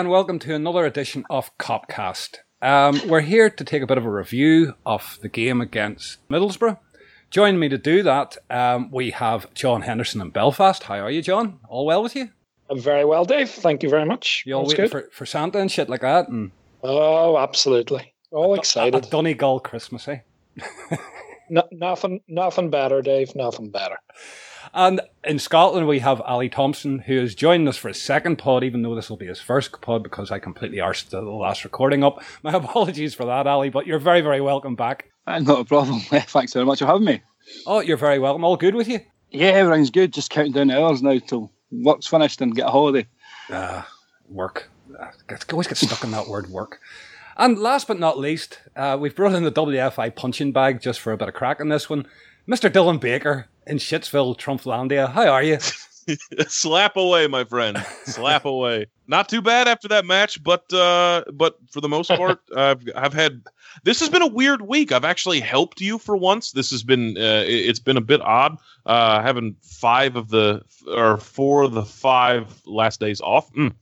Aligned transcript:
And 0.00 0.08
welcome 0.08 0.38
to 0.38 0.54
another 0.54 0.86
edition 0.86 1.26
of 1.28 1.50
Copcast. 1.58 2.38
Um, 2.62 2.98
we're 3.06 3.20
here 3.20 3.50
to 3.50 3.64
take 3.64 3.82
a 3.82 3.86
bit 3.86 3.98
of 3.98 4.06
a 4.06 4.10
review 4.10 4.72
of 4.86 5.18
the 5.20 5.28
game 5.28 5.60
against 5.60 6.26
Middlesbrough. 6.30 6.78
Joining 7.28 7.60
me 7.60 7.68
to 7.68 7.76
do 7.76 8.02
that, 8.04 8.38
um, 8.48 8.90
we 8.90 9.10
have 9.10 9.52
John 9.52 9.82
Henderson 9.82 10.22
in 10.22 10.30
Belfast. 10.30 10.84
How 10.84 11.00
are 11.00 11.10
you, 11.10 11.20
John? 11.20 11.60
All 11.68 11.84
well 11.84 12.02
with 12.02 12.16
you? 12.16 12.30
I'm 12.70 12.80
very 12.80 13.04
well, 13.04 13.26
Dave. 13.26 13.50
Thank 13.50 13.82
you 13.82 13.90
very 13.90 14.06
much. 14.06 14.42
You 14.46 14.54
all 14.54 14.62
waiting 14.62 14.76
good? 14.86 14.90
for, 14.90 15.10
for 15.12 15.26
Santa 15.26 15.58
and 15.58 15.70
shit 15.70 15.90
like 15.90 16.00
that? 16.00 16.28
And 16.28 16.52
Oh, 16.82 17.36
absolutely. 17.36 18.14
All 18.30 18.54
a, 18.54 18.58
excited. 18.58 19.06
Donegal 19.10 19.60
Christmas, 19.60 20.08
eh? 20.08 20.20
No, 21.50 21.64
nothing, 21.72 22.20
nothing 22.28 22.70
better, 22.70 23.02
Dave. 23.02 23.34
Nothing 23.34 23.70
better. 23.70 23.98
And 24.72 25.00
in 25.24 25.38
Scotland, 25.38 25.88
we 25.88 25.98
have 25.98 26.20
Ali 26.20 26.48
Thompson, 26.48 27.00
who 27.00 27.14
is 27.14 27.34
joining 27.34 27.66
us 27.66 27.76
for 27.76 27.88
his 27.88 28.00
second 28.00 28.36
pod, 28.36 28.62
even 28.62 28.82
though 28.82 28.94
this 28.94 29.10
will 29.10 29.16
be 29.16 29.26
his 29.26 29.40
first 29.40 29.80
pod 29.80 30.02
because 30.02 30.30
I 30.30 30.38
completely 30.38 30.78
arsed 30.78 31.10
the 31.10 31.20
last 31.22 31.64
recording 31.64 32.04
up. 32.04 32.22
My 32.42 32.52
apologies 32.52 33.14
for 33.14 33.24
that, 33.26 33.46
Ali, 33.46 33.68
but 33.68 33.86
you're 33.86 33.98
very, 33.98 34.20
very 34.20 34.40
welcome 34.40 34.76
back. 34.76 35.10
Uh, 35.26 35.40
Not 35.40 35.60
a 35.60 35.64
problem. 35.64 36.00
Thanks 36.00 36.52
very 36.52 36.64
much 36.66 36.78
for 36.78 36.86
having 36.86 37.04
me. 37.04 37.22
Oh, 37.66 37.80
you're 37.80 37.96
very 37.96 38.18
welcome. 38.18 38.44
All 38.44 38.56
good 38.56 38.74
with 38.74 38.88
you? 38.88 39.00
Yeah, 39.30 39.48
everything's 39.48 39.90
good. 39.90 40.12
Just 40.12 40.30
counting 40.30 40.52
down 40.52 40.68
the 40.68 40.80
hours 40.80 41.02
now 41.02 41.18
till 41.18 41.52
work's 41.72 42.06
finished 42.06 42.40
and 42.40 42.54
get 42.54 42.66
a 42.66 42.70
holiday. 42.70 43.06
Uh, 43.48 43.82
work. 44.28 44.70
I 45.00 45.10
always 45.52 45.66
get 45.66 45.78
stuck 45.78 46.04
in 46.04 46.10
that 46.12 46.28
word 46.28 46.48
work. 46.50 46.80
And 47.36 47.58
last 47.58 47.88
but 47.88 47.98
not 47.98 48.18
least, 48.18 48.60
uh, 48.76 48.98
we've 49.00 49.14
brought 49.14 49.34
in 49.34 49.44
the 49.44 49.52
WFI 49.52 50.14
punching 50.14 50.52
bag 50.52 50.80
just 50.80 51.00
for 51.00 51.12
a 51.12 51.16
bit 51.16 51.28
of 51.28 51.34
crack 51.34 51.60
in 51.60 51.68
this 51.68 51.88
one. 51.88 52.06
Mr. 52.50 52.68
Dylan 52.70 52.98
Baker 52.98 53.46
in 53.66 53.76
Shitsville, 53.78 54.36
Trumplandia. 54.36 55.10
How 55.12 55.28
are 55.28 55.42
you? 55.42 55.58
Slap 56.48 56.96
away, 56.96 57.28
my 57.28 57.44
friend. 57.44 57.78
Slap 58.04 58.44
away. 58.44 58.86
Not 59.06 59.28
too 59.28 59.40
bad 59.40 59.68
after 59.68 59.86
that 59.88 60.04
match, 60.04 60.42
but 60.42 60.72
uh, 60.72 61.22
but 61.32 61.56
for 61.70 61.80
the 61.80 61.88
most 61.88 62.08
part, 62.08 62.40
I've 62.56 62.82
I've 62.96 63.12
had. 63.12 63.42
This 63.84 64.00
has 64.00 64.08
been 64.08 64.22
a 64.22 64.26
weird 64.26 64.62
week. 64.62 64.90
I've 64.90 65.04
actually 65.04 65.38
helped 65.40 65.80
you 65.80 65.98
for 65.98 66.16
once. 66.16 66.50
This 66.52 66.70
has 66.70 66.82
been 66.82 67.16
uh, 67.16 67.44
it- 67.46 67.68
it's 67.68 67.78
been 67.78 67.96
a 67.96 68.00
bit 68.00 68.20
odd. 68.20 68.56
Uh, 68.84 69.22
having 69.22 69.54
five 69.62 70.16
of 70.16 70.28
the 70.30 70.62
or 70.88 71.18
four 71.18 71.62
of 71.62 71.72
the 71.72 71.84
five 71.84 72.62
last 72.66 72.98
days 72.98 73.20
off. 73.20 73.52
Mm. 73.52 73.72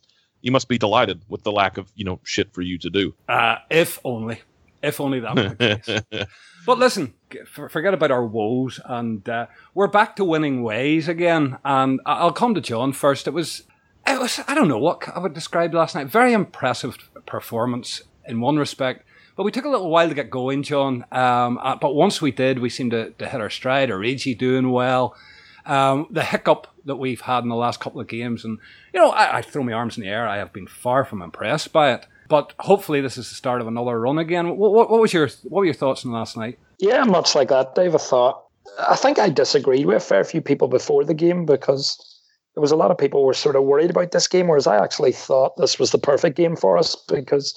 You 0.42 0.52
must 0.52 0.68
be 0.68 0.76
delighted 0.76 1.22
with 1.28 1.42
the 1.42 1.52
lack 1.52 1.78
of 1.78 1.90
you 1.94 2.04
know 2.04 2.20
shit 2.24 2.52
for 2.52 2.60
you 2.60 2.76
to 2.78 2.90
do. 2.90 3.14
Uh, 3.28 3.56
if 3.70 3.98
only. 4.04 4.42
If 4.82 5.00
only 5.00 5.20
that 5.20 5.34
were 5.34 5.48
the 5.54 6.02
case. 6.10 6.26
But 6.66 6.78
listen, 6.78 7.14
forget 7.46 7.94
about 7.94 8.10
our 8.10 8.24
woes, 8.24 8.80
and 8.84 9.28
uh, 9.28 9.46
we're 9.74 9.88
back 9.88 10.16
to 10.16 10.24
winning 10.24 10.62
ways 10.62 11.08
again. 11.08 11.58
And 11.64 12.00
I'll 12.06 12.32
come 12.32 12.54
to 12.54 12.60
John 12.60 12.92
first. 12.92 13.26
It 13.26 13.32
was, 13.32 13.62
it 14.06 14.20
was, 14.20 14.40
I 14.46 14.54
don't 14.54 14.68
know 14.68 14.78
what 14.78 15.08
I 15.08 15.18
would 15.18 15.34
describe 15.34 15.74
last 15.74 15.94
night. 15.94 16.08
Very 16.08 16.32
impressive 16.32 16.96
performance 17.26 18.02
in 18.26 18.40
one 18.40 18.58
respect, 18.58 19.06
but 19.36 19.44
we 19.44 19.52
took 19.52 19.64
a 19.64 19.68
little 19.68 19.90
while 19.90 20.08
to 20.08 20.14
get 20.14 20.30
going, 20.30 20.62
John. 20.62 21.04
Um, 21.12 21.58
uh, 21.62 21.76
but 21.76 21.94
once 21.94 22.20
we 22.20 22.30
did, 22.30 22.58
we 22.58 22.70
seemed 22.70 22.90
to, 22.92 23.10
to 23.10 23.28
hit 23.28 23.40
our 23.40 23.50
stride. 23.50 23.90
Origi 23.90 24.36
doing 24.36 24.70
well. 24.70 25.16
Um, 25.66 26.06
the 26.10 26.24
hiccup 26.24 26.66
that 26.86 26.96
we've 26.96 27.20
had 27.20 27.42
in 27.42 27.50
the 27.50 27.54
last 27.54 27.78
couple 27.78 28.00
of 28.00 28.08
games, 28.08 28.44
and 28.44 28.58
you 28.94 29.00
know, 29.00 29.10
I, 29.10 29.38
I 29.38 29.42
throw 29.42 29.62
my 29.62 29.72
arms 29.72 29.98
in 29.98 30.02
the 30.02 30.08
air. 30.08 30.26
I 30.26 30.38
have 30.38 30.52
been 30.52 30.66
far 30.66 31.04
from 31.04 31.20
impressed 31.20 31.72
by 31.72 31.92
it. 31.92 32.06
But 32.28 32.52
hopefully, 32.58 33.00
this 33.00 33.16
is 33.16 33.28
the 33.28 33.34
start 33.34 33.60
of 33.60 33.66
another 33.66 33.98
run 33.98 34.18
again. 34.18 34.56
What, 34.56 34.72
what, 34.72 34.90
what 34.90 35.00
was 35.00 35.12
your 35.12 35.28
what 35.44 35.60
were 35.60 35.64
your 35.64 35.74
thoughts 35.74 36.04
on 36.04 36.12
last 36.12 36.36
night? 36.36 36.58
Yeah, 36.78 37.04
much 37.04 37.34
like 37.34 37.48
that, 37.48 37.74
Dave. 37.74 37.94
I 37.94 37.98
thought. 37.98 38.44
I 38.88 38.96
think 38.96 39.18
I 39.18 39.28
disagreed 39.28 39.86
with 39.86 39.96
a 39.96 40.00
fair 40.00 40.24
few 40.24 40.40
people 40.40 40.68
before 40.68 41.04
the 41.04 41.14
game 41.14 41.46
because 41.46 41.96
there 42.54 42.60
was 42.60 42.70
a 42.70 42.76
lot 42.76 42.90
of 42.90 42.98
people 42.98 43.24
were 43.24 43.34
sort 43.34 43.56
of 43.56 43.64
worried 43.64 43.90
about 43.90 44.12
this 44.12 44.28
game, 44.28 44.46
whereas 44.46 44.66
I 44.66 44.82
actually 44.82 45.12
thought 45.12 45.56
this 45.56 45.78
was 45.78 45.90
the 45.90 45.98
perfect 45.98 46.36
game 46.36 46.54
for 46.54 46.76
us 46.76 46.94
because 47.08 47.56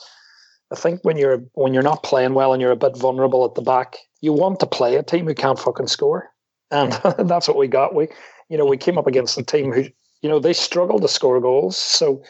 I 0.71 0.75
think 0.75 1.01
when 1.03 1.17
you're 1.17 1.43
when 1.53 1.73
you're 1.73 1.83
not 1.83 2.03
playing 2.03 2.33
well 2.33 2.53
and 2.53 2.61
you're 2.61 2.71
a 2.71 2.77
bit 2.77 2.97
vulnerable 2.97 3.45
at 3.45 3.55
the 3.55 3.61
back, 3.61 3.97
you 4.21 4.31
want 4.33 4.59
to 4.61 4.65
play 4.65 4.95
a 4.95 5.03
team 5.03 5.27
who 5.27 5.33
can't 5.33 5.59
fucking 5.59 5.87
score, 5.87 6.29
and 6.71 6.93
that's 7.27 7.47
what 7.47 7.57
we 7.57 7.67
got. 7.67 7.93
We, 7.93 8.07
you 8.49 8.57
know, 8.57 8.65
we 8.65 8.77
came 8.77 8.97
up 8.97 9.07
against 9.07 9.37
a 9.37 9.43
team 9.43 9.71
who, 9.71 9.83
you 10.21 10.29
know, 10.29 10.39
they 10.39 10.53
struggle 10.53 10.99
to 10.99 11.07
score 11.07 11.41
goals. 11.41 11.77
So 11.77 12.23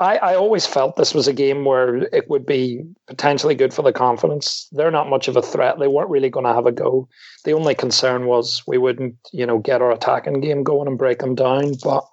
I, 0.00 0.16
I 0.16 0.34
always 0.34 0.66
felt 0.66 0.96
this 0.96 1.14
was 1.14 1.28
a 1.28 1.32
game 1.32 1.64
where 1.64 1.96
it 2.14 2.28
would 2.28 2.46
be 2.46 2.82
potentially 3.06 3.54
good 3.54 3.74
for 3.74 3.82
the 3.82 3.92
confidence. 3.92 4.68
They're 4.72 4.90
not 4.90 5.10
much 5.10 5.28
of 5.28 5.36
a 5.36 5.42
threat. 5.42 5.78
They 5.78 5.86
weren't 5.86 6.10
really 6.10 6.30
going 6.30 6.46
to 6.46 6.54
have 6.54 6.66
a 6.66 6.72
go. 6.72 7.08
The 7.44 7.52
only 7.52 7.74
concern 7.74 8.26
was 8.26 8.62
we 8.66 8.78
wouldn't, 8.78 9.16
you 9.32 9.46
know, 9.46 9.58
get 9.58 9.82
our 9.82 9.92
attacking 9.92 10.40
game 10.40 10.62
going 10.62 10.88
and 10.88 10.98
break 10.98 11.18
them 11.18 11.34
down. 11.34 11.74
But 11.82 12.04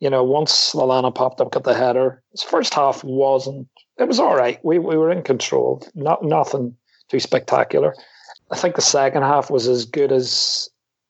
you 0.00 0.08
know, 0.08 0.24
once 0.24 0.72
Lallana 0.72 1.14
popped 1.14 1.40
up, 1.40 1.52
got 1.52 1.64
the 1.64 1.74
header. 1.74 2.22
His 2.32 2.42
first 2.42 2.74
half 2.74 3.04
wasn't. 3.04 3.68
It 3.98 4.08
was 4.08 4.18
all 4.18 4.34
right. 4.34 4.58
We 4.64 4.78
we 4.78 4.96
were 4.96 5.10
in 5.10 5.22
control. 5.22 5.86
Not 5.94 6.24
nothing 6.24 6.74
too 7.08 7.20
spectacular. 7.20 7.94
I 8.50 8.56
think 8.56 8.74
the 8.74 8.82
second 8.82 9.22
half 9.22 9.50
was 9.50 9.68
as 9.68 9.84
good 9.84 10.10
as 10.10 10.68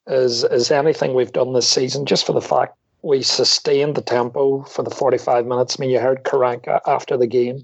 as 0.08 0.44
as 0.44 0.70
anything 0.70 1.14
we've 1.14 1.32
done 1.32 1.52
this 1.52 1.69
season, 1.69 2.04
just 2.04 2.26
for 2.26 2.32
the 2.32 2.41
fact 2.41 2.76
we 3.03 3.22
sustained 3.22 3.94
the 3.94 4.03
tempo 4.03 4.62
for 4.65 4.83
the 4.83 4.91
45 4.91 5.47
minutes. 5.47 5.77
I 5.78 5.81
mean, 5.81 5.91
you 5.91 6.00
heard 6.00 6.25
Karanka 6.25 6.81
after 6.87 7.16
the 7.16 7.27
game. 7.27 7.61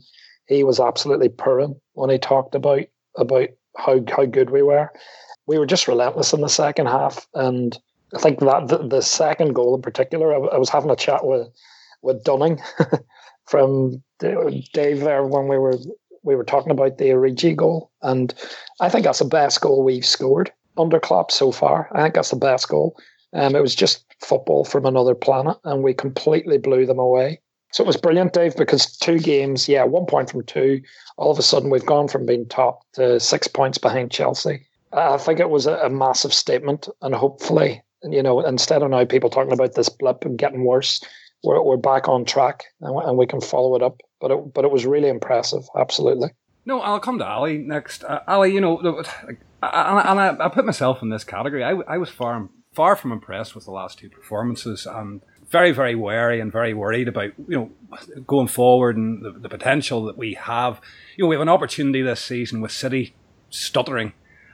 He 0.46 0.64
was 0.64 0.80
absolutely 0.80 1.28
purring 1.28 1.80
when 1.94 2.10
he 2.10 2.18
talked 2.18 2.54
about 2.54 2.84
about 3.16 3.48
how 3.76 4.00
how 4.08 4.24
good 4.24 4.50
we 4.50 4.62
were. 4.62 4.90
We 5.46 5.58
were 5.58 5.66
just 5.66 5.88
relentless 5.88 6.32
in 6.32 6.40
the 6.40 6.48
second 6.48 6.86
half, 6.86 7.26
and 7.34 7.76
I 8.14 8.18
think 8.18 8.40
that 8.40 8.68
the, 8.68 8.78
the 8.78 9.02
second 9.02 9.54
goal 9.54 9.74
in 9.74 9.82
particular, 9.82 10.34
I, 10.34 10.54
I 10.54 10.58
was 10.58 10.70
having 10.70 10.90
a 10.90 10.96
chat 10.96 11.26
with 11.26 11.48
with 12.02 12.24
Dunning 12.24 12.60
from 13.46 14.02
Dave 14.20 15.00
there 15.00 15.24
when 15.24 15.48
we 15.48 15.58
were 15.58 15.78
we 16.22 16.36
were 16.36 16.44
talking 16.44 16.72
about 16.72 16.98
the 16.98 17.06
Origi 17.06 17.54
goal, 17.54 17.90
and 18.02 18.32
I 18.80 18.88
think 18.88 19.04
that's 19.04 19.18
the 19.18 19.24
best 19.24 19.60
goal 19.60 19.82
we've 19.82 20.06
scored 20.06 20.52
under 20.76 21.00
Klopp 21.00 21.30
so 21.30 21.52
far. 21.52 21.88
I 21.92 22.02
think 22.02 22.14
that's 22.14 22.30
the 22.30 22.36
best 22.36 22.68
goal. 22.68 22.96
Um, 23.36 23.54
it 23.54 23.62
was 23.62 23.74
just 23.74 24.04
football 24.20 24.64
from 24.64 24.86
another 24.86 25.14
planet, 25.14 25.56
and 25.64 25.82
we 25.82 25.94
completely 25.94 26.58
blew 26.58 26.86
them 26.86 26.98
away. 26.98 27.40
So 27.72 27.84
it 27.84 27.86
was 27.86 27.96
brilliant, 27.96 28.32
Dave, 28.32 28.56
because 28.56 28.96
two 28.96 29.18
games, 29.18 29.68
yeah, 29.68 29.84
one 29.84 30.06
point 30.06 30.30
from 30.30 30.44
two. 30.44 30.80
All 31.18 31.30
of 31.30 31.38
a 31.38 31.42
sudden, 31.42 31.68
we've 31.70 31.84
gone 31.84 32.08
from 32.08 32.24
being 32.24 32.46
top 32.48 32.80
to 32.94 33.20
six 33.20 33.46
points 33.46 33.76
behind 33.78 34.10
Chelsea. 34.10 34.66
I 34.92 35.18
think 35.18 35.40
it 35.40 35.50
was 35.50 35.66
a, 35.66 35.74
a 35.78 35.90
massive 35.90 36.32
statement, 36.32 36.88
and 37.02 37.14
hopefully, 37.14 37.82
you 38.02 38.22
know, 38.22 38.40
instead 38.40 38.82
of 38.82 38.90
now 38.90 39.04
people 39.04 39.28
talking 39.28 39.52
about 39.52 39.74
this 39.74 39.88
blip 39.90 40.24
and 40.24 40.38
getting 40.38 40.64
worse, 40.64 41.02
we're, 41.44 41.60
we're 41.62 41.76
back 41.76 42.08
on 42.08 42.24
track 42.24 42.64
and, 42.80 42.94
we- 42.94 43.04
and 43.04 43.18
we 43.18 43.26
can 43.26 43.40
follow 43.42 43.76
it 43.76 43.82
up. 43.82 44.00
But 44.20 44.30
it, 44.30 44.54
but 44.54 44.64
it 44.64 44.70
was 44.70 44.86
really 44.86 45.08
impressive, 45.08 45.64
absolutely. 45.76 46.30
No, 46.64 46.80
I'll 46.80 47.00
come 47.00 47.18
to 47.18 47.26
Ali 47.26 47.58
next. 47.58 48.02
Uh, 48.04 48.20
Ali, 48.26 48.54
you 48.54 48.60
know, 48.62 48.74
like, 48.74 49.40
I- 49.62 50.10
and 50.10 50.20
I, 50.20 50.46
I 50.46 50.48
put 50.48 50.64
myself 50.64 51.02
in 51.02 51.10
this 51.10 51.24
category. 51.24 51.62
I, 51.62 51.72
I 51.86 51.98
was 51.98 52.08
far 52.08 52.48
far 52.76 52.94
from 52.94 53.10
impressed 53.10 53.54
with 53.54 53.64
the 53.64 53.70
last 53.70 53.98
two 53.98 54.10
performances, 54.10 54.86
and 54.86 55.22
very 55.48 55.72
very 55.72 55.94
wary 55.94 56.40
and 56.40 56.52
very 56.52 56.74
worried 56.74 57.08
about 57.08 57.30
you 57.48 57.56
know 57.56 58.20
going 58.26 58.48
forward 58.48 58.96
and 58.96 59.24
the, 59.24 59.32
the 59.32 59.48
potential 59.48 60.04
that 60.04 60.18
we 60.18 60.34
have. 60.34 60.80
You 61.16 61.24
know, 61.24 61.28
we 61.28 61.34
have 61.34 61.42
an 61.42 61.48
opportunity 61.48 62.02
this 62.02 62.20
season 62.20 62.60
with 62.60 62.70
City 62.70 63.16
stuttering. 63.50 64.12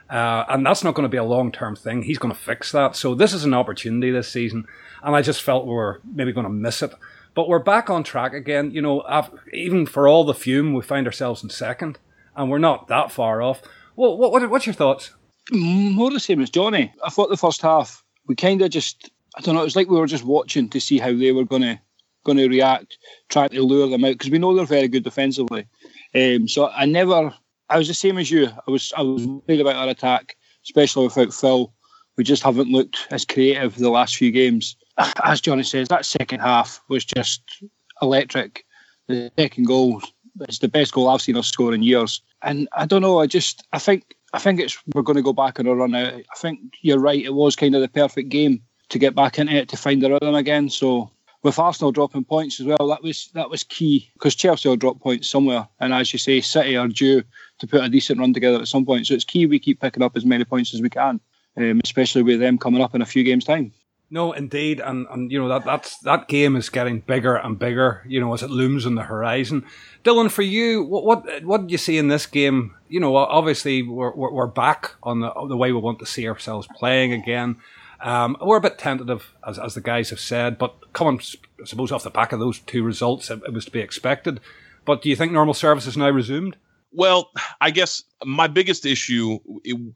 Uh, 0.09 0.45
and 0.49 0.65
that's 0.65 0.83
not 0.83 0.93
going 0.93 1.03
to 1.03 1.09
be 1.09 1.17
a 1.17 1.23
long 1.23 1.51
term 1.51 1.75
thing. 1.75 2.03
He's 2.03 2.19
going 2.19 2.33
to 2.33 2.39
fix 2.39 2.71
that. 2.71 2.95
So 2.95 3.15
this 3.15 3.33
is 3.33 3.45
an 3.45 3.53
opportunity 3.53 4.11
this 4.11 4.31
season, 4.31 4.65
and 5.01 5.15
I 5.15 5.21
just 5.21 5.41
felt 5.41 5.65
we 5.65 5.73
were 5.73 6.01
maybe 6.05 6.31
going 6.31 6.45
to 6.45 6.51
miss 6.51 6.81
it. 6.81 6.93
But 7.35 7.49
we're 7.49 7.59
back 7.59 7.89
on 7.89 8.03
track 8.03 8.33
again. 8.33 8.71
You 8.71 8.81
know, 8.81 9.03
even 9.51 9.85
for 9.85 10.07
all 10.07 10.23
the 10.23 10.33
fume, 10.33 10.73
we 10.73 10.83
find 10.83 11.07
ourselves 11.07 11.43
in 11.43 11.49
second, 11.49 11.99
and 12.35 12.49
we're 12.49 12.59
not 12.59 12.87
that 12.87 13.11
far 13.11 13.41
off. 13.41 13.61
Well, 13.95 14.17
what, 14.17 14.31
what 14.31 14.49
what's 14.49 14.67
your 14.67 14.75
thoughts? 14.75 15.11
More 15.51 16.11
the 16.11 16.19
same 16.19 16.41
as 16.41 16.49
Johnny. 16.49 16.93
I 17.03 17.09
thought 17.09 17.29
the 17.29 17.37
first 17.37 17.61
half 17.61 18.02
we 18.27 18.35
kind 18.35 18.61
of 18.61 18.69
just 18.69 19.09
I 19.35 19.41
don't 19.41 19.55
know. 19.55 19.61
It 19.61 19.65
was 19.65 19.75
like 19.75 19.89
we 19.89 19.99
were 19.99 20.07
just 20.07 20.25
watching 20.25 20.69
to 20.69 20.79
see 20.79 20.99
how 20.99 21.13
they 21.13 21.31
were 21.31 21.45
going 21.45 21.63
to 21.63 21.79
going 22.25 22.37
to 22.37 22.47
react, 22.47 22.97
trying 23.29 23.49
to 23.49 23.61
lure 23.61 23.89
them 23.89 24.05
out 24.05 24.13
because 24.13 24.29
we 24.29 24.39
know 24.39 24.55
they're 24.55 24.65
very 24.65 24.87
good 24.87 25.03
defensively. 25.03 25.65
Um, 26.15 26.47
so 26.47 26.69
I 26.69 26.85
never. 26.85 27.33
I 27.69 27.77
was 27.77 27.87
the 27.87 27.93
same 27.93 28.17
as 28.17 28.29
you. 28.29 28.47
I 28.47 28.71
was 28.71 28.93
I 28.95 29.01
was 29.01 29.25
worried 29.25 29.61
about 29.61 29.75
our 29.75 29.89
attack, 29.89 30.35
especially 30.65 31.05
without 31.05 31.33
Phil. 31.33 31.73
We 32.17 32.23
just 32.23 32.43
haven't 32.43 32.71
looked 32.71 33.07
as 33.09 33.25
creative 33.25 33.75
the 33.75 33.89
last 33.89 34.15
few 34.15 34.31
games. 34.31 34.75
As 35.23 35.41
Johnny 35.41 35.63
says, 35.63 35.87
that 35.87 36.05
second 36.05 36.41
half 36.41 36.79
was 36.87 37.03
just 37.03 37.41
electric. 38.03 38.63
The 39.07 39.31
second 39.35 39.65
goal 39.65 40.03
it's 40.41 40.59
the 40.59 40.67
best 40.67 40.93
goal 40.93 41.09
I've 41.09 41.21
seen 41.21 41.37
us 41.37 41.47
score 41.47 41.73
in 41.73 41.83
years. 41.83 42.21
And 42.41 42.67
I 42.73 42.85
don't 42.85 43.01
know. 43.01 43.19
I 43.19 43.27
just 43.27 43.65
I 43.73 43.79
think 43.79 44.15
I 44.33 44.39
think 44.39 44.59
it's 44.59 44.77
we're 44.93 45.03
going 45.03 45.17
to 45.17 45.21
go 45.21 45.33
back 45.33 45.59
on 45.59 45.67
a 45.67 45.75
run 45.75 45.93
out. 45.93 46.13
I 46.13 46.35
think 46.37 46.59
you're 46.81 46.99
right. 46.99 47.23
It 47.23 47.35
was 47.35 47.55
kind 47.55 47.75
of 47.75 47.81
the 47.81 47.87
perfect 47.87 48.29
game 48.29 48.63
to 48.89 48.99
get 48.99 49.15
back 49.15 49.37
into 49.37 49.53
it 49.53 49.69
to 49.69 49.77
find 49.77 50.01
the 50.01 50.11
rhythm 50.11 50.35
again. 50.35 50.69
So 50.69 51.11
with 51.43 51.59
Arsenal 51.59 51.91
dropping 51.91 52.23
points 52.23 52.59
as 52.59 52.65
well, 52.65 52.87
that 52.87 53.03
was 53.03 53.29
that 53.33 53.49
was 53.49 53.63
key 53.63 54.09
because 54.13 54.33
Chelsea 54.33 54.67
will 54.67 54.75
drop 54.75 54.99
points 54.99 55.29
somewhere, 55.29 55.67
and 55.79 55.93
as 55.93 56.11
you 56.13 56.19
say, 56.19 56.41
City 56.41 56.75
are 56.75 56.87
due 56.87 57.23
to 57.59 57.67
put 57.67 57.83
a 57.83 57.89
decent 57.89 58.19
run 58.19 58.33
together 58.33 58.59
at 58.59 58.67
some 58.67 58.85
point. 58.85 59.07
So 59.07 59.13
it's 59.13 59.23
key 59.23 59.45
we 59.45 59.59
keep 59.59 59.79
picking 59.79 60.03
up 60.03 60.17
as 60.17 60.25
many 60.25 60.45
points 60.45 60.73
as 60.73 60.81
we 60.81 60.89
can, 60.89 61.19
um, 61.57 61.81
especially 61.83 62.23
with 62.23 62.39
them 62.39 62.57
coming 62.57 62.81
up 62.81 62.95
in 62.95 63.01
a 63.01 63.05
few 63.05 63.23
games' 63.23 63.45
time. 63.45 63.71
No, 64.13 64.31
indeed, 64.31 64.79
and 64.79 65.07
and 65.09 65.31
you 65.31 65.41
know 65.41 65.49
that 65.49 65.65
that's 65.65 65.97
that 66.01 66.27
game 66.27 66.55
is 66.55 66.69
getting 66.69 66.99
bigger 66.99 67.35
and 67.35 67.57
bigger. 67.57 68.03
You 68.07 68.19
know, 68.19 68.31
as 68.35 68.43
it 68.43 68.51
looms 68.51 68.85
on 68.85 68.93
the 68.93 69.01
horizon. 69.01 69.65
Dylan, 70.03 70.29
for 70.29 70.43
you, 70.43 70.83
what 70.83 71.03
what 71.03 71.43
what 71.43 71.61
did 71.61 71.71
you 71.71 71.79
see 71.79 71.97
in 71.97 72.09
this 72.09 72.27
game? 72.27 72.75
You 72.87 72.99
know, 72.99 73.15
obviously 73.15 73.81
we're 73.81 74.13
we're, 74.13 74.45
back 74.45 74.91
on 75.01 75.21
the 75.21 75.33
the 75.47 75.57
way 75.57 75.71
we 75.71 75.79
want 75.79 75.97
to 75.97 76.05
see 76.05 76.29
ourselves 76.29 76.67
playing 76.75 77.11
again. 77.11 77.57
Um, 78.01 78.37
we're 78.39 78.57
a 78.57 78.61
bit 78.61 78.77
tentative, 78.77 79.33
as 79.47 79.57
as 79.57 79.73
the 79.73 79.81
guys 79.81 80.11
have 80.11 80.19
said, 80.19 80.59
but 80.59 80.93
coming, 80.93 81.19
I 81.59 81.65
suppose, 81.65 81.91
off 81.91 82.03
the 82.03 82.11
back 82.11 82.31
of 82.33 82.39
those 82.39 82.59
two 82.59 82.83
results, 82.83 83.31
it, 83.31 83.41
it 83.47 83.51
was 83.51 83.65
to 83.65 83.71
be 83.71 83.79
expected. 83.79 84.39
But 84.85 85.01
do 85.01 85.09
you 85.09 85.15
think 85.15 85.31
normal 85.31 85.55
service 85.55 85.87
is 85.87 85.97
now 85.97 86.11
resumed? 86.11 86.55
Well, 86.93 87.31
I 87.61 87.71
guess 87.71 88.03
my 88.25 88.47
biggest 88.47 88.85
issue 88.85 89.39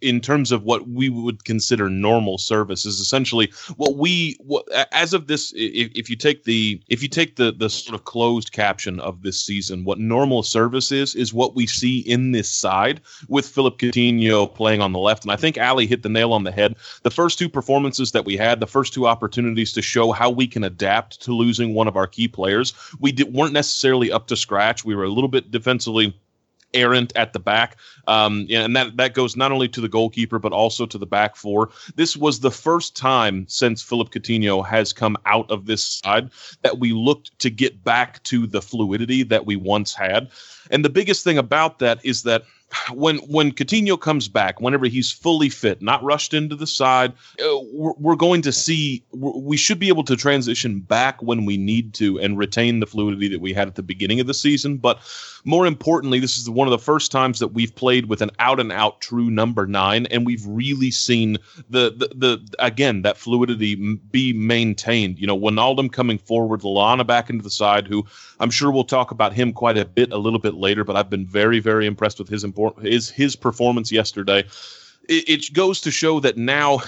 in 0.02 0.20
terms 0.20 0.52
of 0.52 0.64
what 0.64 0.88
we 0.90 1.10
would 1.10 1.46
consider 1.46 1.90
normal 1.90 2.38
service 2.38 2.86
is 2.86 3.00
essentially 3.00 3.52
what 3.78 3.96
we 3.96 4.36
what, 4.40 4.68
as 4.92 5.14
of 5.14 5.28
this 5.28 5.54
if, 5.56 5.92
if, 5.96 6.10
you 6.10 6.16
take 6.16 6.44
the 6.44 6.82
if 6.88 7.02
you 7.02 7.08
take 7.08 7.36
the 7.36 7.52
the 7.52 7.70
sort 7.70 7.96
of 7.96 8.06
closed 8.06 8.52
caption 8.52 9.00
of 9.00 9.22
this 9.22 9.40
season 9.40 9.86
what 9.86 10.00
normal 10.00 10.44
service 10.44 10.92
is 10.92 11.16
is 11.16 11.34
what 11.34 11.56
we 11.56 11.66
see 11.68 12.00
in 12.00 12.32
this 12.32 12.52
side 12.52 13.02
with 13.30 13.48
Philip 13.48 13.78
Coutinho 13.78 14.54
playing 14.54 14.82
on 14.82 14.92
the 14.92 15.00
left. 15.00 15.24
And 15.24 15.32
I 15.32 15.36
think 15.36 15.58
Ali 15.58 15.88
hit 15.88 16.04
the 16.04 16.10
nail 16.10 16.34
on 16.34 16.44
the 16.44 16.52
head. 16.52 16.76
The 17.04 17.12
first 17.12 17.40
two 17.40 17.50
performances 17.50 18.12
that 18.12 18.26
we 18.26 18.36
had 18.36 18.60
the 18.60 18.68
first 18.68 18.94
two 18.94 19.08
opportunities 19.08 19.72
to 19.74 19.82
show 19.82 20.12
how 20.12 20.30
we 20.30 20.48
can 20.48 20.64
adapt 20.64 21.22
to 21.22 21.32
losing 21.32 21.74
one 21.74 21.88
of 21.88 21.96
our 21.96 22.08
key 22.08 22.28
players 22.28 22.74
we 23.00 23.14
weren't 23.30 23.54
necessarily 23.54 24.12
up 24.12 24.28
to 24.28 24.36
scratch. 24.36 24.84
We 24.84 24.96
were 24.96 25.04
a 25.04 25.10
little 25.10 25.28
bit 25.30 25.52
defensively 25.52 26.16
errant 26.74 27.14
at 27.16 27.34
the 27.34 27.40
back. 27.40 27.78
Um, 28.08 28.48
and 28.50 28.76
that, 28.76 28.98
that 28.98 29.14
goes 29.14 29.36
not 29.36 29.52
only 29.52 29.68
to 29.70 29.82
the 29.82 29.90
goalkeeper, 29.90 30.40
but 30.40 30.54
also 30.54 30.86
to 30.86 30.98
the 30.98 31.06
back 31.06 31.36
four. 31.36 31.70
This 31.96 32.16
was 32.16 32.40
the 32.40 32.52
first 32.52 32.96
time 32.96 33.46
since 33.48 33.82
Philip 33.82 34.12
Coutinho 34.12 34.66
has 34.66 34.94
come 34.94 35.18
out 35.26 35.50
of 35.52 35.66
this 35.66 35.84
side 35.84 36.30
that 36.62 36.80
we 36.80 36.94
looked 36.94 37.38
to 37.40 37.50
get 37.50 37.84
back 37.84 38.24
to 38.24 38.48
the 38.48 38.62
fluidity 38.62 39.24
that 39.24 39.46
we 39.46 39.56
once 39.56 39.94
had. 39.94 40.30
And 40.72 40.84
the 40.84 40.90
biggest 40.90 41.24
thing 41.24 41.38
about 41.38 41.80
that 41.80 42.00
is 42.04 42.24
that 42.24 42.44
when 42.92 43.18
when 43.20 43.52
Coutinho 43.52 44.00
comes 44.00 44.28
back, 44.28 44.60
whenever 44.60 44.88
he's 44.88 45.12
fully 45.12 45.50
fit, 45.50 45.82
not 45.82 46.04
rushed 46.04 46.34
into 46.34 46.56
the 46.56 46.68
side, 46.68 47.14
uh, 47.42 47.60
we're, 47.72 47.94
we're, 47.98 48.16
going 48.16 48.42
to 48.42 48.52
see. 48.52 49.04
We 49.14 49.58
should 49.58 49.80
be 49.80 49.88
able 49.88 50.04
to 50.06 50.16
transition 50.16 50.80
back 50.80 51.22
when 51.22 51.46
we 51.46 51.58
need 51.58 51.94
to 51.96 52.20
and 52.20 52.38
retain 52.38 52.80
the 52.80 52.86
fluidity 52.86 53.30
that 53.30 53.40
we 53.40 53.54
had 53.54 53.68
at 53.68 53.76
the 53.76 53.84
beginning 53.84 54.20
of 54.20 54.28
the 54.28 54.34
season. 54.34 54.78
But 54.78 55.00
more 55.46 55.66
importantly, 55.66 56.20
this 56.20 56.38
is 56.38 56.50
one 56.50 56.68
of 56.68 56.72
the 56.72 56.78
first 56.78 57.12
times 57.12 57.40
that 57.40 57.50
we've 57.50 57.74
played 57.74 58.08
with 58.08 58.22
an 58.22 58.32
out 58.40 58.60
and 58.60 58.72
out 58.72 59.00
true 59.00 59.30
number 59.30 59.66
nine, 59.66 60.06
and 60.08 60.26
we've 60.26 60.46
really 60.46 60.92
seen 60.92 61.38
the 61.70 61.92
the, 61.92 62.10
the 62.16 62.56
again 62.60 63.04
that 63.04 63.18
fluidity 63.18 63.76
be 64.12 64.34
maintained. 64.34 65.20
You 65.20 65.28
know, 65.28 65.40
Wijnaldum 65.40 65.92
coming 65.92 66.18
forward, 66.18 66.62
Lallana 66.62 67.08
back 67.08 67.30
into 67.30 67.44
the 67.44 67.50
side, 67.50 67.88
who 67.88 68.06
I'm 68.40 68.50
sure 68.50 68.72
we'll 68.72 68.84
talk 68.84 69.12
about 69.12 69.34
him 69.34 69.54
quite 69.54 69.78
a 69.78 69.86
bit 69.86 70.12
a 70.12 70.18
little 70.18 70.40
bit 70.40 70.56
later. 70.56 70.84
But 70.84 70.96
I've 70.96 71.10
been 71.10 71.26
very 71.26 71.60
very 71.60 71.86
impressed 71.86 72.20
with 72.20 72.30
his 72.30 72.44
his 72.82 73.10
his 73.10 73.36
performance 73.36 73.92
yesterday. 73.92 74.44
It, 75.10 75.54
goes 75.54 75.80
to 75.82 75.92
show 75.92 76.20
that 76.20 76.36
now, 76.36 76.82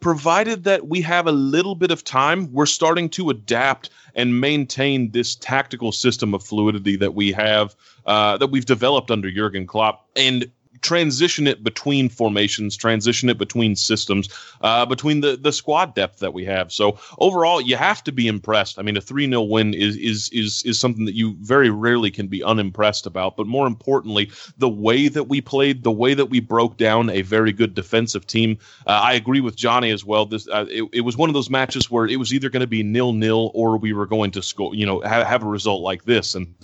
provided 0.00 0.64
that 0.64 0.88
we 0.88 1.02
have 1.02 1.26
a 1.26 1.32
little 1.32 1.74
bit 1.74 1.90
of 1.90 2.02
time, 2.02 2.50
we're 2.50 2.64
starting 2.64 3.10
to 3.10 3.28
adapt 3.28 3.90
and 4.14 4.40
maintain 4.40 5.10
this 5.10 5.34
tactical 5.36 5.92
system 5.92 6.32
of 6.32 6.42
fluidity 6.42 6.96
that 6.96 7.14
we 7.14 7.30
have 7.32 7.76
uh, 8.06 8.38
that 8.38 8.46
we've 8.46 8.64
developed 8.64 9.10
under 9.10 9.30
Jurgen 9.30 9.66
Klopp. 9.66 10.08
And 10.16 10.50
transition 10.80 11.46
it 11.46 11.62
between 11.62 12.08
formations, 12.08 12.76
transition 12.76 13.28
it 13.28 13.38
between 13.38 13.76
systems, 13.76 14.28
uh, 14.60 14.86
between 14.86 15.20
the 15.20 15.36
the 15.36 15.52
squad 15.52 15.94
depth 15.94 16.18
that 16.20 16.34
we 16.34 16.44
have. 16.44 16.72
So 16.72 16.98
overall, 17.18 17.60
you 17.60 17.76
have 17.76 18.02
to 18.04 18.12
be 18.12 18.26
impressed. 18.26 18.78
I 18.78 18.82
mean, 18.82 18.96
a 18.96 19.00
three 19.00 19.28
0 19.28 19.42
win 19.42 19.74
is 19.74 19.96
is 19.96 20.28
is 20.30 20.62
is 20.64 20.78
something 20.78 21.04
that 21.04 21.14
you 21.14 21.36
very 21.40 21.70
rarely 21.70 22.10
can 22.10 22.28
be 22.28 22.42
unimpressed 22.42 23.06
about. 23.06 23.36
But 23.36 23.46
more 23.46 23.66
importantly, 23.66 24.30
the 24.58 24.68
way 24.68 25.08
that 25.08 25.24
we 25.24 25.40
played, 25.40 25.82
the 25.82 25.92
way 25.92 26.14
that 26.14 26.26
we 26.26 26.40
broke 26.40 26.76
down 26.76 27.10
a 27.10 27.22
very 27.22 27.52
good 27.52 27.74
defensive 27.74 28.26
team. 28.26 28.58
Uh, 28.86 29.00
I 29.02 29.12
agree 29.14 29.40
with 29.40 29.56
Johnny 29.56 29.90
as 29.90 30.04
well. 30.04 30.26
This 30.26 30.48
uh, 30.48 30.66
it, 30.68 30.84
it 30.92 31.00
was 31.02 31.16
one 31.16 31.30
of 31.30 31.34
those 31.34 31.50
matches 31.50 31.90
where 31.90 32.06
it 32.06 32.16
was 32.16 32.32
either 32.32 32.50
going 32.50 32.60
to 32.60 32.66
be 32.66 32.82
nil 32.82 33.12
nil 33.12 33.50
or 33.54 33.76
we 33.76 33.92
were 33.92 34.06
going 34.06 34.30
to 34.32 34.42
score. 34.42 34.74
You 34.74 34.86
know, 34.86 35.00
have, 35.00 35.26
have 35.26 35.42
a 35.42 35.48
result 35.48 35.82
like 35.82 36.04
this 36.04 36.34
and 36.34 36.54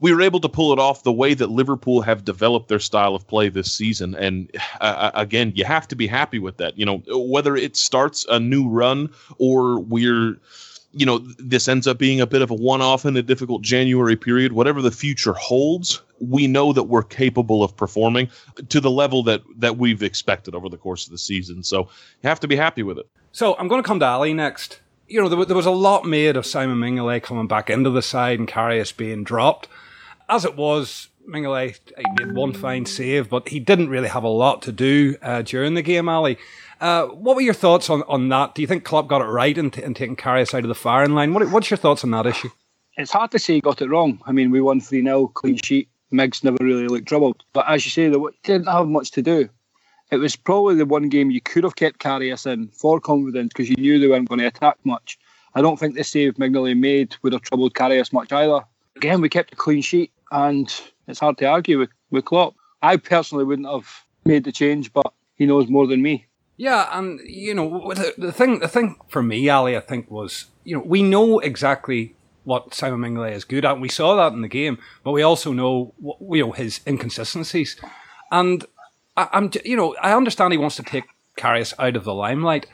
we 0.00 0.12
were 0.14 0.22
able 0.22 0.40
to 0.40 0.48
pull 0.48 0.72
it 0.72 0.78
off 0.78 1.02
the 1.02 1.12
way 1.12 1.34
that 1.34 1.50
Liverpool 1.50 2.00
have 2.02 2.24
developed 2.24 2.68
their 2.68 2.78
style 2.78 3.14
of 3.14 3.26
play 3.26 3.48
this 3.48 3.72
season. 3.72 4.14
And 4.14 4.50
uh, 4.80 4.84
uh, 4.84 5.10
again, 5.14 5.52
you 5.54 5.64
have 5.64 5.86
to 5.88 5.96
be 5.96 6.06
happy 6.06 6.38
with 6.38 6.56
that. 6.56 6.78
You 6.78 6.86
know, 6.86 7.02
whether 7.08 7.54
it 7.54 7.76
starts 7.76 8.26
a 8.28 8.40
new 8.40 8.68
run 8.68 9.10
or 9.38 9.78
we're 9.80 10.36
you 10.92 11.06
know 11.06 11.18
this 11.38 11.68
ends 11.68 11.86
up 11.86 11.98
being 11.98 12.20
a 12.20 12.26
bit 12.26 12.42
of 12.42 12.50
a 12.50 12.54
one-off 12.54 13.04
in 13.04 13.16
a 13.16 13.22
difficult 13.22 13.62
January 13.62 14.16
period. 14.16 14.52
Whatever 14.52 14.82
the 14.82 14.90
future 14.90 15.34
holds, 15.34 16.02
we 16.18 16.46
know 16.46 16.72
that 16.72 16.84
we're 16.84 17.04
capable 17.04 17.62
of 17.62 17.76
performing 17.76 18.28
to 18.70 18.80
the 18.80 18.90
level 18.90 19.22
that 19.24 19.42
that 19.56 19.76
we've 19.76 20.02
expected 20.02 20.54
over 20.54 20.68
the 20.68 20.76
course 20.76 21.06
of 21.06 21.12
the 21.12 21.18
season. 21.18 21.62
So 21.62 21.82
you 22.22 22.28
have 22.28 22.40
to 22.40 22.48
be 22.48 22.56
happy 22.56 22.82
with 22.82 22.98
it. 22.98 23.08
So 23.32 23.54
I'm 23.56 23.68
going 23.68 23.82
to 23.82 23.86
come 23.86 24.00
to 24.00 24.06
Ali 24.06 24.34
next. 24.34 24.80
You 25.06 25.20
know, 25.20 25.28
there, 25.28 25.44
there 25.44 25.56
was 25.56 25.66
a 25.66 25.70
lot 25.70 26.04
made 26.04 26.36
of 26.36 26.46
Simon 26.46 26.78
Mignolet 26.78 27.22
coming 27.22 27.46
back 27.46 27.68
into 27.70 27.90
the 27.90 28.02
side 28.02 28.38
and 28.38 28.48
Karius 28.48 28.96
being 28.96 29.24
dropped 29.24 29.68
as 30.30 30.44
it 30.44 30.56
was, 30.56 31.08
Mignolet 31.28 31.78
made 32.18 32.32
one 32.32 32.52
fine 32.52 32.86
save, 32.86 33.28
but 33.28 33.48
he 33.48 33.60
didn't 33.60 33.88
really 33.88 34.08
have 34.08 34.24
a 34.24 34.28
lot 34.28 34.62
to 34.62 34.72
do 34.72 35.16
uh, 35.22 35.42
during 35.42 35.74
the 35.74 35.82
game, 35.82 36.08
Ali. 36.08 36.38
Uh, 36.80 37.06
what 37.06 37.36
were 37.36 37.42
your 37.42 37.54
thoughts 37.54 37.90
on, 37.90 38.02
on 38.08 38.28
that? 38.30 38.54
Do 38.54 38.62
you 38.62 38.68
think 38.68 38.84
Klopp 38.84 39.08
got 39.08 39.20
it 39.20 39.26
right 39.26 39.56
in, 39.56 39.70
t- 39.70 39.82
in 39.82 39.92
taking 39.92 40.16
Karius 40.16 40.54
out 40.54 40.62
of 40.62 40.68
the 40.68 40.74
firing 40.74 41.14
line? 41.14 41.34
What, 41.34 41.50
what's 41.50 41.70
your 41.70 41.76
thoughts 41.76 42.04
on 42.04 42.10
that 42.12 42.26
issue? 42.26 42.48
It's 42.96 43.12
hard 43.12 43.30
to 43.32 43.38
say 43.38 43.54
he 43.54 43.60
got 43.60 43.82
it 43.82 43.90
wrong. 43.90 44.20
I 44.24 44.32
mean, 44.32 44.50
we 44.50 44.60
won 44.60 44.80
3 44.80 45.02
0, 45.02 45.26
clean 45.28 45.58
sheet. 45.62 45.88
Miggs 46.10 46.42
never 46.42 46.56
really 46.60 46.88
looked 46.88 47.06
troubled. 47.06 47.44
But 47.52 47.68
as 47.68 47.84
you 47.84 47.90
say, 47.90 48.08
they 48.08 48.18
didn't 48.42 48.68
have 48.68 48.88
much 48.88 49.10
to 49.12 49.22
do. 49.22 49.48
It 50.10 50.16
was 50.16 50.34
probably 50.34 50.74
the 50.74 50.86
one 50.86 51.08
game 51.08 51.30
you 51.30 51.40
could 51.40 51.64
have 51.64 51.76
kept 51.76 52.00
Karius 52.00 52.50
in 52.50 52.68
for 52.68 52.98
confidence 52.98 53.52
because 53.52 53.68
you 53.68 53.76
knew 53.76 53.98
they 53.98 54.08
weren't 54.08 54.28
going 54.28 54.40
to 54.40 54.46
attack 54.46 54.76
much. 54.84 55.18
I 55.54 55.62
don't 55.62 55.78
think 55.78 55.94
the 55.94 56.02
save 56.02 56.34
Mignolet 56.34 56.78
made 56.78 57.16
would 57.22 57.32
have 57.32 57.42
troubled 57.42 57.74
Karius 57.74 58.12
much 58.12 58.32
either. 58.32 58.64
Again, 58.96 59.20
we 59.20 59.28
kept 59.28 59.52
a 59.52 59.56
clean 59.56 59.82
sheet 59.82 60.12
and 60.30 60.72
it's 61.06 61.20
hard 61.20 61.38
to 61.38 61.46
argue 61.46 61.78
with, 61.78 61.90
with 62.10 62.24
Klopp. 62.24 62.54
I 62.82 62.96
personally 62.96 63.44
wouldn't 63.44 63.68
have 63.68 64.04
made 64.24 64.44
the 64.44 64.52
change, 64.52 64.92
but 64.92 65.12
he 65.34 65.46
knows 65.46 65.68
more 65.68 65.86
than 65.86 66.02
me. 66.02 66.26
Yeah, 66.56 66.88
and 66.92 67.20
you 67.24 67.54
know 67.54 67.94
the, 67.94 68.12
the 68.18 68.32
thing. 68.32 68.58
The 68.58 68.68
thing 68.68 68.96
for 69.08 69.22
me, 69.22 69.48
Ali, 69.48 69.76
I 69.76 69.80
think 69.80 70.10
was 70.10 70.46
you 70.62 70.76
know 70.76 70.82
we 70.84 71.02
know 71.02 71.38
exactly 71.38 72.14
what 72.44 72.74
Simon 72.74 73.00
Mignolet 73.00 73.32
is 73.32 73.44
good 73.44 73.64
at. 73.64 73.80
We 73.80 73.88
saw 73.88 74.14
that 74.16 74.34
in 74.34 74.42
the 74.42 74.48
game, 74.48 74.78
but 75.02 75.12
we 75.12 75.22
also 75.22 75.52
know 75.52 75.94
you 76.02 76.44
know 76.44 76.52
his 76.52 76.80
inconsistencies. 76.86 77.80
And 78.30 78.66
I, 79.16 79.28
am 79.32 79.50
you 79.64 79.74
know 79.74 79.96
I 80.02 80.12
understand 80.12 80.52
he 80.52 80.58
wants 80.58 80.76
to 80.76 80.82
take 80.82 81.04
Karius 81.38 81.72
out 81.78 81.96
of 81.96 82.04
the 82.04 82.12
limelight, 82.12 82.66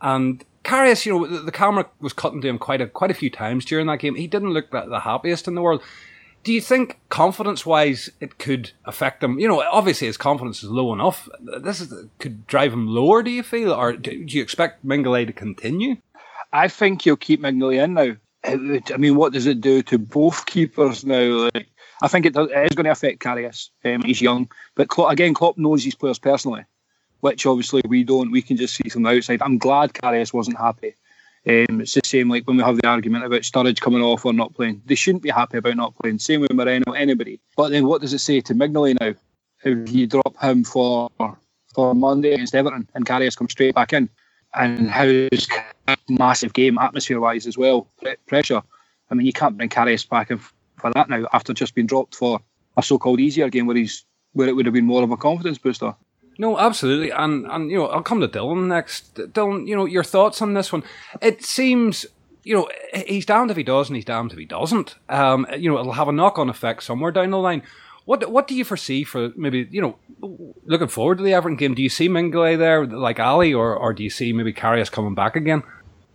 and 0.00 0.44
Karius, 0.64 1.04
you 1.04 1.12
know 1.12 1.26
the, 1.26 1.40
the, 1.40 1.52
camera 1.52 1.88
was 2.00 2.12
cutting 2.12 2.40
to 2.42 2.48
him 2.48 2.58
quite 2.58 2.80
a 2.80 2.86
quite 2.86 3.10
a 3.10 3.14
few 3.14 3.28
times 3.30 3.64
during 3.64 3.88
that 3.88 3.98
game. 3.98 4.14
He 4.14 4.28
didn't 4.28 4.52
look 4.52 4.70
the, 4.70 4.82
the 4.82 5.00
happiest 5.00 5.48
in 5.48 5.56
the 5.56 5.62
world. 5.62 5.82
Do 6.44 6.52
you 6.52 6.60
think 6.60 6.98
confidence 7.08 7.64
wise 7.64 8.10
it 8.20 8.38
could 8.38 8.72
affect 8.84 9.20
them? 9.20 9.38
You 9.38 9.46
know, 9.46 9.62
obviously 9.62 10.08
his 10.08 10.16
confidence 10.16 10.62
is 10.62 10.70
low 10.70 10.92
enough. 10.92 11.28
This 11.40 11.80
is, 11.80 11.92
could 12.18 12.46
drive 12.46 12.72
him 12.72 12.88
lower, 12.88 13.22
do 13.22 13.30
you 13.30 13.42
feel? 13.42 13.72
Or 13.72 13.92
do 13.92 14.10
you 14.10 14.42
expect 14.42 14.84
Mignolet 14.84 15.28
to 15.28 15.32
continue? 15.32 15.96
I 16.52 16.68
think 16.68 17.02
he'll 17.02 17.16
keep 17.16 17.40
Mignolet 17.40 17.84
in 17.84 17.94
now. 17.94 18.16
I 18.44 18.96
mean, 18.96 19.14
what 19.14 19.32
does 19.32 19.46
it 19.46 19.60
do 19.60 19.82
to 19.82 19.98
both 19.98 20.46
keepers 20.46 21.04
now? 21.04 21.48
Like, 21.54 21.68
I 22.02 22.08
think 22.08 22.26
it, 22.26 22.32
does, 22.34 22.50
it 22.50 22.58
is 22.58 22.74
going 22.74 22.86
to 22.86 22.90
affect 22.90 23.20
Karius. 23.22 23.70
Um, 23.84 24.02
he's 24.02 24.20
young. 24.20 24.50
But 24.74 24.88
Klopp, 24.88 25.12
again, 25.12 25.34
Klopp 25.34 25.56
knows 25.56 25.84
these 25.84 25.94
players 25.94 26.18
personally, 26.18 26.64
which 27.20 27.46
obviously 27.46 27.82
we 27.86 28.02
don't. 28.02 28.32
We 28.32 28.42
can 28.42 28.56
just 28.56 28.74
see 28.74 28.88
from 28.88 29.04
the 29.04 29.10
outside. 29.10 29.42
I'm 29.42 29.58
glad 29.58 29.92
Karius 29.92 30.32
wasn't 30.32 30.58
happy. 30.58 30.96
Um, 31.44 31.80
it's 31.80 31.94
the 31.94 32.02
same 32.04 32.30
like 32.30 32.46
when 32.46 32.56
we 32.56 32.62
have 32.62 32.76
the 32.76 32.86
argument 32.86 33.24
about 33.24 33.40
Sturridge 33.40 33.80
coming 33.80 34.00
off 34.00 34.24
or 34.24 34.32
not 34.32 34.54
playing. 34.54 34.80
They 34.86 34.94
shouldn't 34.94 35.24
be 35.24 35.30
happy 35.30 35.58
about 35.58 35.76
not 35.76 35.96
playing. 35.96 36.20
Same 36.20 36.40
with 36.40 36.52
Moreno, 36.52 36.92
anybody. 36.92 37.40
But 37.56 37.70
then 37.70 37.86
what 37.86 38.00
does 38.00 38.14
it 38.14 38.20
say 38.20 38.40
to 38.42 38.54
Mignolet 38.54 39.00
now? 39.00 39.14
If 39.64 39.92
you 39.92 40.06
drop 40.06 40.36
him 40.40 40.64
for 40.64 41.10
for 41.74 41.94
Monday 41.94 42.32
against 42.34 42.54
Everton 42.54 42.88
and 42.94 43.06
Karius 43.06 43.36
come 43.36 43.48
straight 43.48 43.74
back 43.74 43.92
in, 43.92 44.08
and 44.54 44.90
how's 44.90 45.48
massive 46.08 46.52
game 46.52 46.78
atmosphere 46.78 47.20
wise 47.20 47.46
as 47.46 47.58
well 47.58 47.88
pressure. 48.26 48.62
I 49.10 49.14
mean, 49.14 49.26
you 49.26 49.32
can't 49.32 49.56
bring 49.56 49.68
Karius 49.68 50.08
back 50.08 50.28
for 50.28 50.90
that 50.92 51.08
now 51.08 51.26
after 51.32 51.52
just 51.52 51.74
being 51.74 51.86
dropped 51.86 52.14
for 52.14 52.40
a 52.76 52.82
so-called 52.82 53.20
easier 53.20 53.48
game 53.48 53.66
where 53.66 53.76
he's 53.76 54.04
where 54.32 54.48
it 54.48 54.56
would 54.56 54.66
have 54.66 54.74
been 54.74 54.86
more 54.86 55.02
of 55.02 55.10
a 55.10 55.16
confidence 55.16 55.58
booster. 55.58 55.94
No, 56.38 56.58
absolutely, 56.58 57.10
and 57.10 57.46
and 57.46 57.70
you 57.70 57.76
know 57.76 57.86
I'll 57.86 58.02
come 58.02 58.20
to 58.20 58.28
Dylan 58.28 58.66
next. 58.66 59.14
Dylan, 59.14 59.66
you 59.66 59.76
know 59.76 59.84
your 59.84 60.04
thoughts 60.04 60.40
on 60.40 60.54
this 60.54 60.72
one. 60.72 60.82
It 61.20 61.44
seems 61.44 62.06
you 62.42 62.54
know 62.54 62.68
he's 63.06 63.26
damned 63.26 63.50
if 63.50 63.56
he 63.56 63.62
does 63.62 63.88
and 63.88 63.96
he's 63.96 64.04
damned 64.04 64.32
if 64.32 64.38
he 64.38 64.46
doesn't. 64.46 64.96
Um, 65.08 65.46
you 65.56 65.70
know 65.70 65.78
it'll 65.78 65.92
have 65.92 66.08
a 66.08 66.12
knock 66.12 66.38
on 66.38 66.48
effect 66.48 66.82
somewhere 66.82 67.12
down 67.12 67.30
the 67.30 67.38
line. 67.38 67.62
What 68.04 68.30
what 68.30 68.48
do 68.48 68.54
you 68.54 68.64
foresee 68.64 69.04
for 69.04 69.30
maybe 69.36 69.68
you 69.70 69.80
know 69.80 69.98
looking 70.64 70.88
forward 70.88 71.18
to 71.18 71.24
the 71.24 71.34
Everton 71.34 71.56
game? 71.56 71.74
Do 71.74 71.82
you 71.82 71.88
see 71.88 72.08
Mignolet 72.08 72.58
there 72.58 72.86
like 72.86 73.20
Ali, 73.20 73.54
or 73.54 73.76
or 73.76 73.92
do 73.92 74.02
you 74.02 74.10
see 74.10 74.32
maybe 74.32 74.52
Karius 74.52 74.90
coming 74.90 75.14
back 75.14 75.36
again? 75.36 75.62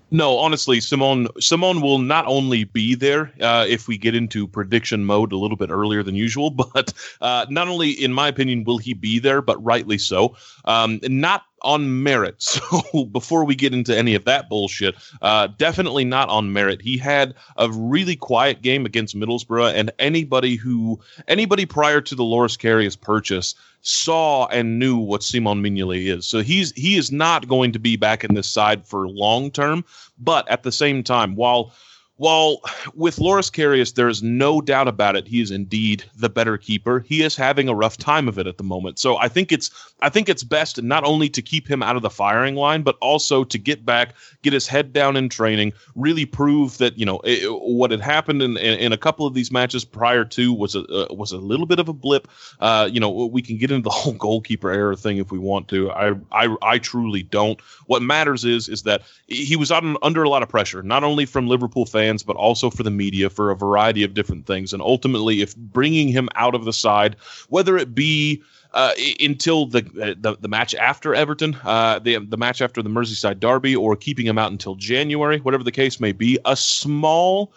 No, 0.10 0.38
honestly, 0.38 0.80
Simon 0.80 1.28
Simon 1.40 1.82
will 1.82 2.00
not 2.00 2.26
only 2.28 2.64
be 2.64 2.96
there 2.96 3.34
uh, 3.42 3.66
if 3.68 3.88
we 3.88 3.98
get 3.98 4.16
into 4.16 4.48
prediction 4.48 5.04
mode 5.04 5.34
a 5.34 5.38
little 5.38 5.58
bit 5.58 5.70
earlier 5.70 6.02
than 6.02 6.16
usual, 6.16 6.50
but 6.74 6.94
uh, 7.22 7.46
not 7.50 7.68
only, 7.68 7.92
in 7.92 8.14
my 8.14 8.28
opinion, 8.28 8.64
will 8.64 8.78
he 8.78 8.94
be 8.94 9.20
there, 9.20 9.42
but 9.42 9.62
rightly 9.64 9.98
so. 9.98 10.36
Um, 10.66 11.00
not 11.04 11.44
on 11.62 12.04
merit. 12.04 12.36
So 12.58 13.06
before 13.06 13.44
we 13.44 13.56
get 13.56 13.74
into 13.74 13.98
any 13.98 14.16
of 14.16 14.26
that 14.26 14.50
bullshit, 14.50 14.96
uh, 15.22 15.48
definitely 15.58 16.06
not 16.06 16.30
on 16.30 16.54
merit. 16.54 16.82
He 16.82 16.98
had 16.98 17.34
a 17.58 17.70
really 17.72 18.16
quiet 18.16 18.62
game 18.62 18.86
against 18.86 19.16
Middlesbrough, 19.16 19.74
and 19.74 19.92
anybody 20.00 20.56
who 20.56 21.00
anybody 21.28 21.66
prior 21.66 22.02
to 22.02 22.16
the 22.16 22.24
Loris 22.24 22.58
Karius 22.58 23.00
purchase 23.00 23.56
saw 23.82 24.48
and 24.48 24.80
knew 24.80 24.98
what 24.98 25.24
Simon 25.24 25.62
Mignolet 25.62 26.08
is. 26.08 26.28
So 26.28 26.42
he's 26.42 26.72
he 26.74 26.98
is 26.98 27.12
not 27.12 27.48
going 27.48 27.72
to 27.72 27.80
be 27.80 27.96
back 27.96 28.24
in 28.24 28.34
this 28.34 28.48
side 28.48 28.86
for 28.86 29.08
long 29.08 29.52
term. 29.52 29.86
But 30.20 30.50
at 30.50 30.64
the 30.64 30.72
same 30.72 31.04
time, 31.04 31.36
while 31.36 31.74
while 32.18 32.62
with 32.96 33.20
Loris 33.20 33.50
Karius, 33.50 33.94
there 33.94 34.08
is 34.08 34.24
no 34.24 34.60
doubt 34.60 34.88
about 34.88 35.16
it, 35.16 35.28
he 35.28 35.40
is 35.40 35.52
indeed 35.52 36.04
the 36.16 36.30
better 36.30 36.58
keeper. 36.58 37.00
He 37.08 37.22
is 37.22 37.36
having 37.36 37.70
a 37.70 37.76
rough 37.76 37.98
time 37.98 38.28
of 38.28 38.40
it 38.40 38.48
at 38.48 38.58
the 38.58 38.64
moment. 38.64 38.98
So 39.00 39.18
I 39.18 39.28
think 39.28 39.52
it's 39.52 39.70
I 40.02 40.10
think 40.10 40.28
it's 40.28 40.44
best 40.44 40.82
not 40.82 41.04
only 41.04 41.30
to 41.30 41.42
keep 41.42 41.70
him 41.70 41.84
out 41.84 41.96
of 41.96 42.02
the 42.02 42.10
firing 42.10 42.56
line, 42.56 42.82
but 42.82 42.98
also 43.02 43.44
to 43.44 43.58
get 43.58 43.86
back, 43.86 44.16
get 44.42 44.54
his 44.54 44.68
head 44.68 44.94
down 44.94 45.16
in 45.16 45.30
training, 45.30 45.74
really 45.96 46.26
prove 46.26 46.78
that 46.80 46.98
you 46.98 47.06
know 47.06 47.20
it, 47.24 47.48
what 47.50 47.92
had 47.92 48.02
happened 48.02 48.42
in, 48.42 48.58
in, 48.58 48.80
in, 48.80 48.94
a 48.94 48.98
couple 48.98 49.26
of 49.28 49.34
these 49.34 49.52
matches 49.52 49.86
prior 49.86 50.26
to 50.26 50.54
was 50.54 50.76
a 50.76 50.82
uh, 50.86 51.14
was 51.14 51.32
a 51.32 51.38
little 51.38 51.68
bit 51.68 51.80
of 51.80 51.88
a 51.88 51.94
blip. 51.94 52.28
Uh, 52.60 52.90
you 52.92 53.00
know, 53.00 53.10
we 53.10 53.42
can 53.44 53.58
get 53.58 53.70
into 53.70 53.84
the 53.84 53.90
whole 53.92 54.14
goalkeeper 54.28 54.72
error 54.72 54.96
thing 54.96 55.18
if 55.18 55.32
we 55.32 55.38
want 55.38 55.68
to. 55.68 55.92
I 55.92 56.14
I, 56.32 56.56
I 56.64 56.78
truly 56.80 57.22
don't. 57.22 57.60
What 57.86 58.02
matters 58.02 58.44
is 58.44 58.70
is 58.70 58.84
that 58.84 59.04
he 59.28 59.56
was 59.56 59.72
on, 59.72 59.98
under 60.02 60.24
a 60.24 60.30
lot 60.30 60.42
of 60.42 60.50
pressure, 60.50 60.82
not 60.82 61.04
only 61.04 61.26
from 61.26 61.48
Liverpool 61.48 61.86
fans 61.86 62.07
but 62.26 62.36
also 62.36 62.70
for 62.70 62.84
the 62.84 62.92
media 62.92 63.30
for 63.30 63.52
a 63.52 63.56
variety 63.56 64.04
of 64.04 64.14
different 64.14 64.46
things. 64.46 64.74
And 64.74 64.82
ultimately, 64.82 65.42
if 65.42 65.56
bringing 65.56 66.08
him 66.08 66.30
out 66.36 66.56
of 66.56 66.66
the 66.66 66.74
side, 66.74 67.16
whether 67.50 67.78
it 67.78 67.94
be 67.94 68.42
uh, 68.74 68.94
until 69.20 69.66
the, 69.66 69.80
uh, 70.02 70.14
the, 70.20 70.38
the 70.40 70.48
match 70.48 70.76
after 70.76 71.16
Everton, 71.16 71.56
uh, 71.64 72.00
the 72.00 72.18
the 72.20 72.38
match 72.38 72.62
after 72.62 72.82
the 72.82 72.90
Merseyside 72.90 73.40
derby, 73.40 73.76
or 73.76 73.96
keeping 73.96 74.26
him 74.26 74.38
out 74.38 74.52
until 74.52 74.76
January, 74.76 75.40
whatever 75.40 75.64
the 75.64 75.72
case 75.72 76.00
may 76.00 76.12
be, 76.12 76.38
a 76.46 76.56
small 76.56 77.54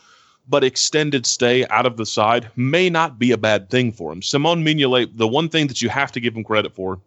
but 0.49 0.64
extended 0.64 1.26
stay 1.26 1.66
out 1.66 1.87
of 1.87 1.97
the 1.97 2.07
side 2.07 2.50
may 2.57 2.90
not 2.90 3.19
be 3.19 3.30
a 3.30 3.38
bad 3.38 3.71
thing 3.71 3.92
for 3.92 4.12
him. 4.12 4.21
Simon 4.21 4.64
Mignolet, 4.64 5.16
the 5.16 5.28
one 5.28 5.49
thing 5.49 5.69
that 5.69 5.80
you 5.80 5.88
have 5.88 6.11
to 6.12 6.21
give 6.21 6.35
him 6.35 6.42
credit 6.42 6.75
for 6.75 7.00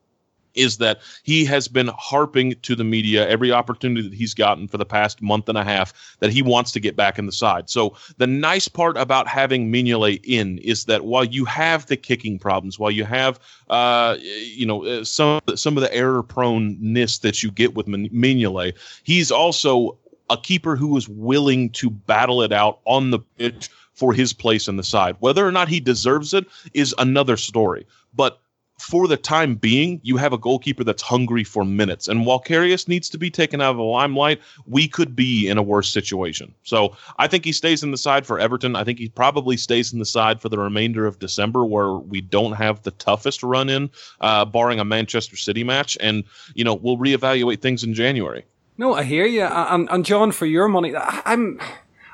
is 0.55 0.77
that 0.77 1.00
he 1.24 1.45
has 1.45 1.67
been 1.67 1.89
harping 1.98 2.55
to 2.62 2.75
the 2.75 2.83
media 2.83 3.27
every 3.27 3.51
opportunity 3.51 4.07
that 4.07 4.15
he's 4.15 4.33
gotten 4.33 4.67
for 4.67 4.77
the 4.77 4.86
past 4.86 5.22
month 5.22 5.50
and 5.50 5.57
a 5.57 5.63
half 5.63 5.93
that 6.19 6.31
he 6.31 6.41
wants 6.41 6.72
to 6.72 6.79
get 6.79 6.95
back 6.95 7.17
in 7.19 7.25
the 7.25 7.31
side. 7.31 7.69
So 7.69 7.95
the 8.17 8.27
nice 8.27 8.67
part 8.67 8.98
about 8.98 9.27
having 9.27 9.72
Mignolet 9.72 10.22
in 10.24 10.57
is 10.60 10.86
that 10.86 11.05
while 11.05 11.24
you 11.24 11.45
have 11.45 11.86
the 11.88 11.98
kicking 11.98 12.39
problems, 12.39 12.79
while 12.79 12.91
you 12.91 13.05
have 13.05 13.39
uh, 13.69 14.17
you 14.19 14.65
know 14.65 14.86
uh, 14.86 15.03
some 15.03 15.41
some 15.55 15.77
of 15.77 15.81
the 15.81 15.93
error 15.93 16.24
proneness 16.24 17.19
that 17.19 17.43
you 17.43 17.51
get 17.51 17.75
with 17.75 17.88
Mignolet, 17.88 18.74
he's 19.03 19.31
also 19.31 19.98
a 20.29 20.38
keeper 20.38 20.75
who 20.75 20.95
is 20.98 21.07
willing 21.10 21.69
to 21.72 21.89
battle 21.89 22.41
it 22.41 22.51
out 22.51 22.79
on 22.86 23.12
the 23.12 23.19
pitch 23.19 23.69
for 23.93 24.13
his 24.13 24.33
place 24.33 24.67
in 24.67 24.77
the 24.77 24.83
side. 24.83 25.15
Whether 25.19 25.45
or 25.45 25.51
not 25.51 25.67
he 25.67 25.79
deserves 25.79 26.33
it 26.33 26.45
is 26.74 26.95
another 26.98 27.38
story. 27.38 27.86
But 28.15 28.39
for 28.83 29.07
the 29.07 29.15
time 29.15 29.55
being, 29.55 30.01
you 30.03 30.17
have 30.17 30.33
a 30.33 30.37
goalkeeper 30.37 30.83
that's 30.83 31.01
hungry 31.01 31.45
for 31.45 31.63
minutes. 31.63 32.09
And 32.09 32.25
while 32.25 32.41
Karius 32.41 32.85
needs 32.85 33.07
to 33.09 33.17
be 33.17 33.31
taken 33.31 33.61
out 33.61 33.71
of 33.71 33.77
the 33.77 33.83
limelight, 33.83 34.41
we 34.65 34.89
could 34.89 35.15
be 35.15 35.47
in 35.47 35.57
a 35.57 35.63
worse 35.63 35.89
situation. 35.89 36.53
So 36.63 36.95
I 37.17 37.27
think 37.27 37.45
he 37.45 37.53
stays 37.53 37.81
in 37.81 37.91
the 37.91 37.97
side 37.97 38.25
for 38.25 38.37
Everton. 38.37 38.75
I 38.75 38.83
think 38.83 38.99
he 38.99 39.07
probably 39.07 39.55
stays 39.55 39.93
in 39.93 39.99
the 39.99 40.05
side 40.05 40.41
for 40.41 40.49
the 40.49 40.59
remainder 40.59 41.05
of 41.05 41.19
December, 41.19 41.63
where 41.63 41.93
we 41.93 42.19
don't 42.19 42.53
have 42.53 42.83
the 42.83 42.91
toughest 42.91 43.41
run 43.41 43.69
in, 43.69 43.89
uh, 44.19 44.43
barring 44.43 44.81
a 44.81 44.85
Manchester 44.85 45.37
City 45.37 45.63
match. 45.63 45.97
And, 46.01 46.25
you 46.53 46.65
know, 46.65 46.73
we'll 46.73 46.97
reevaluate 46.97 47.61
things 47.61 47.85
in 47.85 47.93
January. 47.93 48.43
No, 48.77 48.95
I 48.95 49.03
hear 49.03 49.25
you. 49.25 49.43
And, 49.43 49.87
and 49.89 50.03
John, 50.03 50.33
for 50.33 50.45
your 50.45 50.67
money, 50.67 50.93
I'm, 50.97 51.57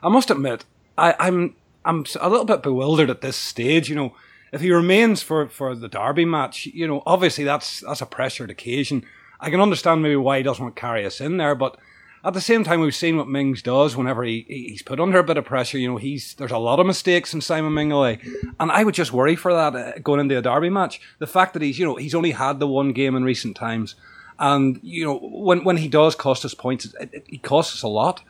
I 0.04 0.10
must 0.10 0.30
admit, 0.30 0.66
I, 1.00 1.16
I'm, 1.20 1.56
I'm 1.84 2.06
a 2.22 2.30
little 2.30 2.46
bit 2.46 2.62
bewildered 2.62 3.10
at 3.10 3.22
this 3.22 3.38
stage. 3.38 3.90
You 3.90 3.96
know, 3.96 4.14
if 4.52 4.62
he 4.62 4.72
remains 4.72 5.22
for, 5.22 5.48
for 5.48 5.76
the 5.76 5.88
Derby 5.88 6.26
match, 6.26 6.66
you 6.68 6.88
know, 6.88 7.04
obviously 7.06 7.44
that's 7.44 7.82
that's 7.82 8.02
a 8.02 8.06
pressured 8.06 8.50
occasion. 8.50 9.06
I 9.40 9.50
can 9.50 9.62
understand 9.62 10.02
maybe 10.02 10.16
why 10.18 10.38
he 10.38 10.44
doesn't 10.44 10.64
want 10.64 10.76
to 10.76 10.82
Karius 10.82 11.22
in 11.22 11.38
there, 11.38 11.56
but 11.56 11.78
at 12.24 12.34
the 12.34 12.42
same 12.42 12.64
time, 12.64 12.82
we've 12.82 12.96
seen 12.96 13.18
what 13.18 13.30
Mings 13.30 13.62
does 13.62 13.96
whenever 13.96 14.24
he, 14.24 14.46
he's 14.48 14.82
put 14.82 15.00
under 15.00 15.20
a 15.20 15.24
bit 15.24 15.38
of 15.38 15.46
pressure. 15.46 15.78
You 15.78 15.92
know, 15.92 15.98
he's 15.98 16.34
there's 16.34 16.52
a 16.52 16.58
lot 16.58 16.80
of 16.80 16.86
mistakes 16.86 17.34
in 17.34 17.42
Simon 17.42 17.72
Mignolet, 17.72 18.20
and 18.60 18.72
I 18.72 18.84
would 18.84 18.96
just 18.96 19.14
worry 19.14 19.36
for 19.36 19.54
that 19.54 19.76
uh, 19.76 20.00
going 20.00 20.20
into 20.20 20.38
a 20.38 20.42
derby 20.42 20.70
match. 20.70 21.00
The 21.20 21.28
fact 21.28 21.54
that 21.54 21.62
he's 21.62 21.80
you 21.80 21.86
know 21.86 21.96
he's 21.96 22.16
only 22.16 22.32
had 22.32 22.60
the 22.60 22.68
one 22.68 22.92
game 22.92 23.16
in 23.16 23.24
recent 23.24 23.56
times, 23.56 23.96
and 24.38 24.80
you 24.84 25.06
know 25.06 25.18
when 25.18 25.64
when 25.64 25.78
he 25.78 25.88
does 25.88 26.14
cost 26.16 26.44
us 26.44 26.54
points, 26.54 26.94
it, 27.00 27.24
it 27.28 27.44
costs 27.44 27.76
us 27.76 27.84
a 27.84 27.88
lot. 27.88 28.22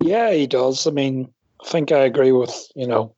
Yeah, 0.00 0.32
he 0.32 0.46
does. 0.46 0.86
I 0.86 0.90
mean, 0.90 1.30
I 1.62 1.68
think 1.68 1.92
I 1.92 2.00
agree 2.00 2.32
with 2.32 2.54
you 2.74 2.86
know 2.86 3.14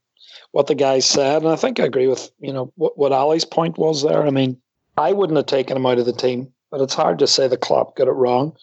what 0.53 0.67
the 0.67 0.75
guy 0.75 0.99
said, 0.99 1.43
and 1.43 1.51
I 1.51 1.57
think 1.57 1.79
I 1.79 1.85
agree 1.85 2.09
with 2.09 2.31
you 2.41 2.53
know 2.53 2.73
what, 2.77 2.99
what 2.99 3.13
Ali's 3.13 3.45
point 3.45 3.79
was 3.79 4.03
there. 4.03 4.27
I 4.27 4.31
mean, 4.31 4.61
I 4.97 5.13
wouldn't 5.13 5.37
have 5.37 5.47
taken 5.47 5.77
him 5.77 5.87
out 5.87 5.99
of 5.99 6.07
the 6.07 6.13
team, 6.13 6.53
but 6.71 6.81
it's 6.81 6.95
hard 6.95 7.19
to 7.21 7.27
say 7.27 7.49
the 7.49 7.57
Klopp 7.57 7.97
got 7.97 8.09
it 8.09 8.13
wrong. 8.13 8.57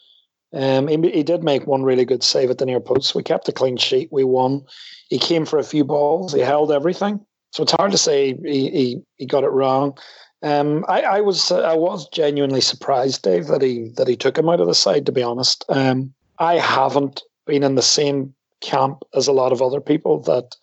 Um, 0.53 0.87
he, 0.87 0.97
he 1.11 1.23
did 1.23 1.43
make 1.43 1.67
one 1.67 1.83
really 1.83 2.05
good 2.05 2.23
save 2.23 2.49
at 2.49 2.59
the 2.59 2.65
near 2.65 2.79
post. 2.79 3.13
We 3.13 3.23
kept 3.23 3.49
a 3.49 3.51
clean 3.51 3.77
sheet. 3.77 4.09
We 4.11 4.23
won. 4.23 4.65
He 5.09 5.19
came 5.19 5.45
for 5.45 5.59
a 5.59 5.63
few 5.63 5.83
balls. 5.83 6.33
He 6.33 6.39
held 6.39 6.71
everything. 6.71 7.25
So 7.51 7.63
it's 7.63 7.73
hard 7.73 7.91
to 7.91 7.97
say 7.97 8.33
he 8.43 8.69
he, 8.69 9.01
he 9.17 9.25
got 9.25 9.43
it 9.43 9.49
wrong. 9.49 9.97
Um, 10.41 10.85
I, 10.87 11.01
I 11.01 11.21
was 11.21 11.51
I 11.51 11.73
was 11.73 12.07
genuinely 12.09 12.61
surprised, 12.61 13.21
Dave, 13.23 13.47
that 13.47 13.61
he 13.61 13.89
that 13.95 14.07
he 14.07 14.15
took 14.15 14.37
him 14.37 14.49
out 14.49 14.59
of 14.59 14.67
the 14.67 14.75
side. 14.75 15.05
To 15.05 15.11
be 15.11 15.23
honest, 15.23 15.65
um, 15.69 16.13
I 16.39 16.55
haven't 16.55 17.21
been 17.45 17.63
in 17.63 17.75
the 17.75 17.81
same 17.81 18.33
camp 18.61 19.03
as 19.13 19.27
a 19.27 19.33
lot 19.33 19.51
of 19.51 19.61
other 19.61 19.81
people 19.81 20.19
that 20.23 20.55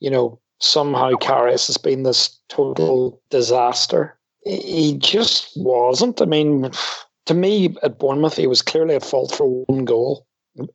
you 0.00 0.10
know 0.10 0.38
somehow 0.64 1.10
Karius 1.12 1.66
has 1.66 1.76
been 1.76 2.02
this 2.02 2.38
total 2.48 3.20
disaster. 3.30 4.16
He 4.44 4.96
just 4.98 5.52
wasn't. 5.56 6.20
I 6.20 6.24
mean, 6.24 6.70
to 7.26 7.34
me, 7.34 7.76
at 7.82 7.98
Bournemouth, 7.98 8.36
he 8.36 8.46
was 8.46 8.62
clearly 8.62 8.94
at 8.94 9.04
fault 9.04 9.34
for 9.34 9.64
one 9.66 9.84
goal. 9.84 10.26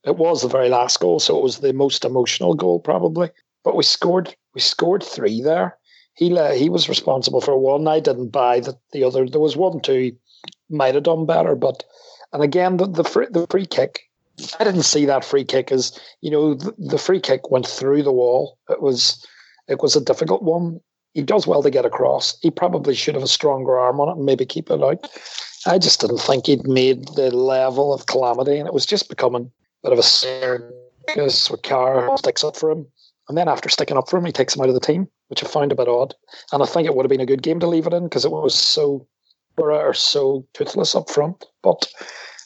It 0.03 0.17
was 0.17 0.41
the 0.41 0.47
very 0.47 0.69
last 0.69 0.99
goal, 0.99 1.19
so 1.19 1.37
it 1.37 1.43
was 1.43 1.59
the 1.59 1.73
most 1.73 2.03
emotional 2.05 2.53
goal 2.53 2.79
probably. 2.79 3.29
But 3.63 3.75
we 3.75 3.83
scored. 3.83 4.35
We 4.53 4.61
scored 4.61 5.03
three 5.03 5.41
there. 5.41 5.77
He 6.15 6.35
he 6.57 6.69
was 6.69 6.89
responsible 6.89 7.41
for 7.41 7.57
one. 7.57 7.87
I 7.87 7.99
didn't 7.99 8.29
buy 8.29 8.59
that 8.61 8.77
the 8.91 9.03
other. 9.03 9.27
There 9.27 9.39
was 9.39 9.55
one 9.55 9.79
two 9.79 10.15
might 10.69 10.95
have 10.95 11.03
done 11.03 11.25
better, 11.25 11.55
but 11.55 11.83
and 12.33 12.43
again 12.43 12.77
the 12.77 12.87
the 12.87 13.03
free, 13.03 13.27
the 13.29 13.47
free 13.49 13.65
kick. 13.65 14.01
I 14.59 14.63
didn't 14.63 14.83
see 14.83 15.05
that 15.05 15.25
free 15.25 15.43
kick 15.43 15.71
as 15.71 15.97
you 16.21 16.31
know 16.31 16.55
the, 16.55 16.73
the 16.77 16.97
free 16.97 17.19
kick 17.19 17.51
went 17.51 17.67
through 17.67 18.03
the 18.03 18.11
wall. 18.11 18.57
It 18.69 18.81
was 18.81 19.25
it 19.69 19.81
was 19.81 19.95
a 19.95 20.03
difficult 20.03 20.43
one. 20.43 20.81
He 21.13 21.21
does 21.21 21.47
well 21.47 21.63
to 21.63 21.69
get 21.69 21.85
across. 21.85 22.37
He 22.41 22.51
probably 22.51 22.93
should 22.93 23.15
have 23.15 23.23
a 23.23 23.27
stronger 23.27 23.79
arm 23.79 23.99
on 23.99 24.09
it 24.09 24.17
and 24.17 24.25
maybe 24.25 24.45
keep 24.45 24.69
it 24.69 24.83
out. 24.83 25.09
I 25.65 25.77
just 25.77 26.01
didn't 26.01 26.19
think 26.19 26.45
he'd 26.45 26.67
made 26.67 27.07
the 27.15 27.35
level 27.35 27.93
of 27.93 28.05
calamity, 28.05 28.57
and 28.57 28.67
it 28.67 28.73
was 28.73 28.85
just 28.85 29.09
becoming 29.09 29.51
a 29.83 29.87
bit 29.87 29.93
of 29.93 29.99
a 29.99 30.03
circus 30.03 31.49
with 31.49 31.61
Carr 31.63 32.17
sticks 32.17 32.43
up 32.43 32.55
for 32.55 32.71
him. 32.71 32.87
And 33.27 33.37
then 33.37 33.47
after 33.47 33.69
sticking 33.69 33.97
up 33.97 34.09
for 34.09 34.17
him, 34.17 34.25
he 34.25 34.31
takes 34.31 34.55
him 34.55 34.61
out 34.61 34.69
of 34.69 34.73
the 34.73 34.79
team, 34.79 35.07
which 35.27 35.43
I 35.43 35.47
found 35.47 35.71
a 35.71 35.75
bit 35.75 35.87
odd. 35.87 36.15
And 36.51 36.63
I 36.63 36.65
think 36.65 36.87
it 36.87 36.95
would 36.95 37.05
have 37.05 37.09
been 37.09 37.21
a 37.21 37.25
good 37.25 37.43
game 37.43 37.59
to 37.59 37.67
leave 37.67 37.85
it 37.85 37.93
in 37.93 38.05
because 38.05 38.25
it 38.25 38.31
was 38.31 38.55
so 38.55 39.07
or 39.57 39.93
so 39.93 40.45
toothless 40.53 40.95
up 40.95 41.09
front. 41.09 41.45
But 41.61 41.85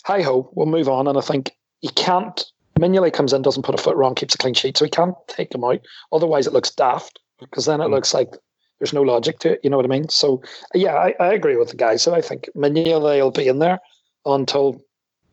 hi 0.06 0.22
ho, 0.22 0.50
we'll 0.54 0.66
move 0.66 0.90
on. 0.90 1.08
And 1.08 1.18
I 1.18 1.22
think 1.22 1.52
he 1.82 1.90
can't 1.90 2.44
Mignolet 2.80 3.14
comes 3.14 3.34
in, 3.34 3.42
doesn't 3.42 3.64
put 3.64 3.76
a 3.76 3.82
foot 3.82 3.96
wrong, 3.96 4.16
keeps 4.16 4.36
a 4.36 4.38
clean 4.38 4.54
sheet, 4.54 4.78
so 4.78 4.86
he 4.86 4.92
can't 4.92 5.16
take 5.28 5.54
him 5.54 5.64
out. 5.64 5.80
Otherwise, 6.12 6.48
it 6.48 6.54
looks 6.54 6.72
daft 6.72 7.20
because 7.40 7.66
then 7.66 7.82
it 7.82 7.86
mm. 7.86 7.92
looks 7.92 8.14
like 8.14 8.36
there's 8.80 8.94
no 8.94 9.02
logic 9.02 9.40
to 9.40 9.54
it. 9.54 9.60
You 9.64 9.70
know 9.70 9.78
what 9.78 9.86
I 9.86 9.90
mean? 9.90 10.10
So 10.10 10.42
yeah, 10.74 10.96
I, 10.96 11.16
I 11.20 11.34
agree 11.34 11.56
with 11.56 11.70
the 11.70 11.78
guys. 11.78 12.02
So 12.02 12.14
I 12.14 12.22
think 12.22 12.50
Mignolet 12.56 13.22
will 13.22 13.32
be 13.32 13.48
in 13.48 13.60
there 13.60 13.80
until 14.26 14.84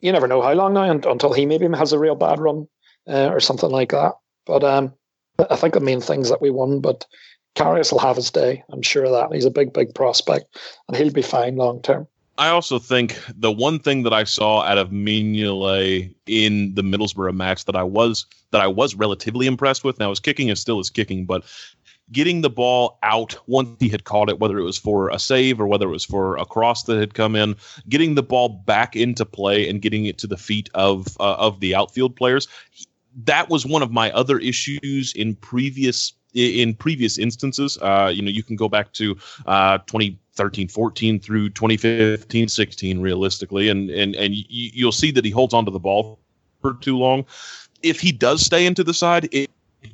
you 0.01 0.13
never 0.13 0.29
know 0.29 0.43
how 0.43 0.53
long 0.53 0.75
now, 0.75 0.91
until 0.91 1.33
he 1.33 1.47
maybe 1.47 1.69
has 1.77 1.93
a 1.93 1.99
real 1.99 2.15
bad 2.15 2.39
run 2.39 2.67
uh, 3.09 3.29
or 3.29 3.41
something 3.41 3.71
like 3.71 3.91
that. 3.91 4.15
But 4.47 4.65
um, 4.65 4.95
I 5.51 5.57
think 5.57 5.75
the 5.75 5.81
main 5.81 6.01
things 6.01 6.29
that 6.29 6.43
we 6.43 6.51
won, 6.51 6.81
but 6.81 7.07
Karius 7.57 7.93
will 7.93 7.99
have 7.99 8.17
his 8.17 8.31
day. 8.31 8.63
I'm 8.71 8.83
sure 8.83 9.05
of 9.05 9.13
that. 9.13 9.35
He's 9.35 9.45
a 9.45 9.51
big, 9.51 9.73
big 9.73 9.95
prospect, 9.95 10.57
and 10.89 10.97
he'll 10.97 11.13
be 11.13 11.23
fine 11.23 11.57
long 11.57 11.83
term. 11.83 12.07
I 12.41 12.49
also 12.49 12.79
think 12.79 13.21
the 13.37 13.53
one 13.53 13.79
thing 13.79 14.03
that 14.05 14.15
I 14.15 14.25
saw 14.25 14.63
out 14.63 14.79
of 14.79 14.89
Mignolet 14.89 16.15
in 16.25 16.75
the 16.75 16.81
Middlesbrough 16.81 17.35
match 17.35 17.67
that 17.67 17.77
I 17.77 17.83
was 17.83 18.25
that 18.51 18.63
I 18.63 18.67
was 18.67 18.95
relatively 18.95 19.47
impressed 19.47 19.85
with. 19.85 19.99
Now 19.99 20.09
his 20.09 20.21
kicking 20.21 20.49
is 20.49 20.59
still 20.59 20.79
his 20.79 20.89
kicking, 20.89 21.27
but 21.27 21.45
getting 22.11 22.41
the 22.41 22.49
ball 22.49 22.99
out 23.03 23.37
once 23.47 23.77
he 23.79 23.91
had 23.91 24.05
caught 24.05 24.31
it, 24.31 24.41
whether 24.41 24.59
it 24.59 24.65
was 24.65 24.79
for 24.79 25.11
a 25.11 25.19
save 25.19 25.61
or 25.61 25.67
whether 25.67 25.87
it 25.87 25.93
was 25.93 26.07
for 26.07 26.39
a 26.39 26.47
cross 26.47 26.85
that 26.85 26.99
had 26.99 27.13
come 27.13 27.37
in, 27.37 27.57
getting 27.91 28.15
the 28.15 28.23
ball 28.23 28.49
back 28.49 28.97
into 28.97 29.27
play 29.27 29.69
and 29.69 29.83
getting 29.83 30.07
it 30.07 30.17
to 30.17 30.27
the 30.27 30.39
feet 30.39 30.71
of 30.73 31.09
uh, 31.21 31.35
of 31.35 31.61
the 31.61 31.75
outfield 31.75 32.17
players. 32.17 32.49
That 33.25 33.51
was 33.51 33.67
one 33.67 33.83
of 33.83 33.93
my 33.93 34.11
other 34.13 34.39
issues 34.39 35.13
in 35.15 35.35
previous 35.37 36.15
in 36.35 36.75
previous 36.75 37.19
instances. 37.19 37.79
Uh, 37.81 38.11
you 38.13 38.23
know, 38.23 38.31
you 38.31 38.43
can 38.43 38.57
go 38.57 38.69
back 38.69 38.93
to 38.95 39.17
uh, 39.47 39.79
2013, 39.87 40.69
14 40.69 41.21
through 41.21 41.51
2015, 41.51 42.49
16, 42.49 43.01
realistically, 43.01 43.69
and 43.69 43.91
and 43.91 44.15
and 44.15 44.35
you'll 44.35 44.93
see 44.93 45.11
that 45.11 45.25
he 45.25 45.31
holds 45.31 45.55
onto 45.55 45.71
the 45.71 45.81
ball 45.81 46.19
for 46.61 46.75
too 46.75 46.99
long. 46.99 47.25
If 47.83 48.01
he 48.01 48.13
does 48.13 48.43
stay 48.43 48.67
into 48.67 48.85
the 48.85 48.95
side, 48.95 49.29
it 49.33 49.51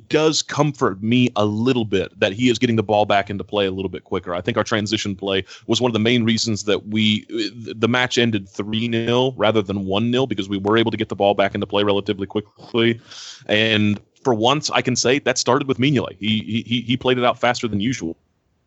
does 0.09 0.43
comfort 0.43 1.02
me 1.02 1.28
a 1.37 1.45
little 1.45 1.85
bit 1.85 2.19
that 2.19 2.33
he 2.33 2.49
is 2.49 2.59
getting 2.59 2.76
the 2.76 2.83
ball 2.83 3.07
back 3.07 3.31
into 3.31 3.45
play 3.45 3.66
a 3.66 3.71
little 3.71 3.88
bit 3.88 4.05
quicker. 4.05 4.35
I 4.35 4.40
think 4.40 4.57
our 4.57 4.64
transition 4.64 5.14
play 5.14 5.45
was 5.66 5.81
one 5.81 5.88
of 5.88 5.93
the 5.93 6.00
main 6.00 6.25
reasons 6.25 6.64
that 6.64 6.88
we 6.88 7.25
the 7.28 7.88
match 7.88 8.19
ended 8.19 8.49
3-0 8.49 9.35
rather 9.37 9.62
than 9.62 9.85
1-0 9.85 10.28
because 10.28 10.49
we 10.49 10.59
were 10.59 10.76
able 10.76 10.90
to 10.90 10.97
get 10.97 11.09
the 11.09 11.16
ball 11.16 11.35
back 11.35 11.55
into 11.55 11.66
play 11.66 11.85
relatively 11.85 12.26
quickly. 12.26 13.00
And 13.47 14.00
for 14.26 14.35
once 14.35 14.73
I 14.73 14.83
can 14.83 14.97
say 14.97 15.21
that 15.21 15.38
started 15.38 15.68
with 15.68 15.78
Mignolet. 15.78 16.16
He 16.18 16.64
he 16.66 16.80
he 16.80 16.97
played 16.97 17.16
it 17.16 17.25
out 17.25 17.38
faster 17.38 17.68
than 17.68 17.78
usual. 17.78 18.16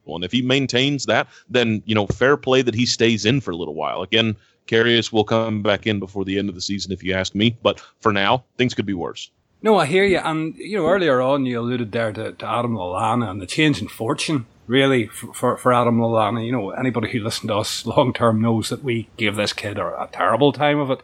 And 0.08 0.24
if 0.24 0.32
he 0.32 0.42
maintains 0.42 1.06
that, 1.08 1.28
then 1.50 1.84
you 1.86 1.94
know, 1.94 2.08
fair 2.08 2.38
play 2.38 2.62
that 2.62 2.74
he 2.74 2.86
stays 2.86 3.26
in 3.26 3.42
for 3.42 3.52
a 3.52 3.58
little 3.58 3.76
while. 3.76 4.02
Again, 4.02 4.38
Karius 4.68 5.12
will 5.12 5.26
come 5.26 5.62
back 5.62 5.86
in 5.86 6.00
before 6.00 6.24
the 6.24 6.40
end 6.40 6.48
of 6.48 6.56
the 6.56 6.62
season 6.62 6.94
if 6.94 7.04
you 7.04 7.14
ask 7.14 7.36
me. 7.36 7.58
But 7.62 7.82
for 8.00 8.14
now, 8.14 8.46
things 8.58 8.74
could 8.74 8.86
be 8.86 8.94
worse. 8.94 9.30
No, 9.62 9.78
I 9.78 9.86
hear 9.86 10.06
you. 10.06 10.20
And, 10.20 10.56
you 10.56 10.78
know, 10.78 10.88
earlier 10.88 11.20
on 11.20 11.46
you 11.46 11.60
alluded 11.60 11.92
there 11.92 12.14
to, 12.14 12.32
to 12.32 12.46
Adam 12.46 12.76
Lallana 12.76 13.30
and 13.30 13.42
the 13.42 13.46
change 13.46 13.82
in 13.82 13.90
fortune, 13.90 14.46
really, 14.66 15.08
for, 15.08 15.58
for, 15.58 15.74
Adam 15.74 16.00
Lallana. 16.00 16.46
You 16.46 16.54
know, 16.54 16.70
anybody 16.70 17.12
who 17.12 17.20
listened 17.20 17.50
to 17.50 17.58
us 17.58 17.86
long 17.86 18.14
term 18.14 18.42
knows 18.42 18.70
that 18.70 18.84
we 18.84 19.10
gave 19.18 19.36
this 19.36 19.52
kid 19.52 19.78
a, 19.78 20.04
a 20.04 20.10
terrible 20.12 20.54
time 20.54 20.80
of 20.80 20.90
it. 20.90 21.02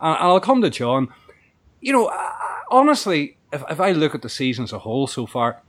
And 0.00 0.16
I'll 0.18 0.40
come 0.40 0.60
to 0.62 0.70
John. 0.70 1.08
You 1.80 1.92
know, 1.92 2.12
honestly, 2.70 3.36
if, 3.52 3.62
if 3.70 3.80
I 3.80 3.92
look 3.92 4.14
at 4.14 4.22
the 4.22 4.28
season 4.28 4.64
as 4.64 4.72
a 4.72 4.80
whole 4.80 5.06
so 5.06 5.26
far, 5.26 5.62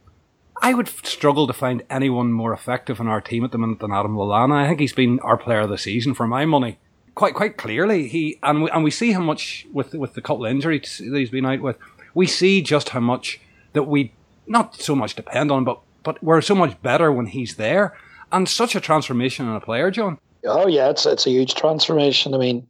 I 0.62 0.74
would 0.74 0.88
struggle 0.88 1.48
to 1.48 1.54
find 1.54 1.84
anyone 1.90 2.32
more 2.32 2.54
effective 2.54 3.00
in 3.00 3.08
our 3.08 3.22
team 3.22 3.44
at 3.44 3.52
the 3.52 3.58
minute 3.58 3.80
than 3.80 3.92
Adam 3.92 4.16
Lallana. 4.16 4.64
I 4.64 4.68
think 4.68 4.80
he's 4.80 4.94
been 4.94 5.20
our 5.20 5.38
player 5.38 5.62
of 5.62 5.70
the 5.70 5.78
season 5.78 6.14
for 6.14 6.28
my 6.28 6.46
money. 6.46 6.80
Quite 7.16 7.36
quite 7.36 7.58
clearly, 7.58 8.08
he 8.08 8.40
and 8.42 8.64
we, 8.64 8.72
and 8.72 8.84
we 8.84 8.90
see 8.90 9.12
how 9.12 9.22
much 9.22 9.68
with 9.72 9.94
with 9.94 10.16
the 10.16 10.22
couple 10.22 10.46
injuries 10.46 11.00
that 11.04 11.16
he's 11.16 11.30
been 11.30 11.46
out 11.46 11.62
with 11.62 11.78
we 12.14 12.28
see 12.28 12.62
just 12.62 12.90
how 12.90 13.00
much 13.00 13.40
that 13.74 13.84
we 13.84 14.14
not 14.48 14.76
so 14.76 14.96
much 14.96 15.16
depend 15.16 15.52
on, 15.52 15.64
but 15.64 15.80
but 16.04 16.22
we're 16.24 16.42
so 16.42 16.56
much 16.56 16.82
better 16.82 17.12
when 17.12 17.28
he's 17.28 17.56
there, 17.56 17.98
and 18.32 18.48
such 18.48 18.76
a 18.76 18.82
transformation 18.82 19.48
in 19.48 19.56
a 19.56 19.62
player, 19.62 19.90
John. 19.90 20.20
Oh 20.46 20.68
yeah, 20.68 20.90
it's 20.90 21.06
it's 21.06 21.26
a 21.26 21.32
huge 21.32 21.56
transformation. 21.56 22.34
I 22.34 22.38
mean, 22.38 22.68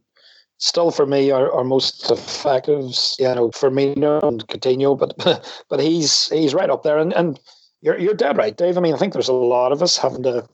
still 0.64 0.90
for 0.90 1.06
me, 1.06 1.30
our, 1.30 1.52
our 1.52 1.64
most 1.64 2.10
effective, 2.10 2.84
you 3.18 3.34
know, 3.34 3.50
Firmino 3.50 4.22
and 4.22 4.46
Coutinho, 4.48 4.98
but 4.98 5.14
but 5.68 5.80
he's 5.80 6.28
he's 6.30 6.54
right 6.54 6.70
up 6.70 6.82
there, 6.82 6.98
and 6.98 7.12
and 7.12 7.40
you're 7.80 7.98
you're 7.98 8.14
dead 8.14 8.36
right, 8.36 8.56
Dave. 8.56 8.76
I 8.76 8.80
mean, 8.80 8.94
I 8.94 8.98
think 8.98 9.12
there's 9.12 9.28
a 9.28 9.32
lot 9.32 9.72
of 9.72 9.82
us 9.82 9.96
having 9.96 10.22
to 10.24 10.46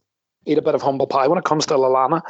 eat 0.47 0.59
a 0.59 0.63
bit 0.63 0.75
of 0.75 0.83
humble 0.83 1.07
pie 1.07 1.29
when 1.29 1.39
it 1.39 1.45
comes 1.45 1.67
to 1.67 1.75
Lallana, 1.75 2.23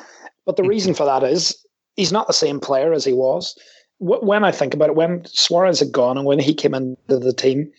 but 0.44 0.57
the 0.57 0.62
mm-hmm. 0.62 0.70
reason 0.70 0.94
for 0.94 1.04
that 1.04 1.22
is 1.22 1.57
he's 1.96 2.12
not 2.12 2.26
the 2.26 2.33
same 2.33 2.61
player 2.61 2.92
as 2.92 3.04
he 3.04 3.12
was 3.12 3.57
when 4.00 4.44
I 4.44 4.50
think 4.50 4.72
about 4.72 4.88
it, 4.88 4.96
when 4.96 5.24
Suarez 5.26 5.78
had 5.78 5.92
gone 5.92 6.16
and 6.16 6.26
when 6.26 6.38
he 6.38 6.54
came 6.54 6.74
into 6.74 7.18
the 7.18 7.35
team, 7.35 7.70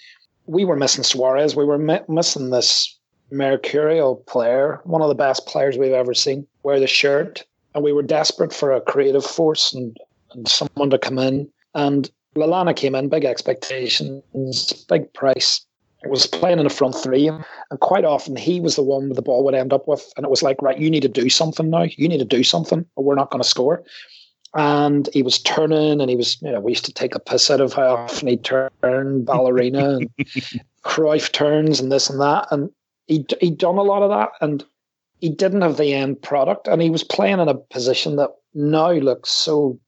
we 0.45 0.63
were 0.63 0.75
missing 0.75 1.03
Suarez. 1.03 1.55
We 1.55 1.65
were 1.65 1.79
mi- 1.79 1.99
missing 2.07 2.51
this 2.51 2.95
mercurial 3.31 4.17
player, 4.27 4.81
one 4.83 5.01
of 5.01 5.09
the 5.09 5.15
best 5.15 5.47
players 5.47 5.77
we've 5.77 5.91
ever 5.93 6.13
seen, 6.13 6.45
wear 6.63 6.79
the 6.79 6.87
shirt. 6.87 7.43
And 7.73 7.83
we 7.83 7.93
were 7.93 8.03
desperate 8.03 8.53
for 8.53 8.71
a 8.71 8.81
creative 8.81 9.25
force 9.25 9.73
and, 9.73 9.95
and 10.33 10.47
someone 10.47 10.89
to 10.89 10.97
come 10.97 11.17
in. 11.17 11.49
And 11.73 12.09
Lallana 12.35 12.75
came 12.75 12.95
in, 12.95 13.09
big 13.09 13.25
expectations, 13.25 14.85
big 14.89 15.13
price. 15.13 15.65
It 16.03 16.09
was 16.09 16.25
playing 16.25 16.57
in 16.57 16.63
the 16.63 16.71
front 16.71 16.95
three, 16.95 17.27
and 17.27 17.45
quite 17.79 18.05
often 18.05 18.35
he 18.35 18.59
was 18.59 18.75
the 18.75 18.81
one 18.81 19.07
with 19.07 19.17
the 19.17 19.21
ball 19.21 19.43
would 19.45 19.53
end 19.53 19.71
up 19.71 19.87
with. 19.87 20.11
And 20.17 20.25
it 20.25 20.29
was 20.29 20.41
like, 20.41 20.59
right, 20.61 20.79
you 20.79 20.89
need 20.89 21.03
to 21.03 21.07
do 21.07 21.29
something 21.29 21.69
now. 21.69 21.83
You 21.83 22.07
need 22.07 22.17
to 22.17 22.25
do 22.25 22.43
something, 22.43 22.85
or 22.95 23.03
we're 23.03 23.15
not 23.15 23.29
going 23.29 23.43
to 23.43 23.47
score 23.47 23.83
and 24.53 25.07
he 25.13 25.23
was 25.23 25.41
turning 25.41 26.01
and 26.01 26.09
he 26.09 26.15
was 26.15 26.41
you 26.41 26.51
know 26.51 26.59
we 26.59 26.71
used 26.71 26.85
to 26.85 26.93
take 26.93 27.15
a 27.15 27.19
piss 27.19 27.49
out 27.49 27.61
of 27.61 27.73
how 27.73 27.95
often 27.95 28.27
he 28.27 28.37
turned 28.37 29.25
ballerina 29.25 29.97
and 29.97 30.09
Cruyff 30.83 31.31
turns 31.31 31.79
and 31.79 31.91
this 31.91 32.09
and 32.09 32.19
that 32.19 32.47
and 32.51 32.69
he 33.07 33.25
he'd 33.39 33.57
done 33.57 33.77
a 33.77 33.83
lot 33.83 34.03
of 34.03 34.09
that 34.09 34.29
and 34.41 34.63
he 35.21 35.29
didn't 35.29 35.61
have 35.61 35.77
the 35.77 35.93
end 35.93 36.21
product 36.21 36.67
and 36.67 36.81
he 36.81 36.89
was 36.89 37.03
playing 37.03 37.39
in 37.39 37.47
a 37.47 37.55
position 37.55 38.17
that 38.17 38.31
now 38.53 38.91
looks 38.91 39.29
so 39.29 39.79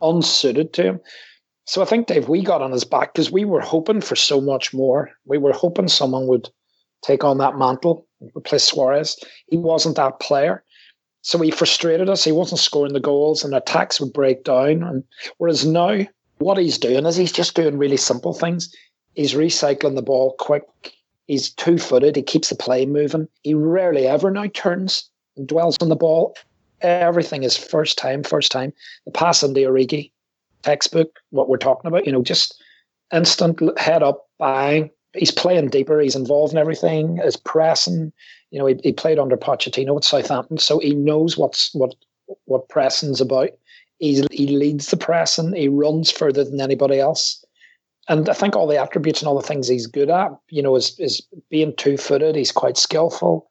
unsuited 0.00 0.72
to 0.72 0.82
him 0.82 1.00
so 1.66 1.82
I 1.82 1.84
think 1.84 2.06
Dave 2.06 2.28
we 2.28 2.42
got 2.42 2.62
on 2.62 2.72
his 2.72 2.84
back 2.84 3.12
because 3.12 3.30
we 3.30 3.44
were 3.44 3.60
hoping 3.60 4.00
for 4.00 4.16
so 4.16 4.40
much 4.40 4.72
more 4.72 5.10
we 5.26 5.36
were 5.36 5.52
hoping 5.52 5.88
someone 5.88 6.26
would 6.26 6.48
take 7.02 7.22
on 7.24 7.38
that 7.38 7.58
mantle 7.58 8.06
and 8.20 8.30
replace 8.34 8.64
Suarez 8.64 9.22
he 9.48 9.58
wasn't 9.58 9.96
that 9.96 10.20
player 10.20 10.64
so 11.22 11.38
he 11.38 11.50
frustrated 11.50 12.08
us. 12.08 12.24
He 12.24 12.32
wasn't 12.32 12.60
scoring 12.60 12.92
the 12.92 13.00
goals, 13.00 13.44
and 13.44 13.54
attacks 13.54 14.00
would 14.00 14.12
break 14.12 14.44
down. 14.44 14.82
And 14.82 15.04
whereas 15.38 15.66
now, 15.66 16.06
what 16.38 16.58
he's 16.58 16.78
doing 16.78 17.04
is 17.06 17.16
he's 17.16 17.32
just 17.32 17.54
doing 17.54 17.78
really 17.78 17.98
simple 17.98 18.32
things. 18.32 18.74
He's 19.14 19.34
recycling 19.34 19.96
the 19.96 20.02
ball 20.02 20.34
quick. 20.38 20.64
He's 21.30 21.50
two 21.50 21.78
footed. 21.78 22.16
He 22.16 22.22
keeps 22.22 22.48
the 22.48 22.56
play 22.56 22.84
moving. 22.86 23.28
He 23.44 23.54
rarely 23.54 24.08
ever 24.08 24.32
now 24.32 24.48
turns 24.52 25.08
and 25.36 25.46
dwells 25.46 25.76
on 25.80 25.88
the 25.88 25.94
ball. 25.94 26.36
Everything 26.80 27.44
is 27.44 27.56
first 27.56 27.96
time, 27.96 28.24
first 28.24 28.50
time. 28.50 28.72
The 29.04 29.12
pass 29.12 29.44
into 29.44 29.60
Origi, 29.60 30.10
textbook, 30.62 31.20
what 31.30 31.48
we're 31.48 31.56
talking 31.56 31.86
about, 31.86 32.04
you 32.04 32.10
know, 32.10 32.24
just 32.24 32.60
instant 33.14 33.60
head 33.78 34.02
up, 34.02 34.28
bang. 34.40 34.90
He's 35.14 35.30
playing 35.30 35.68
deeper. 35.68 36.00
He's 36.00 36.16
involved 36.16 36.52
in 36.52 36.58
everything. 36.58 37.18
His 37.18 37.36
pressing, 37.36 38.12
you 38.50 38.58
know, 38.58 38.66
he, 38.66 38.80
he 38.82 38.92
played 38.92 39.20
under 39.20 39.36
Pochettino 39.36 39.96
at 39.98 40.02
Southampton, 40.02 40.58
so 40.58 40.80
he 40.80 40.96
knows 40.96 41.38
what's 41.38 41.72
what 41.76 41.94
what 42.46 42.68
pressing's 42.68 43.20
about. 43.20 43.50
He 44.00 44.26
he 44.32 44.48
leads 44.48 44.90
the 44.90 44.96
pressing. 44.96 45.52
He 45.52 45.68
runs 45.68 46.10
further 46.10 46.42
than 46.42 46.60
anybody 46.60 46.98
else, 46.98 47.44
and 48.10 48.28
I 48.28 48.32
think 48.32 48.56
all 48.56 48.66
the 48.66 48.76
attributes 48.76 49.22
and 49.22 49.28
all 49.28 49.40
the 49.40 49.46
things 49.46 49.68
he's 49.68 49.86
good 49.86 50.10
at, 50.10 50.32
you 50.48 50.62
know, 50.62 50.74
is 50.74 50.98
is 50.98 51.22
being 51.48 51.74
two 51.76 51.96
footed. 51.96 52.34
He's 52.34 52.50
quite 52.50 52.76
skillful. 52.76 53.48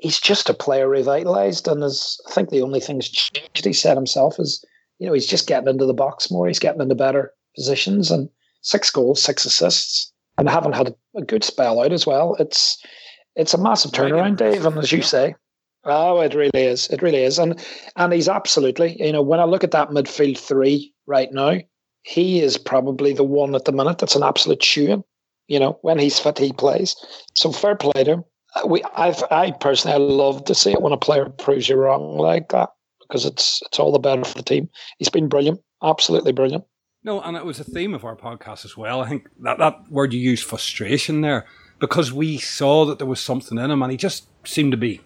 He's 0.00 0.18
just 0.18 0.50
a 0.50 0.54
player 0.54 0.88
revitalized, 0.88 1.68
and 1.68 1.82
is 1.84 2.20
I 2.28 2.32
think 2.32 2.50
the 2.50 2.62
only 2.62 2.80
thing's 2.80 3.08
changed. 3.08 3.64
He 3.64 3.72
said 3.72 3.96
himself 3.96 4.40
is, 4.40 4.62
you 4.98 5.06
know, 5.06 5.12
he's 5.12 5.28
just 5.28 5.46
getting 5.46 5.68
into 5.68 5.86
the 5.86 5.94
box 5.94 6.32
more. 6.32 6.48
He's 6.48 6.58
getting 6.58 6.80
into 6.82 6.96
better 6.96 7.32
positions, 7.54 8.10
and 8.10 8.28
six 8.60 8.90
goals, 8.90 9.22
six 9.22 9.44
assists, 9.44 10.12
and 10.36 10.48
haven't 10.48 10.74
had 10.74 10.92
a 11.14 11.22
good 11.22 11.44
spell 11.44 11.80
out 11.80 11.92
as 11.92 12.04
well. 12.04 12.34
It's 12.40 12.84
it's 13.36 13.54
a 13.54 13.58
massive 13.58 13.92
turnaround, 13.92 14.38
Dave, 14.38 14.66
and 14.66 14.76
as 14.78 14.90
you 14.90 15.02
say, 15.02 15.36
oh, 15.84 16.20
it 16.22 16.34
really 16.34 16.50
is. 16.66 16.88
It 16.88 17.02
really 17.02 17.22
is, 17.22 17.38
and 17.38 17.64
and 17.94 18.12
he's 18.12 18.28
absolutely. 18.28 19.00
You 19.00 19.12
know, 19.12 19.22
when 19.22 19.38
I 19.38 19.44
look 19.44 19.62
at 19.62 19.70
that 19.70 19.90
midfield 19.90 20.38
three 20.38 20.92
right 21.06 21.32
now, 21.32 21.60
he 22.06 22.40
is 22.40 22.56
probably 22.56 23.12
the 23.12 23.24
one 23.24 23.54
at 23.54 23.64
the 23.64 23.72
minute 23.72 23.98
that's 23.98 24.14
an 24.14 24.22
absolute 24.22 24.62
shoe 24.62 25.04
You 25.48 25.58
know, 25.60 25.78
when 25.82 25.98
he's 25.98 26.18
fit, 26.18 26.38
he 26.38 26.52
plays. 26.52 26.96
So 27.34 27.52
fair 27.52 27.76
play 27.76 28.04
to 28.04 28.12
him. 28.12 28.24
Uh, 28.54 28.66
we, 28.66 28.82
I've, 28.96 29.22
I 29.30 29.50
personally, 29.50 29.94
I 29.94 29.98
love 29.98 30.44
to 30.44 30.54
see 30.54 30.72
it 30.72 30.82
when 30.82 30.92
a 30.92 30.96
player 30.96 31.28
proves 31.28 31.68
you 31.68 31.76
wrong 31.76 32.16
like 32.18 32.48
that 32.50 32.70
because 33.00 33.24
it's 33.24 33.62
it's 33.66 33.78
all 33.78 33.92
the 33.92 33.98
better 33.98 34.24
for 34.24 34.38
the 34.38 34.44
team. 34.44 34.68
He's 34.98 35.08
been 35.08 35.28
brilliant, 35.28 35.60
absolutely 35.82 36.32
brilliant. 36.32 36.64
No, 37.04 37.20
and 37.20 37.36
it 37.36 37.44
was 37.44 37.60
a 37.60 37.64
theme 37.64 37.94
of 37.94 38.04
our 38.04 38.16
podcast 38.16 38.64
as 38.64 38.76
well. 38.76 39.00
I 39.00 39.08
think 39.08 39.28
that 39.40 39.58
that 39.58 39.76
word 39.90 40.12
you 40.12 40.20
used, 40.20 40.44
frustration, 40.44 41.20
there 41.20 41.46
because 41.78 42.12
we 42.12 42.38
saw 42.38 42.84
that 42.86 42.98
there 42.98 43.06
was 43.06 43.20
something 43.20 43.58
in 43.58 43.70
him 43.70 43.82
and 43.82 43.90
he 43.90 43.98
just 43.98 44.28
seemed 44.44 44.72
to 44.72 44.78
be 44.78 45.00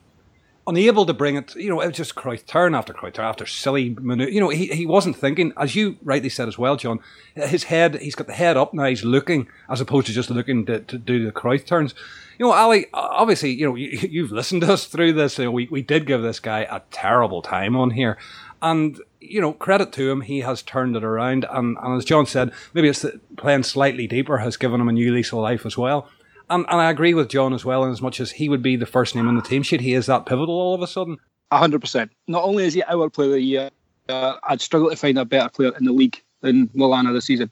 unable 0.66 1.06
to 1.06 1.14
bring 1.14 1.36
it. 1.36 1.54
You 1.56 1.68
know, 1.70 1.80
it 1.80 1.88
was 1.88 1.96
just 1.96 2.14
Cruyff 2.14 2.46
turn 2.46 2.74
after 2.74 2.92
Cruyff 2.92 3.14
turn 3.14 3.26
after 3.26 3.46
silly 3.46 3.96
maneuver. 4.00 4.30
You 4.30 4.40
know, 4.40 4.48
he, 4.48 4.66
he 4.66 4.86
wasn't 4.86 5.16
thinking, 5.16 5.52
as 5.56 5.74
you 5.74 5.96
rightly 6.02 6.28
said 6.28 6.48
as 6.48 6.58
well, 6.58 6.76
John. 6.76 7.00
His 7.34 7.64
head, 7.64 7.96
he's 8.00 8.14
got 8.14 8.26
the 8.26 8.32
head 8.32 8.56
up 8.56 8.74
now. 8.74 8.84
He's 8.84 9.04
looking 9.04 9.48
as 9.68 9.80
opposed 9.80 10.06
to 10.06 10.12
just 10.12 10.30
looking 10.30 10.66
to, 10.66 10.80
to 10.80 10.98
do 10.98 11.24
the 11.24 11.32
Cruyff 11.32 11.66
turns. 11.66 11.94
You 12.38 12.46
know, 12.46 12.52
Ali, 12.52 12.86
obviously, 12.94 13.50
you 13.50 13.66
know, 13.66 13.74
you, 13.74 14.22
have 14.22 14.32
listened 14.32 14.62
to 14.62 14.72
us 14.72 14.86
through 14.86 15.14
this. 15.14 15.38
You 15.38 15.46
know, 15.46 15.50
we, 15.50 15.68
we 15.70 15.82
did 15.82 16.06
give 16.06 16.22
this 16.22 16.40
guy 16.40 16.60
a 16.60 16.82
terrible 16.90 17.42
time 17.42 17.76
on 17.76 17.90
here. 17.90 18.18
And, 18.62 19.00
you 19.20 19.40
know, 19.40 19.52
credit 19.54 19.92
to 19.92 20.10
him, 20.10 20.20
he 20.20 20.40
has 20.40 20.62
turned 20.62 20.96
it 20.96 21.04
around. 21.04 21.46
And, 21.50 21.76
and 21.82 21.96
as 21.96 22.04
John 22.04 22.26
said, 22.26 22.52
maybe 22.74 22.88
it's 22.88 23.06
playing 23.36 23.62
slightly 23.62 24.06
deeper 24.06 24.38
has 24.38 24.56
given 24.56 24.80
him 24.80 24.88
a 24.88 24.92
new 24.92 25.12
lease 25.12 25.32
of 25.32 25.38
life 25.38 25.64
as 25.64 25.78
well. 25.78 26.08
And, 26.50 26.66
and 26.68 26.80
I 26.80 26.90
agree 26.90 27.14
with 27.14 27.28
John 27.28 27.54
as 27.54 27.64
well, 27.64 27.84
in 27.84 27.92
as 27.92 28.02
much 28.02 28.20
as 28.20 28.32
he 28.32 28.48
would 28.48 28.62
be 28.62 28.74
the 28.74 28.84
first 28.84 29.14
name 29.14 29.28
on 29.28 29.36
the 29.36 29.42
team 29.42 29.62
sheet, 29.62 29.80
he 29.80 29.94
is 29.94 30.06
that 30.06 30.26
pivotal 30.26 30.54
all 30.54 30.74
of 30.74 30.82
a 30.82 30.86
sudden. 30.86 31.16
hundred 31.52 31.80
percent. 31.80 32.10
Not 32.26 32.42
only 32.42 32.64
is 32.64 32.74
he 32.74 32.82
our 32.82 33.08
player 33.08 33.28
of 33.28 33.34
the 33.34 33.40
year, 33.40 33.70
uh, 34.08 34.36
I'd 34.42 34.60
struggle 34.60 34.90
to 34.90 34.96
find 34.96 35.16
a 35.16 35.24
better 35.24 35.48
player 35.48 35.72
in 35.78 35.84
the 35.84 35.92
league 35.92 36.20
than 36.40 36.68
Lallana 36.68 37.12
this 37.12 37.26
season. 37.26 37.50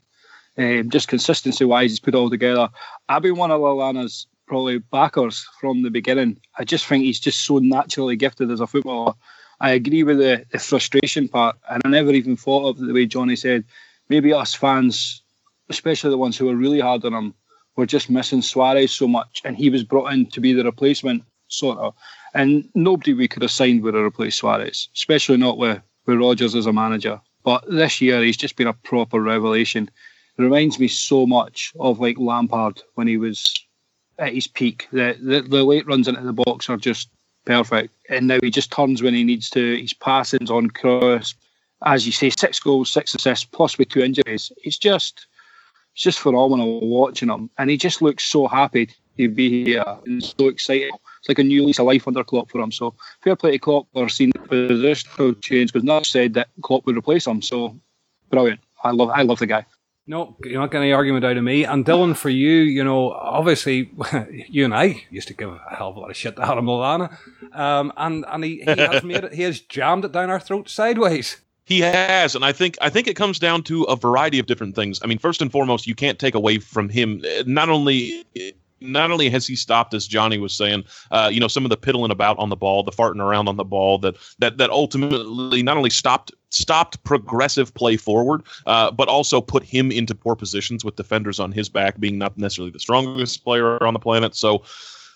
Um, 0.57 0.89
just 0.89 1.07
consistency 1.07 1.63
wise, 1.63 1.91
he's 1.91 1.99
put 2.01 2.13
all 2.13 2.29
together. 2.29 2.69
I've 3.07 3.21
been 3.21 3.37
one 3.37 3.51
of 3.51 3.61
Lallana's 3.61 4.27
probably 4.45 4.79
backers 4.79 5.47
from 5.61 5.83
the 5.83 5.89
beginning. 5.89 6.37
I 6.57 6.65
just 6.65 6.85
think 6.85 7.05
he's 7.05 7.19
just 7.19 7.45
so 7.45 7.59
naturally 7.59 8.17
gifted 8.17 8.51
as 8.51 8.59
a 8.59 8.67
footballer. 8.67 9.13
I 9.61 9.71
agree 9.71 10.03
with 10.03 10.17
the, 10.17 10.45
the 10.51 10.59
frustration 10.59 11.29
part, 11.29 11.55
and 11.69 11.81
I 11.85 11.89
never 11.89 12.11
even 12.11 12.35
thought 12.35 12.67
of 12.67 12.77
the 12.79 12.93
way 12.93 13.05
Johnny 13.05 13.37
said. 13.37 13.63
Maybe 14.09 14.33
us 14.33 14.53
fans 14.53 15.21
especially 15.69 16.09
the 16.09 16.17
ones 16.17 16.37
who 16.37 16.49
are 16.49 16.55
really 16.55 16.79
hard 16.79 17.05
on 17.05 17.13
him, 17.13 17.33
were 17.79 17.87
just 17.87 18.09
missing 18.09 18.43
Suarez 18.43 18.91
so 18.91 19.07
much, 19.07 19.41
and 19.43 19.57
he 19.57 19.69
was 19.71 19.83
brought 19.83 20.13
in 20.13 20.27
to 20.27 20.39
be 20.39 20.53
the 20.53 20.63
replacement, 20.63 21.23
sort 21.47 21.79
of. 21.79 21.95
And 22.35 22.69
nobody 22.75 23.13
we 23.13 23.27
could 23.27 23.41
have 23.41 23.51
signed 23.51 23.81
would 23.81 23.95
have 23.95 24.03
replaced 24.03 24.37
Suarez, 24.37 24.89
especially 24.93 25.37
not 25.37 25.57
with, 25.57 25.81
with 26.05 26.19
Rodgers 26.19 26.53
as 26.53 26.67
a 26.67 26.73
manager. 26.73 27.19
But 27.43 27.63
this 27.67 28.01
year, 28.01 28.21
he's 28.21 28.37
just 28.37 28.55
been 28.55 28.67
a 28.67 28.73
proper 28.73 29.21
revelation. 29.21 29.89
It 30.37 30.43
reminds 30.43 30.79
me 30.79 30.87
so 30.87 31.25
much 31.25 31.73
of 31.79 31.99
like 31.99 32.19
Lampard 32.19 32.83
when 32.95 33.07
he 33.07 33.17
was 33.17 33.51
at 34.19 34.33
his 34.33 34.47
peak. 34.47 34.87
The, 34.91 35.17
the, 35.19 35.41
the 35.41 35.63
late 35.63 35.87
runs 35.87 36.07
into 36.07 36.21
the 36.21 36.33
box 36.33 36.69
are 36.69 36.77
just 36.77 37.09
perfect. 37.45 37.93
And 38.09 38.27
now 38.27 38.39
he 38.43 38.51
just 38.51 38.71
turns 38.71 39.01
when 39.01 39.13
he 39.13 39.23
needs 39.23 39.49
to. 39.51 39.77
His 39.77 39.93
passings 39.93 40.51
on 40.51 40.69
cross, 40.69 41.33
as 41.85 42.05
you 42.05 42.11
say, 42.11 42.29
six 42.29 42.59
goals, 42.59 42.91
six 42.91 43.15
assists, 43.15 43.45
plus 43.45 43.77
with 43.77 43.89
two 43.89 44.01
injuries. 44.01 44.51
It's 44.63 44.77
just, 44.77 45.27
it's 45.99 46.05
just 46.05 46.19
phenomenal 46.19 46.79
watching 46.79 47.27
him. 47.27 47.49
And 47.57 47.69
he 47.69 47.75
just 47.75 48.01
looks 48.01 48.23
so 48.23 48.47
happy 48.47 48.89
to 49.17 49.27
be 49.27 49.65
here 49.65 49.83
and 50.05 50.23
so 50.23 50.47
excited. 50.47 50.93
It's 51.19 51.27
like 51.27 51.39
a 51.39 51.43
new 51.43 51.65
lease 51.65 51.77
of 51.77 51.87
life 51.87 52.07
under 52.07 52.23
Klopp 52.23 52.49
for 52.49 52.61
him. 52.61 52.71
So 52.71 52.95
fair 53.21 53.35
play 53.35 53.51
to 53.51 53.59
Klopp 53.59 53.87
for 53.91 54.07
seeing 54.07 54.29
the 54.29 54.39
positional 54.39 55.41
change 55.41 55.73
because 55.73 55.83
not 55.83 56.05
said 56.05 56.35
that 56.35 56.47
Klopp 56.61 56.85
would 56.85 56.95
replace 56.95 57.27
him. 57.27 57.41
So 57.41 57.77
brilliant. 58.29 58.61
I 58.81 58.91
love, 58.91 59.09
I 59.09 59.23
love 59.23 59.39
the 59.39 59.47
guy. 59.47 59.65
No, 60.07 60.37
you're 60.45 60.61
not 60.61 60.71
getting 60.71 60.85
any 60.85 60.93
argument 60.93 61.25
out 61.25 61.35
of 61.35 61.43
me. 61.43 61.65
And 61.65 61.85
Dylan, 61.85 62.15
for 62.15 62.29
you, 62.29 62.61
you 62.61 62.85
know, 62.85 63.11
obviously, 63.11 63.91
you 64.47 64.63
and 64.63 64.73
I 64.73 65.03
used 65.09 65.27
to 65.27 65.33
give 65.33 65.49
a 65.49 65.59
hell 65.75 65.89
of 65.89 65.97
a 65.97 65.99
lot 65.99 66.11
of 66.11 66.15
shit 66.15 66.37
to 66.37 66.49
Adam 66.49 66.65
Lallana, 66.65 67.15
um, 67.53 67.91
and 67.95 68.25
and 68.27 68.43
he, 68.43 68.63
he 68.65 68.81
has 68.81 69.03
made 69.03 69.25
it, 69.25 69.33
he 69.33 69.43
has 69.43 69.59
jammed 69.59 70.05
it 70.05 70.13
down 70.13 70.31
our 70.31 70.39
throats 70.39 70.71
sideways. 70.71 71.41
He 71.69 71.81
has, 71.81 72.33
and 72.33 72.43
I 72.43 72.51
think 72.51 72.79
I 72.81 72.89
think 72.89 73.07
it 73.07 73.15
comes 73.15 73.37
down 73.37 73.61
to 73.65 73.83
a 73.83 73.95
variety 73.95 74.39
of 74.39 74.47
different 74.47 74.75
things. 74.75 74.99
I 75.03 75.05
mean, 75.05 75.19
first 75.19 75.39
and 75.39 75.51
foremost, 75.51 75.85
you 75.85 75.93
can't 75.93 76.17
take 76.17 76.33
away 76.33 76.57
from 76.57 76.89
him 76.89 77.23
not 77.45 77.69
only 77.69 78.25
not 78.81 79.11
only 79.11 79.29
has 79.29 79.45
he 79.45 79.55
stopped, 79.55 79.93
as 79.93 80.07
Johnny 80.07 80.39
was 80.39 80.51
saying, 80.51 80.83
uh, 81.11 81.29
you 81.31 81.39
know, 81.39 81.47
some 81.47 81.65
of 81.65 81.69
the 81.69 81.77
piddling 81.77 82.09
about 82.09 82.39
on 82.39 82.49
the 82.49 82.55
ball, 82.55 82.81
the 82.81 82.91
farting 82.91 83.21
around 83.21 83.47
on 83.47 83.57
the 83.57 83.63
ball, 83.63 83.99
that 83.99 84.15
that 84.39 84.57
that 84.57 84.71
ultimately 84.71 85.61
not 85.61 85.77
only 85.77 85.91
stopped 85.91 86.31
stopped 86.49 87.03
progressive 87.03 87.71
play 87.75 87.97
forward, 87.97 88.41
uh, 88.65 88.89
but 88.89 89.07
also 89.07 89.39
put 89.39 89.63
him 89.63 89.91
into 89.91 90.15
poor 90.15 90.35
positions 90.35 90.83
with 90.83 90.95
defenders 90.95 91.39
on 91.39 91.51
his 91.51 91.69
back, 91.69 91.99
being 91.99 92.17
not 92.17 92.35
necessarily 92.35 92.71
the 92.71 92.79
strongest 92.79 93.43
player 93.43 93.83
on 93.83 93.93
the 93.93 93.99
planet. 93.99 94.35
So 94.35 94.63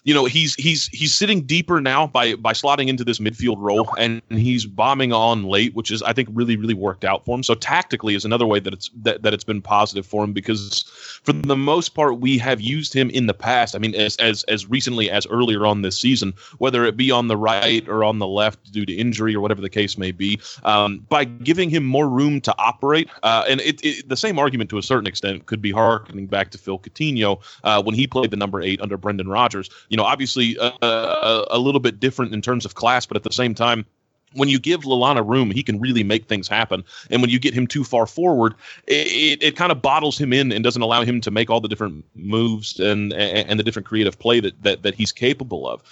you 0.03 0.13
know 0.13 0.25
he's 0.25 0.55
he's 0.55 0.87
he's 0.87 1.13
sitting 1.13 1.41
deeper 1.41 1.79
now 1.79 2.07
by 2.07 2.35
by 2.35 2.53
slotting 2.53 2.87
into 2.87 3.03
this 3.03 3.19
midfield 3.19 3.57
role 3.57 3.87
and 3.97 4.21
he's 4.29 4.65
bombing 4.65 5.13
on 5.13 5.43
late 5.43 5.73
which 5.75 5.91
is 5.91 6.01
i 6.03 6.11
think 6.11 6.27
really 6.31 6.57
really 6.57 6.73
worked 6.73 7.03
out 7.03 7.23
for 7.25 7.35
him. 7.35 7.43
So 7.43 7.55
tactically 7.55 8.15
is 8.15 8.25
another 8.25 8.45
way 8.45 8.59
that 8.59 8.73
it's 8.73 8.89
that, 9.01 9.23
that 9.23 9.33
it's 9.33 9.43
been 9.43 9.61
positive 9.61 10.05
for 10.05 10.23
him 10.23 10.33
because 10.33 10.83
for 11.23 11.33
the 11.33 11.55
most 11.55 11.89
part 11.89 12.19
we 12.19 12.37
have 12.37 12.61
used 12.61 12.93
him 12.93 13.09
in 13.09 13.27
the 13.27 13.33
past. 13.33 13.75
I 13.75 13.79
mean 13.79 13.95
as 13.95 14.15
as 14.17 14.43
as 14.43 14.69
recently 14.69 15.09
as 15.09 15.25
earlier 15.27 15.65
on 15.65 15.81
this 15.81 15.99
season 15.99 16.33
whether 16.57 16.85
it 16.85 16.97
be 16.97 17.11
on 17.11 17.27
the 17.27 17.37
right 17.37 17.87
or 17.87 18.03
on 18.03 18.19
the 18.19 18.27
left 18.27 18.71
due 18.71 18.85
to 18.85 18.93
injury 18.93 19.35
or 19.35 19.41
whatever 19.41 19.61
the 19.61 19.69
case 19.69 19.97
may 19.97 20.11
be 20.11 20.39
um, 20.63 20.99
by 21.09 21.23
giving 21.23 21.69
him 21.69 21.83
more 21.83 22.09
room 22.09 22.41
to 22.41 22.53
operate 22.57 23.09
uh, 23.23 23.43
and 23.47 23.61
it, 23.61 23.83
it, 23.83 24.07
the 24.09 24.17
same 24.17 24.39
argument 24.39 24.69
to 24.69 24.77
a 24.77 24.83
certain 24.83 25.07
extent 25.07 25.45
could 25.45 25.61
be 25.61 25.71
harkening 25.71 26.27
back 26.27 26.49
to 26.51 26.57
phil 26.57 26.79
Coutinho 26.79 27.41
uh, 27.63 27.81
when 27.81 27.95
he 27.95 28.07
played 28.07 28.31
the 28.31 28.37
number 28.37 28.61
eight 28.61 28.81
under 28.81 28.97
brendan 28.97 29.27
rodgers 29.27 29.69
you 29.93 29.97
know, 29.97 30.06
obviously 30.06 30.58
a, 30.60 30.73
uh, 30.82 31.45
a, 31.51 31.58
a 31.58 31.60
little 31.60 31.79
bit 31.79 31.99
different 31.99 32.34
in 32.34 32.41
terms 32.41 32.65
of 32.65 32.73
class, 32.73 33.06
but 33.06 33.15
at 33.15 33.21
the 33.21 33.32
same 33.32 33.53
time, 33.53 33.86
when 34.34 34.49
you 34.49 34.58
give 34.58 34.82
Lallana 34.82 35.23
room, 35.23 35.51
he 35.51 35.62
can 35.62 35.79
really 35.79 36.03
make 36.03 36.25
things 36.25 36.47
happen. 36.47 36.84
And 37.12 37.21
when 37.21 37.29
you 37.29 37.38
get 37.38 37.53
him 37.53 37.67
too 37.67 37.84
far 37.84 38.08
forward, 38.08 38.56
it, 38.88 39.43
it, 39.43 39.56
kind 39.56 39.71
of 39.71 39.84
bottles 39.84 40.17
him 40.17 40.34
in 40.34 40.51
and 40.51 40.63
doesn't 40.63 40.82
allow 40.82 41.03
him 41.03 41.21
to 41.21 41.29
make 41.29 41.51
all 41.51 41.62
the 41.62 41.67
different 41.67 42.03
moves 42.15 42.79
and 42.79 43.13
and 43.13 43.60
the 43.60 43.63
different 43.63 43.88
creative 43.88 44.17
play 44.17 44.39
that 44.39 44.63
that, 44.63 44.82
that 44.82 44.95
he's 44.95 45.12
capable 45.12 45.69
of. 45.69 45.84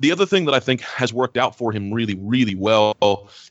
The 0.00 0.10
other 0.10 0.24
thing 0.24 0.46
that 0.46 0.54
I 0.54 0.60
think 0.60 0.80
has 0.80 1.12
worked 1.12 1.36
out 1.36 1.54
for 1.54 1.72
him 1.72 1.92
really, 1.92 2.14
really 2.14 2.54
well 2.54 2.96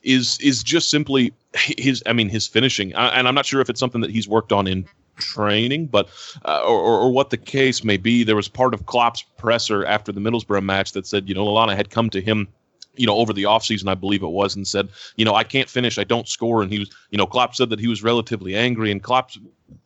is 0.01 0.39
is 0.39 0.63
just 0.63 0.89
simply 0.89 1.31
his. 1.53 2.01
I 2.07 2.13
mean, 2.13 2.27
his 2.27 2.47
finishing. 2.47 2.91
And 2.93 3.27
I'm 3.27 3.35
not 3.35 3.45
sure 3.45 3.61
if 3.61 3.69
it's 3.69 3.79
something 3.79 4.01
that 4.01 4.09
he's 4.09 4.27
worked 4.27 4.51
on 4.51 4.65
in 4.65 4.87
training, 5.17 5.87
but 5.87 6.09
uh, 6.45 6.61
or, 6.63 6.79
or 6.79 7.11
what 7.11 7.29
the 7.29 7.37
case 7.37 7.83
may 7.83 7.97
be. 7.97 8.23
There 8.23 8.35
was 8.35 8.47
part 8.47 8.73
of 8.73 8.85
Klopp's 8.85 9.23
presser 9.37 9.85
after 9.85 10.11
the 10.11 10.21
Middlesbrough 10.21 10.63
match 10.63 10.93
that 10.93 11.07
said, 11.07 11.27
you 11.27 11.35
know, 11.35 11.45
Lallana 11.45 11.75
had 11.75 11.89
come 11.89 12.09
to 12.11 12.21
him 12.21 12.47
you 12.95 13.07
know, 13.07 13.15
over 13.15 13.31
the 13.31 13.43
offseason, 13.43 13.87
I 13.87 13.95
believe 13.95 14.21
it 14.21 14.27
was, 14.27 14.55
and 14.55 14.67
said, 14.67 14.89
you 15.15 15.23
know, 15.23 15.33
I 15.33 15.43
can't 15.43 15.69
finish, 15.69 15.97
I 15.97 16.03
don't 16.03 16.27
score. 16.27 16.61
And 16.61 16.71
he 16.71 16.79
was, 16.79 16.89
you 17.09 17.17
know, 17.17 17.25
Klopp 17.25 17.55
said 17.55 17.69
that 17.69 17.79
he 17.79 17.87
was 17.87 18.03
relatively 18.03 18.55
angry, 18.55 18.91
and 18.91 19.01
Klopp 19.01 19.31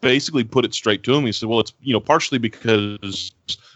basically 0.02 0.44
put 0.44 0.66
it 0.66 0.74
straight 0.74 1.04
to 1.04 1.14
him. 1.14 1.26
He 1.26 1.32
said, 1.32 1.48
well, 1.48 1.60
it's, 1.60 1.74
you 1.82 1.94
know, 1.94 2.00
partially 2.00 2.40
because 2.40 3.32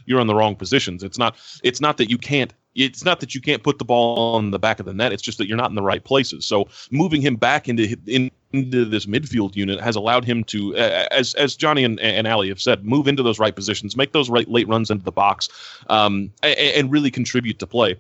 you're 0.06 0.20
in 0.20 0.28
the 0.28 0.36
wrong 0.36 0.56
positions. 0.56 1.04
It's 1.04 1.20
not, 1.20 1.36
it's 1.64 1.80
not 1.80 1.98
that 1.98 2.10
you 2.10 2.18
can't 2.18 2.54
it's 2.76 3.04
not 3.04 3.20
that 3.20 3.36
you 3.36 3.42
can't 3.42 3.64
put 3.64 3.80
the 3.80 3.86
ball 3.86 4.36
on 4.36 4.52
the 4.52 4.60
back 4.60 4.80
of 4.80 4.86
the 4.86 4.94
net. 4.94 5.12
It's 5.12 5.24
just 5.24 5.38
that 5.40 5.48
you're 5.48 5.58
not 5.58 5.70
in 5.70 5.76
the 5.76 5.82
right 5.82 6.04
places. 6.04 6.46
So 6.46 6.68
moving 6.92 7.22
him 7.22 7.36
back 7.36 7.68
into 7.68 7.98
in, 8.06 8.32
this 8.52 9.06
midfield 9.06 9.56
unit 9.56 9.80
has 9.80 9.96
allowed 9.96 10.26
him 10.26 10.44
to, 10.46 10.76
as 10.76 11.36
as 11.36 11.56
Johnny 11.56 11.84
and, 11.84 12.00
and 12.00 12.28
Ali 12.28 12.50
have 12.50 12.62
said, 12.62 12.84
move 12.84 13.08
into 13.08 13.22
those 13.22 13.40
right 13.40 13.56
positions, 13.56 13.96
make 13.96 14.12
those 14.12 14.30
right 14.30 14.50
late 14.50 14.68
runs 14.68 14.90
into 14.90 15.04
the 15.04 15.12
box, 15.12 15.50
um, 15.88 16.32
and, 16.42 16.58
and 16.58 16.92
really 16.92 17.12
contribute 17.12 17.60
to 17.60 17.68
play. 17.68 17.96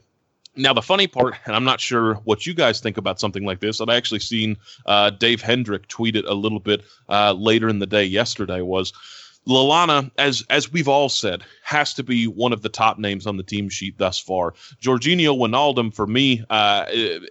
Now, 0.55 0.73
the 0.73 0.81
funny 0.81 1.07
part, 1.07 1.35
and 1.45 1.55
I'm 1.55 1.63
not 1.63 1.79
sure 1.79 2.15
what 2.25 2.45
you 2.45 2.53
guys 2.53 2.79
think 2.79 2.97
about 2.97 3.19
something 3.19 3.45
like 3.45 3.59
this, 3.59 3.79
I've 3.79 3.89
actually 3.89 4.19
seen 4.19 4.57
uh, 4.87 5.11
Dave 5.11 5.41
Hendrick 5.41 5.87
tweet 5.87 6.15
it 6.15 6.25
a 6.25 6.33
little 6.33 6.59
bit 6.59 6.83
uh, 7.07 7.33
later 7.33 7.69
in 7.69 7.79
the 7.79 7.85
day 7.85 8.03
yesterday, 8.03 8.61
was 8.61 8.91
Lallana, 9.49 10.11
as 10.19 10.43
as 10.51 10.71
we've 10.71 10.87
all 10.87 11.09
said, 11.09 11.41
has 11.63 11.93
to 11.95 12.03
be 12.03 12.27
one 12.27 12.53
of 12.53 12.61
the 12.61 12.69
top 12.69 12.99
names 12.99 13.25
on 13.25 13.35
the 13.35 13.43
team 13.43 13.67
sheet 13.67 13.97
thus 13.97 14.19
far. 14.19 14.53
Georginio 14.79 15.35
Wijnaldum, 15.35 15.91
for 15.91 16.05
me, 16.05 16.45
uh, 16.51 16.85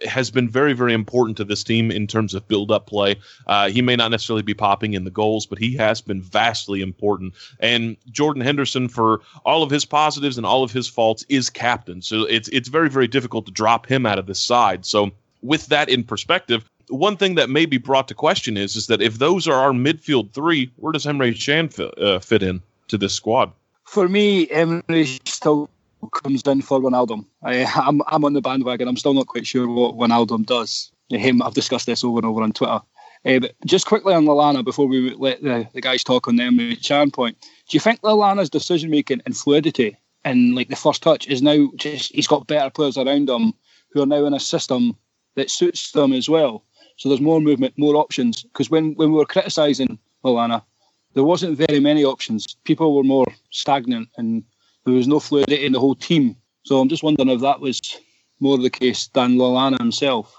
has 0.05 0.29
been 0.29 0.49
very, 0.49 0.73
very 0.73 0.93
important 0.93 1.37
to 1.37 1.45
this 1.45 1.63
team 1.63 1.89
in 1.89 2.07
terms 2.07 2.33
of 2.33 2.45
build-up 2.49 2.87
play. 2.87 3.15
Uh, 3.47 3.69
he 3.69 3.81
may 3.81 3.95
not 3.95 4.11
necessarily 4.11 4.43
be 4.43 4.53
popping 4.53 4.93
in 4.95 5.05
the 5.05 5.11
goals, 5.11 5.45
but 5.45 5.57
he 5.57 5.77
has 5.77 6.01
been 6.01 6.21
vastly 6.21 6.81
important. 6.81 7.33
And 7.61 7.95
Jordan 8.11 8.43
Henderson, 8.43 8.89
for 8.89 9.21
all 9.45 9.63
of 9.63 9.71
his 9.71 9.85
positives 9.85 10.37
and 10.37 10.45
all 10.45 10.63
of 10.63 10.73
his 10.73 10.89
faults, 10.89 11.25
is 11.29 11.49
captain. 11.49 12.01
So 12.01 12.23
it's 12.23 12.49
it's 12.49 12.67
very, 12.67 12.89
very 12.89 13.07
difficult 13.07 13.45
to 13.45 13.51
drop 13.53 13.87
him 13.87 14.05
out 14.05 14.19
of 14.19 14.25
this 14.25 14.41
side. 14.41 14.85
So 14.85 15.11
with 15.41 15.67
that 15.67 15.87
in 15.87 16.03
perspective, 16.03 16.69
one 16.89 17.17
thing 17.17 17.35
that 17.35 17.49
may 17.49 17.65
be 17.65 17.77
brought 17.77 18.07
to 18.09 18.13
question 18.13 18.57
is 18.57 18.75
is 18.75 18.87
that 18.87 19.01
if 19.01 19.19
those 19.19 19.47
are 19.47 19.55
our 19.55 19.71
midfield 19.71 20.31
three, 20.33 20.71
where 20.77 20.91
does 20.91 21.05
Emre 21.05 21.33
Can 21.33 21.69
fit, 21.69 21.97
uh, 21.97 22.19
fit 22.19 22.43
in 22.43 22.61
to 22.87 22.97
this 22.97 23.13
squad? 23.13 23.51
For 23.85 24.07
me, 24.07 24.47
Emre 24.47 25.19
still 25.27 25.69
comes 26.13 26.43
in 26.43 26.61
for 26.61 26.79
Wijnaldum. 26.79 27.25
I, 27.43 27.63
I'm, 27.63 28.01
I'm 28.07 28.25
on 28.25 28.33
the 28.33 28.41
bandwagon. 28.41 28.87
I'm 28.87 28.97
still 28.97 29.13
not 29.13 29.27
quite 29.27 29.47
sure 29.47 29.67
what 29.67 29.95
Wijnaldum 29.95 30.45
does. 30.45 30.91
Him, 31.09 31.41
I've 31.41 31.55
discussed 31.55 31.87
this 31.87 32.03
over 32.03 32.19
and 32.19 32.25
over 32.25 32.43
on 32.43 32.51
Twitter. 32.51 32.81
Uh, 33.25 33.39
but 33.39 33.53
just 33.65 33.85
quickly 33.85 34.13
on 34.13 34.25
Lallana 34.25 34.63
before 34.63 34.87
we 34.87 35.13
let 35.15 35.41
the, 35.41 35.67
the 35.73 35.81
guys 35.81 36.03
talk 36.03 36.27
on 36.27 36.35
the 36.35 36.43
Emre 36.43 36.81
Can 36.81 37.11
point. 37.11 37.37
Do 37.41 37.75
you 37.75 37.79
think 37.79 38.01
Lallana's 38.01 38.49
decision 38.49 38.89
making 38.89 39.21
and 39.25 39.35
fluidity 39.35 39.97
and 40.23 40.55
like 40.55 40.69
the 40.69 40.75
first 40.75 41.03
touch 41.03 41.27
is 41.27 41.41
now 41.41 41.69
just 41.75 42.13
he's 42.13 42.27
got 42.27 42.47
better 42.47 42.69
players 42.69 42.97
around 42.97 43.29
him 43.29 43.53
who 43.91 44.01
are 44.01 44.05
now 44.05 44.25
in 44.25 44.33
a 44.33 44.39
system 44.39 44.95
that 45.35 45.49
suits 45.49 45.91
them 45.91 46.13
as 46.13 46.29
well? 46.29 46.63
So 46.99 47.07
there's 47.07 47.21
more 47.21 47.39
movement, 47.39 47.73
more 47.77 47.95
options. 47.95 48.43
Because 48.43 48.69
when, 48.69 48.93
when 48.95 49.11
we 49.11 49.17
were 49.17 49.25
criticising 49.25 49.97
Lallana, 50.25 50.61
there 51.13 51.23
wasn't 51.23 51.57
very 51.57 51.79
many 51.79 52.03
options. 52.03 52.57
People 52.65 52.93
were 52.93 53.03
more 53.03 53.25
stagnant 53.51 54.09
and 54.17 54.43
there 54.83 54.93
was 54.93 55.07
no 55.07 55.21
fluidity 55.21 55.65
in 55.65 55.71
the 55.71 55.79
whole 55.79 55.95
team. 55.95 56.35
So 56.65 56.79
I'm 56.79 56.89
just 56.89 57.01
wondering 57.01 57.29
if 57.29 57.39
that 57.39 57.61
was 57.61 57.79
more 58.41 58.57
the 58.57 58.69
case 58.69 59.07
than 59.13 59.37
Lallana 59.37 59.79
himself. 59.79 60.35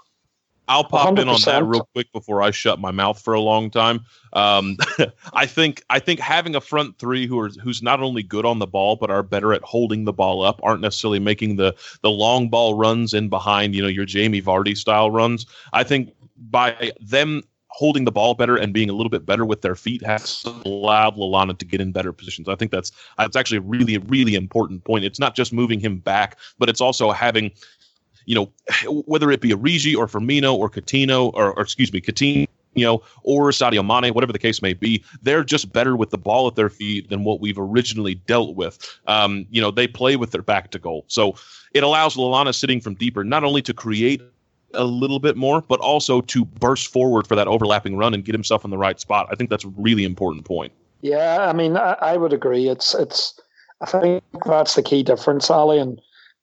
I'll 0.69 0.85
pop 0.85 1.17
100%. 1.17 1.23
in 1.23 1.29
on 1.31 1.41
that 1.47 1.65
real 1.65 1.89
quick 1.95 2.13
before 2.13 2.43
I 2.43 2.53
shut 2.53 2.79
my 2.79 2.93
mouth 2.93 3.21
for 3.21 3.35
a 3.35 3.41
long 3.41 3.71
time. 3.71 4.05
Um, 4.35 4.77
I 5.33 5.47
think 5.47 5.83
I 5.91 5.99
think 5.99 6.21
having 6.21 6.55
a 6.55 6.61
front 6.61 6.97
three 6.99 7.27
who 7.27 7.41
are 7.41 7.49
who's 7.49 7.83
not 7.83 8.01
only 8.01 8.23
good 8.23 8.47
on 8.47 8.61
the 8.61 8.69
ball 8.69 8.95
but 8.95 9.11
are 9.11 9.25
better 9.25 9.53
at 9.53 9.63
holding 9.63 10.05
the 10.05 10.13
ball 10.13 10.43
up, 10.43 10.61
aren't 10.63 10.81
necessarily 10.81 11.19
making 11.19 11.57
the 11.57 11.75
the 12.03 12.11
long 12.11 12.51
ball 12.51 12.75
runs 12.75 13.13
in 13.13 13.29
behind, 13.29 13.75
you 13.75 13.83
know, 13.83 13.89
your 13.89 14.05
Jamie 14.05 14.41
Vardy 14.41 14.77
style 14.77 15.11
runs. 15.11 15.45
I 15.73 15.83
think 15.83 16.13
by 16.41 16.93
them 17.01 17.43
holding 17.69 18.05
the 18.05 18.13
ball 18.13 18.35
better 18.35 18.57
and 18.57 18.75
being 18.75 18.91
a 18.91 18.93
little 18.93 19.11
bit 19.11 19.25
better 19.25 19.45
with 19.45 19.63
their 19.63 19.77
feet 19.77 20.05
has 20.05 20.43
allowed 20.65 21.17
Lallana 21.17 21.57
to 21.57 21.65
get 21.65 21.81
in 21.81 21.93
better 21.93 22.13
positions. 22.13 22.49
I 22.49 22.57
think 22.57 22.73
that's 22.73 22.91
that's 23.17 23.37
actually 23.37 23.59
a 23.59 23.63
really 23.63 23.99
really 23.99 24.35
important 24.35 24.85
point. 24.85 25.05
It's 25.05 25.21
not 25.21 25.37
just 25.37 25.53
moving 25.53 25.81
him 25.81 25.99
back, 25.99 26.39
but 26.59 26.69
it's 26.69 26.81
also 26.81 27.11
having 27.13 27.51
you 28.27 28.35
know 28.35 28.53
whether 29.07 29.31
it 29.31 29.41
be 29.41 29.51
Origi 29.51 29.97
or 29.97 30.07
Firmino 30.07 30.55
or 30.55 30.69
Coutinho 30.69 31.33
or, 31.35 31.53
or 31.53 31.63
excuse 31.63 31.93
me 31.93 32.01
Coutinho 32.01 32.47
you 32.75 32.85
know, 32.85 33.03
or 33.25 33.51
Sadio 33.51 33.85
Mane, 33.85 34.15
whatever 34.15 34.33
the 34.33 34.39
case 34.39 34.63
may 34.63 34.73
be, 34.73 35.05
they're 35.23 35.43
just 35.43 35.73
better 35.73 35.97
with 35.97 36.11
the 36.11 36.19
ball 36.19 36.47
at 36.47 36.55
their 36.55 36.69
feet 36.69 37.09
than 37.09 37.25
what 37.25 37.41
we've 37.41 37.59
originally 37.59 38.15
dealt 38.15 38.55
with. 38.55 39.01
Um, 39.07 39.47
you 39.51 39.61
know, 39.61 39.71
they 39.71 39.89
play 39.89 40.17
with 40.17 40.31
their 40.31 40.43
back 40.43 40.71
to 40.71 40.79
goal. 40.79 41.05
So 41.09 41.35
it 41.75 41.83
allows 41.83 42.15
Lallana 42.17 42.55
sitting 42.55 42.81
from 42.81 42.95
deeper 42.95 43.25
not 43.25 43.43
only 43.43 43.63
to 43.63 43.75
create 43.75 44.23
a 44.75 44.85
little 44.85 45.19
bit 45.19 45.37
more, 45.37 45.63
but 45.63 45.81
also 45.81 46.21
to 46.23 46.45
burst 46.45 46.93
forward 46.93 47.27
for 47.27 47.35
that 47.35 47.49
overlapping 47.49 47.97
run 47.97 48.15
and 48.15 48.25
get 48.25 48.35
himself 48.35 48.65
in 48.65 48.71
the 48.71 48.79
right 48.79 49.01
spot. 49.01 49.29
I 49.31 49.35
think 49.35 49.51
that's 49.51 49.65
a 49.65 49.73
really 49.77 50.05
important 50.05 50.45
point. 50.45 50.73
Yeah, 51.03 51.47
I 51.49 51.53
mean, 51.53 51.77
I, 51.77 51.97
I 52.01 52.17
would 52.17 52.33
agree. 52.33 52.69
It's 52.69 52.95
it's. 52.95 53.39
I 53.81 53.87
think 53.87 54.23
that's 54.45 54.75
the 54.75 54.83
key 54.83 55.03
difference, 55.03 55.51
Ali, 55.51 55.79
and 55.79 56.01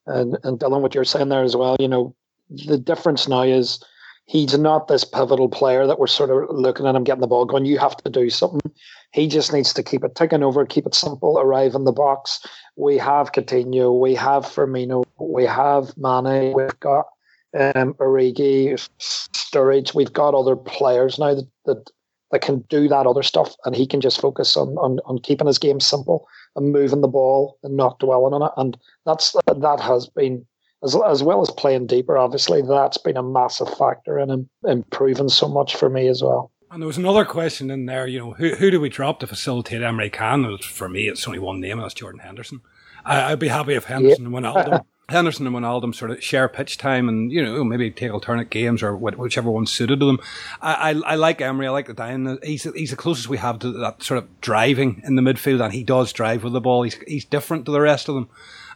and 0.08 0.38
and 0.44 0.60
Dylan, 0.60 0.82
what 0.82 0.96
you're 0.96 1.06
saying 1.06 1.30
there 1.30 1.44
as 1.44 1.56
well. 1.56 1.76
You 1.80 1.88
know, 1.88 2.16
the 2.50 2.78
difference 2.78 3.28
now 3.28 3.44
is 3.44 3.84
he's 4.26 4.58
not 4.58 4.88
this 4.88 5.04
pivotal 5.04 5.50
player 5.50 5.88
that 5.88 6.00
we're 6.00 6.08
sort 6.08 6.30
of 6.30 6.56
looking 6.56 6.86
at 6.86 6.96
him 6.96 7.04
getting 7.04 7.22
the 7.22 7.28
ball 7.28 7.46
going. 7.46 7.66
You 7.66 7.78
have 7.80 7.98
to 7.98 8.10
do 8.10 8.30
something. 8.30 8.72
He 9.14 9.28
just 9.28 9.54
needs 9.54 9.74
to 9.74 9.84
keep 9.84 10.04
it 10.04 10.16
ticking 10.16 10.44
over, 10.44 10.66
keep 10.66 10.86
it 10.86 10.94
simple, 10.94 11.40
arrive 11.40 11.76
in 11.76 11.86
the 11.86 11.92
box. 11.92 12.46
We 12.76 12.98
have 12.98 13.32
Coutinho, 13.32 14.00
we 14.00 14.14
have 14.16 14.44
Firmino, 14.46 15.06
we 15.20 15.46
have 15.46 15.96
Mane, 15.98 16.54
we've 16.54 16.80
got 16.80 17.06
um, 17.54 17.94
Origi, 17.96 18.74
Sturridge. 19.00 19.94
We've 19.94 20.14
got 20.14 20.34
other 20.34 20.56
players 20.56 21.20
now 21.20 21.36
that, 21.36 21.48
that 21.66 21.92
that 22.32 22.42
can 22.42 22.60
do 22.70 22.90
that 22.90 23.08
other 23.08 23.24
stuff, 23.24 23.56
and 23.66 23.76
he 23.76 23.88
can 23.88 24.02
just 24.02 24.20
focus 24.20 24.58
on 24.58 24.78
on, 24.78 25.00
on 25.06 25.20
keeping 25.20 25.48
his 25.48 25.58
game 25.58 25.80
simple 25.80 26.28
and 26.56 26.72
moving 26.72 27.02
the 27.02 27.08
ball 27.08 27.58
and 27.64 27.78
not 27.78 28.00
dwelling 28.00 28.34
on 28.34 28.44
it. 28.44 28.52
And 28.58 28.78
that's 29.06 29.36
that 29.46 29.80
has 29.80 30.08
been 30.08 30.46
as 30.84 30.96
as 30.96 31.24
well 31.24 31.42
as 31.42 31.52
playing 31.52 31.88
deeper. 31.88 32.18
Obviously, 32.18 32.62
that's 32.62 32.98
been 32.98 33.18
a 33.18 33.24
massive 33.24 33.70
factor 33.78 34.20
in 34.20 34.30
him 34.30 34.50
improving 34.66 35.30
so 35.30 35.48
much 35.48 35.76
for 35.76 35.90
me 35.90 36.08
as 36.08 36.22
well. 36.22 36.52
And 36.70 36.82
there 36.82 36.88
was 36.88 36.98
another 36.98 37.24
question 37.24 37.72
in 37.72 37.86
there, 37.86 38.08
you 38.08 38.20
know, 38.20 38.34
who, 38.34 38.50
who 38.56 38.70
do 38.70 38.82
we 38.82 38.90
drop 38.90 39.22
to 39.22 39.28
facilitate 39.28 39.82
Emre 39.82 40.12
Can? 40.12 40.58
For 40.58 40.90
me, 40.90 41.08
it's 41.08 41.26
only 41.26 41.40
one 41.40 41.62
name, 41.62 41.78
and 41.78 41.84
that's 41.84 41.94
Jordan 41.94 42.20
Henderson. 42.20 42.60
I, 43.06 43.30
would 43.30 43.40
be 43.40 43.48
happy 43.48 43.74
if 43.76 43.86
Henderson 43.86 44.30
yeah. 44.30 44.38
and 44.38 44.46
Wijnaldum 44.46 44.86
Henderson 45.10 45.48
and 45.48 45.56
Wijnaldum 45.56 45.96
sort 45.96 46.12
of 46.12 46.22
share 46.22 46.50
pitch 46.50 46.78
time 46.78 47.08
and, 47.08 47.32
you 47.32 47.42
know, 47.42 47.64
maybe 47.64 47.90
take 47.90 48.12
alternate 48.12 48.50
games 48.50 48.84
or 48.84 48.94
whichever 48.94 49.50
one 49.50 49.66
suited 49.66 50.02
to 50.02 50.06
them. 50.06 50.20
I, 50.62 50.92
I, 50.92 51.14
I 51.14 51.16
like 51.16 51.40
Emre. 51.40 51.66
I 51.66 51.70
like 51.70 51.88
the 51.88 51.94
Dian. 51.94 52.38
He's, 52.44 52.64
he's 52.64 52.90
the 52.90 52.98
closest 52.98 53.30
we 53.30 53.38
have 53.38 53.60
to 53.60 53.72
that 53.72 54.04
sort 54.04 54.18
of 54.18 54.42
driving 54.42 55.02
in 55.06 55.16
the 55.16 55.22
midfield 55.22 55.64
and 55.64 55.74
he 55.74 55.84
does 55.84 56.12
drive 56.12 56.44
with 56.44 56.52
the 56.52 56.60
ball. 56.60 56.84
He's, 56.84 56.96
he's 57.08 57.24
different 57.24 57.66
to 57.68 57.72
the 57.72 57.80
rest 57.80 58.10
of 58.10 58.16
them. 58.16 58.28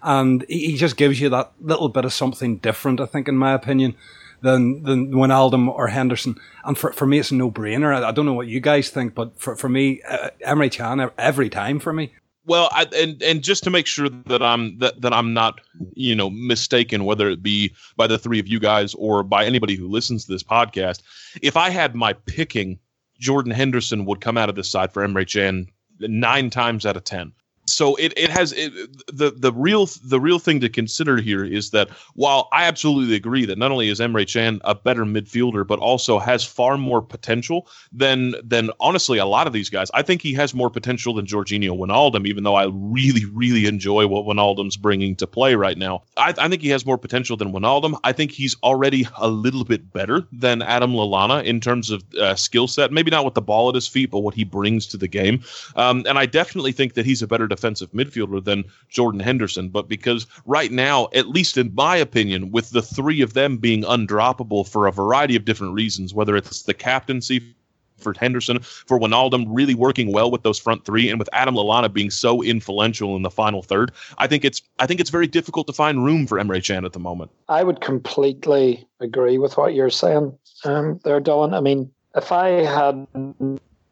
And 0.01 0.45
he, 0.47 0.71
he 0.71 0.77
just 0.77 0.95
gives 0.95 1.19
you 1.19 1.27
that 1.29 1.51
little 1.59 1.89
bit 1.89 2.05
of 2.05 2.13
something 2.13 2.57
different, 2.57 3.01
I 3.01 3.07
think, 3.07 3.27
in 3.27 3.35
my 3.35 3.53
opinion 3.53 3.95
than 4.39 4.83
than 4.83 5.11
Wijnaldum 5.11 5.67
or 5.67 5.87
Henderson. 5.87 6.39
And 6.63 6.77
for, 6.77 6.93
for 6.93 7.05
me, 7.05 7.19
it's 7.19 7.31
a 7.31 7.35
no 7.35 7.51
brainer. 7.51 7.93
I, 7.93 8.07
I, 8.07 8.11
don't 8.11 8.25
know 8.25 8.33
what 8.33 8.47
you 8.47 8.59
guys 8.59 8.89
think, 8.89 9.13
but 9.15 9.37
for, 9.39 9.55
for 9.55 9.69
me, 9.69 10.01
uh, 10.07 10.29
Emre 10.47 10.71
Can 10.71 11.11
every 11.17 11.49
time 11.49 11.79
for 11.79 11.93
me. 11.93 12.13
Well, 12.45 12.69
I, 12.71 12.87
and 12.95 13.21
and 13.21 13.43
just 13.43 13.63
to 13.65 13.69
make 13.69 13.85
sure 13.85 14.09
that 14.09 14.41
I'm 14.41 14.77
that, 14.79 15.01
that 15.01 15.13
I'm 15.13 15.33
not 15.33 15.61
you 15.93 16.15
know 16.15 16.29
mistaken, 16.29 17.05
whether 17.05 17.29
it 17.29 17.43
be 17.43 17.73
by 17.97 18.07
the 18.07 18.17
three 18.17 18.39
of 18.39 18.47
you 18.47 18.59
guys 18.59 18.93
or 18.95 19.23
by 19.23 19.45
anybody 19.45 19.75
who 19.75 19.87
listens 19.87 20.25
to 20.25 20.31
this 20.31 20.43
podcast, 20.43 21.01
if 21.41 21.55
I 21.55 21.69
had 21.69 21.95
my 21.95 22.13
picking, 22.13 22.79
Jordan 23.19 23.51
Henderson 23.51 24.05
would 24.05 24.21
come 24.21 24.37
out 24.37 24.49
of 24.49 24.55
this 24.55 24.71
side 24.71 24.91
for 24.91 25.07
Can 25.25 25.67
nine 25.99 26.49
times 26.49 26.85
out 26.85 26.97
of 26.97 27.03
ten 27.03 27.31
so 27.81 27.95
it, 27.95 28.13
it 28.15 28.29
has 28.29 28.51
it, 28.51 28.71
the 29.11 29.31
the 29.31 29.51
real 29.51 29.89
the 30.03 30.19
real 30.19 30.37
thing 30.37 30.59
to 30.59 30.69
consider 30.69 31.17
here 31.17 31.43
is 31.43 31.71
that 31.71 31.89
while 32.13 32.47
I 32.51 32.65
absolutely 32.65 33.15
agree 33.15 33.43
that 33.45 33.57
not 33.57 33.71
only 33.71 33.89
is 33.89 33.99
Emre 33.99 34.31
Can 34.31 34.61
a 34.65 34.75
better 34.75 35.03
midfielder 35.03 35.65
but 35.65 35.79
also 35.79 36.19
has 36.19 36.45
far 36.45 36.77
more 36.77 37.01
potential 37.01 37.67
than 37.91 38.35
than 38.43 38.69
honestly 38.79 39.17
a 39.17 39.25
lot 39.25 39.47
of 39.47 39.53
these 39.53 39.67
guys. 39.67 39.89
I 39.95 40.03
think 40.03 40.21
he 40.21 40.31
has 40.35 40.53
more 40.53 40.69
potential 40.69 41.15
than 41.15 41.25
Georginio 41.25 41.75
Wijnaldum, 41.75 42.27
even 42.27 42.43
though 42.43 42.53
I 42.53 42.67
really 42.71 43.25
really 43.33 43.65
enjoy 43.65 44.05
what 44.05 44.25
Wijnaldum's 44.25 44.77
bringing 44.77 45.15
to 45.15 45.25
play 45.25 45.55
right 45.55 45.77
now. 45.77 46.03
I, 46.17 46.35
I 46.37 46.49
think 46.49 46.61
he 46.61 46.69
has 46.69 46.85
more 46.85 46.99
potential 46.99 47.35
than 47.35 47.51
Wijnaldum. 47.51 47.99
I 48.03 48.11
think 48.11 48.29
he's 48.29 48.55
already 48.61 49.07
a 49.17 49.27
little 49.27 49.63
bit 49.63 49.91
better 49.91 50.27
than 50.31 50.61
Adam 50.61 50.93
Lallana 50.93 51.43
in 51.43 51.59
terms 51.59 51.89
of 51.89 52.03
uh, 52.19 52.35
skill 52.35 52.67
set. 52.67 52.91
Maybe 52.91 53.09
not 53.09 53.25
with 53.25 53.33
the 53.33 53.41
ball 53.41 53.69
at 53.69 53.73
his 53.73 53.87
feet, 53.87 54.11
but 54.11 54.19
what 54.19 54.35
he 54.35 54.43
brings 54.43 54.85
to 54.85 54.97
the 54.97 55.07
game. 55.07 55.41
Um, 55.75 56.05
and 56.07 56.19
I 56.19 56.27
definitely 56.27 56.73
think 56.73 56.93
that 56.93 57.07
he's 57.07 57.23
a 57.23 57.27
better 57.27 57.47
defensive 57.71 57.91
midfielder 57.91 58.43
than 58.43 58.65
Jordan 58.89 59.19
Henderson. 59.19 59.69
But 59.69 59.87
because 59.87 60.27
right 60.45 60.71
now, 60.71 61.07
at 61.13 61.29
least 61.29 61.57
in 61.57 61.73
my 61.73 61.95
opinion, 61.95 62.51
with 62.51 62.71
the 62.71 62.81
three 62.81 63.21
of 63.21 63.33
them 63.33 63.57
being 63.57 63.83
undroppable 63.83 64.67
for 64.67 64.87
a 64.87 64.91
variety 64.91 65.35
of 65.35 65.45
different 65.45 65.73
reasons, 65.73 66.13
whether 66.13 66.35
it's 66.35 66.63
the 66.63 66.73
captaincy 66.73 67.55
for 67.97 68.13
Henderson, 68.19 68.59
for 68.59 68.99
Wijnaldum 68.99 69.45
really 69.47 69.75
working 69.75 70.11
well 70.11 70.31
with 70.31 70.41
those 70.41 70.57
front 70.57 70.85
three, 70.85 71.07
and 71.09 71.19
with 71.19 71.29
Adam 71.33 71.53
Lallana 71.53 71.93
being 71.93 72.09
so 72.09 72.41
influential 72.41 73.15
in 73.15 73.21
the 73.21 73.29
final 73.29 73.61
third, 73.61 73.91
I 74.17 74.25
think 74.25 74.43
it's 74.43 74.61
I 74.79 74.87
think 74.87 74.99
it's 74.99 75.11
very 75.11 75.27
difficult 75.27 75.67
to 75.67 75.73
find 75.73 76.03
room 76.03 76.25
for 76.25 76.39
Emre 76.39 76.65
Can 76.65 76.83
at 76.83 76.93
the 76.93 76.99
moment. 76.99 77.29
I 77.47 77.63
would 77.63 77.79
completely 77.79 78.87
agree 78.99 79.37
with 79.37 79.55
what 79.55 79.75
you're 79.75 79.91
saying 79.91 80.35
um, 80.65 80.99
there, 81.03 81.21
Dylan. 81.21 81.53
I 81.53 81.59
mean, 81.59 81.91
if 82.15 82.31
I 82.31 82.47
had 82.65 83.07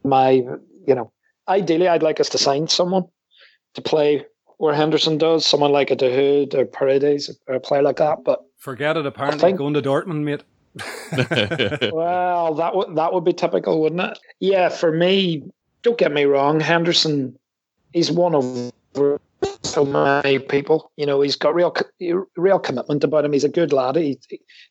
my, 0.03 0.31
you 0.31 0.95
know, 0.95 1.11
ideally 1.47 1.87
I'd 1.87 2.03
like 2.03 2.19
us 2.19 2.29
to 2.29 2.39
sign 2.39 2.67
someone 2.67 3.05
to 3.75 3.81
play 3.81 4.25
where 4.57 4.73
Henderson 4.73 5.17
does, 5.17 5.45
someone 5.45 5.71
like 5.71 5.89
a 5.89 5.95
Dahoud 5.95 6.53
or 6.53 6.65
Paredes 6.65 7.29
or 7.47 7.55
a 7.55 7.59
player 7.59 7.81
like 7.81 7.97
that. 7.97 8.23
But 8.23 8.43
forget 8.57 8.97
it. 8.97 9.05
Apparently, 9.05 9.39
think, 9.39 9.57
going 9.57 9.73
to 9.73 9.81
Dortmund, 9.81 10.23
mate. 10.23 10.43
well, 11.93 12.53
that 12.53 12.75
would 12.75 12.95
that 12.95 13.13
would 13.13 13.23
be 13.23 13.33
typical, 13.33 13.81
wouldn't 13.81 14.01
it? 14.01 14.19
Yeah, 14.39 14.69
for 14.69 14.91
me, 14.91 15.43
don't 15.81 15.97
get 15.97 16.11
me 16.11 16.25
wrong, 16.25 16.59
Henderson, 16.59 17.37
he's 17.93 18.11
one 18.11 18.35
of 18.35 18.71
so 19.63 19.85
many 19.85 20.39
people. 20.39 20.91
You 20.97 21.05
know, 21.05 21.21
he's 21.21 21.35
got 21.35 21.55
real 21.55 21.75
real 22.35 22.59
commitment 22.59 23.03
about 23.03 23.25
him. 23.25 23.33
He's 23.33 23.43
a 23.43 23.49
good 23.49 23.73
lad. 23.73 23.95
He, 23.95 24.19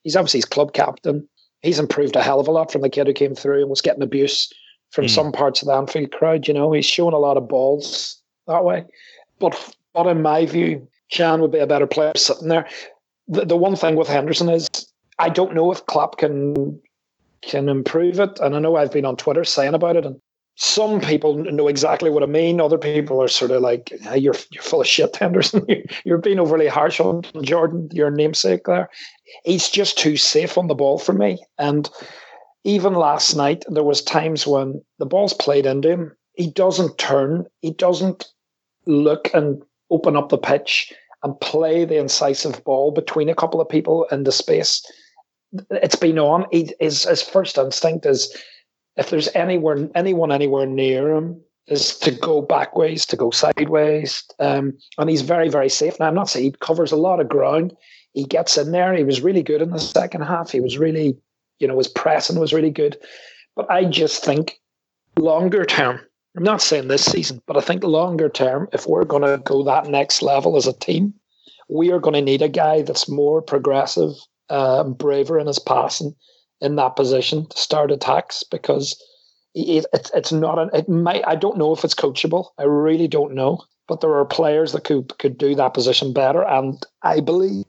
he's 0.02 0.16
obviously 0.16 0.38
his 0.38 0.44
club 0.44 0.72
captain. 0.72 1.28
He's 1.62 1.78
improved 1.78 2.14
a 2.14 2.22
hell 2.22 2.40
of 2.40 2.48
a 2.48 2.52
lot 2.52 2.70
from 2.70 2.82
the 2.82 2.88
kid 2.88 3.06
who 3.06 3.12
came 3.12 3.34
through 3.34 3.60
and 3.60 3.70
was 3.70 3.80
getting 3.80 4.02
abuse 4.02 4.52
from 4.90 5.06
mm. 5.06 5.10
some 5.10 5.32
parts 5.32 5.60
of 5.60 5.66
the 5.66 5.74
Anfield 5.74 6.12
crowd. 6.12 6.46
You 6.46 6.54
know, 6.54 6.72
he's 6.72 6.86
showing 6.86 7.14
a 7.14 7.18
lot 7.18 7.36
of 7.36 7.48
balls 7.48 8.17
that 8.48 8.64
way. 8.64 8.84
But 9.38 9.74
but 9.94 10.06
in 10.06 10.22
my 10.22 10.46
view, 10.46 10.88
Can 11.10 11.40
would 11.40 11.52
be 11.52 11.58
a 11.58 11.66
better 11.66 11.86
player 11.86 12.12
sitting 12.16 12.48
there. 12.48 12.68
The, 13.28 13.44
the 13.44 13.56
one 13.56 13.76
thing 13.76 13.96
with 13.96 14.08
Henderson 14.08 14.48
is 14.48 14.68
I 15.18 15.28
don't 15.28 15.54
know 15.54 15.70
if 15.72 15.86
Klopp 15.86 16.18
can 16.18 16.80
can 17.42 17.68
improve 17.68 18.20
it. 18.20 18.38
And 18.40 18.56
I 18.56 18.58
know 18.58 18.76
I've 18.76 18.92
been 18.92 19.04
on 19.04 19.16
Twitter 19.16 19.44
saying 19.44 19.74
about 19.74 19.96
it, 19.96 20.04
and 20.04 20.20
some 20.56 21.00
people 21.00 21.34
know 21.36 21.68
exactly 21.68 22.10
what 22.10 22.22
I 22.22 22.26
mean. 22.26 22.60
Other 22.60 22.78
people 22.78 23.22
are 23.22 23.28
sort 23.28 23.50
of 23.50 23.62
like, 23.62 23.92
hey, 24.02 24.18
"You're 24.18 24.34
you're 24.50 24.62
full 24.62 24.80
of 24.80 24.86
shit, 24.86 25.16
Henderson. 25.20 25.66
you're 26.04 26.18
being 26.18 26.40
overly 26.40 26.68
harsh 26.68 27.00
on 27.00 27.22
Jordan, 27.42 27.88
your 27.92 28.10
namesake." 28.10 28.64
There, 28.64 28.88
he's 29.44 29.68
just 29.68 29.98
too 29.98 30.16
safe 30.16 30.58
on 30.58 30.66
the 30.66 30.74
ball 30.74 30.98
for 30.98 31.12
me. 31.12 31.38
And 31.58 31.88
even 32.64 32.94
last 32.94 33.36
night, 33.36 33.64
there 33.68 33.84
was 33.84 34.02
times 34.02 34.46
when 34.46 34.82
the 34.98 35.06
ball's 35.06 35.34
played 35.34 35.66
into 35.66 35.90
him. 35.90 36.16
He 36.34 36.50
doesn't 36.50 36.98
turn. 36.98 37.46
He 37.60 37.72
doesn't 37.72 38.26
look 38.88 39.30
and 39.32 39.62
open 39.90 40.16
up 40.16 40.30
the 40.30 40.38
pitch 40.38 40.92
and 41.22 41.40
play 41.40 41.84
the 41.84 41.98
incisive 41.98 42.62
ball 42.64 42.90
between 42.90 43.28
a 43.28 43.34
couple 43.34 43.60
of 43.60 43.68
people 43.68 44.04
in 44.10 44.24
the 44.24 44.32
space. 44.32 44.82
It's 45.70 45.96
been 45.96 46.18
on. 46.18 46.46
He, 46.50 46.72
his, 46.80 47.04
his 47.04 47.22
first 47.22 47.56
instinct 47.56 48.06
is 48.06 48.36
if 48.96 49.10
there's 49.10 49.28
anywhere 49.34 49.88
anyone 49.94 50.32
anywhere 50.32 50.66
near 50.66 51.14
him 51.14 51.40
is 51.68 51.96
to 51.98 52.10
go 52.10 52.42
backways, 52.42 53.04
to 53.06 53.16
go 53.16 53.30
sideways. 53.30 54.24
Um, 54.38 54.76
and 54.96 55.10
he's 55.10 55.22
very, 55.22 55.48
very 55.48 55.68
safe. 55.68 55.98
Now, 56.00 56.08
I'm 56.08 56.14
not 56.14 56.28
saying 56.28 56.44
he 56.44 56.54
covers 56.60 56.92
a 56.92 56.96
lot 56.96 57.20
of 57.20 57.28
ground. 57.28 57.76
He 58.12 58.24
gets 58.24 58.56
in 58.56 58.72
there. 58.72 58.94
He 58.94 59.04
was 59.04 59.20
really 59.20 59.42
good 59.42 59.62
in 59.62 59.70
the 59.70 59.78
second 59.78 60.22
half. 60.22 60.50
He 60.50 60.60
was 60.60 60.78
really, 60.78 61.16
you 61.58 61.68
know, 61.68 61.76
his 61.78 61.88
pressing 61.88 62.40
was 62.40 62.54
really 62.54 62.70
good. 62.70 62.96
But 63.54 63.70
I 63.70 63.84
just 63.84 64.24
think 64.24 64.58
longer 65.18 65.64
term, 65.64 66.00
I'm 66.38 66.44
not 66.44 66.62
saying 66.62 66.86
this 66.86 67.04
season, 67.04 67.42
but 67.48 67.56
I 67.56 67.60
think 67.60 67.82
longer 67.82 68.28
term, 68.28 68.68
if 68.72 68.86
we're 68.86 69.04
going 69.04 69.24
to 69.24 69.42
go 69.42 69.64
that 69.64 69.88
next 69.88 70.22
level 70.22 70.56
as 70.56 70.68
a 70.68 70.72
team, 70.72 71.14
we 71.68 71.90
are 71.90 71.98
going 71.98 72.14
to 72.14 72.22
need 72.22 72.42
a 72.42 72.48
guy 72.48 72.82
that's 72.82 73.08
more 73.08 73.42
progressive, 73.42 74.12
uh, 74.48 74.84
braver 74.84 75.36
in 75.40 75.48
his 75.48 75.58
passing 75.58 76.14
in 76.60 76.76
that 76.76 76.94
position 76.94 77.48
to 77.48 77.58
start 77.58 77.90
attacks 77.90 78.44
because 78.52 79.02
it, 79.56 79.84
it, 79.92 80.12
it's 80.14 80.30
not 80.30 80.60
an, 80.60 80.70
it 80.72 80.88
might 80.88 81.26
I 81.26 81.34
don't 81.34 81.58
know 81.58 81.72
if 81.72 81.84
it's 81.84 81.92
coachable. 81.92 82.50
I 82.56 82.62
really 82.62 83.08
don't 83.08 83.34
know, 83.34 83.64
but 83.88 84.00
there 84.00 84.14
are 84.14 84.24
players 84.24 84.70
that 84.72 84.84
could 84.84 85.18
could 85.18 85.38
do 85.38 85.56
that 85.56 85.74
position 85.74 86.12
better, 86.12 86.44
and 86.44 86.80
I 87.02 87.18
believe 87.18 87.64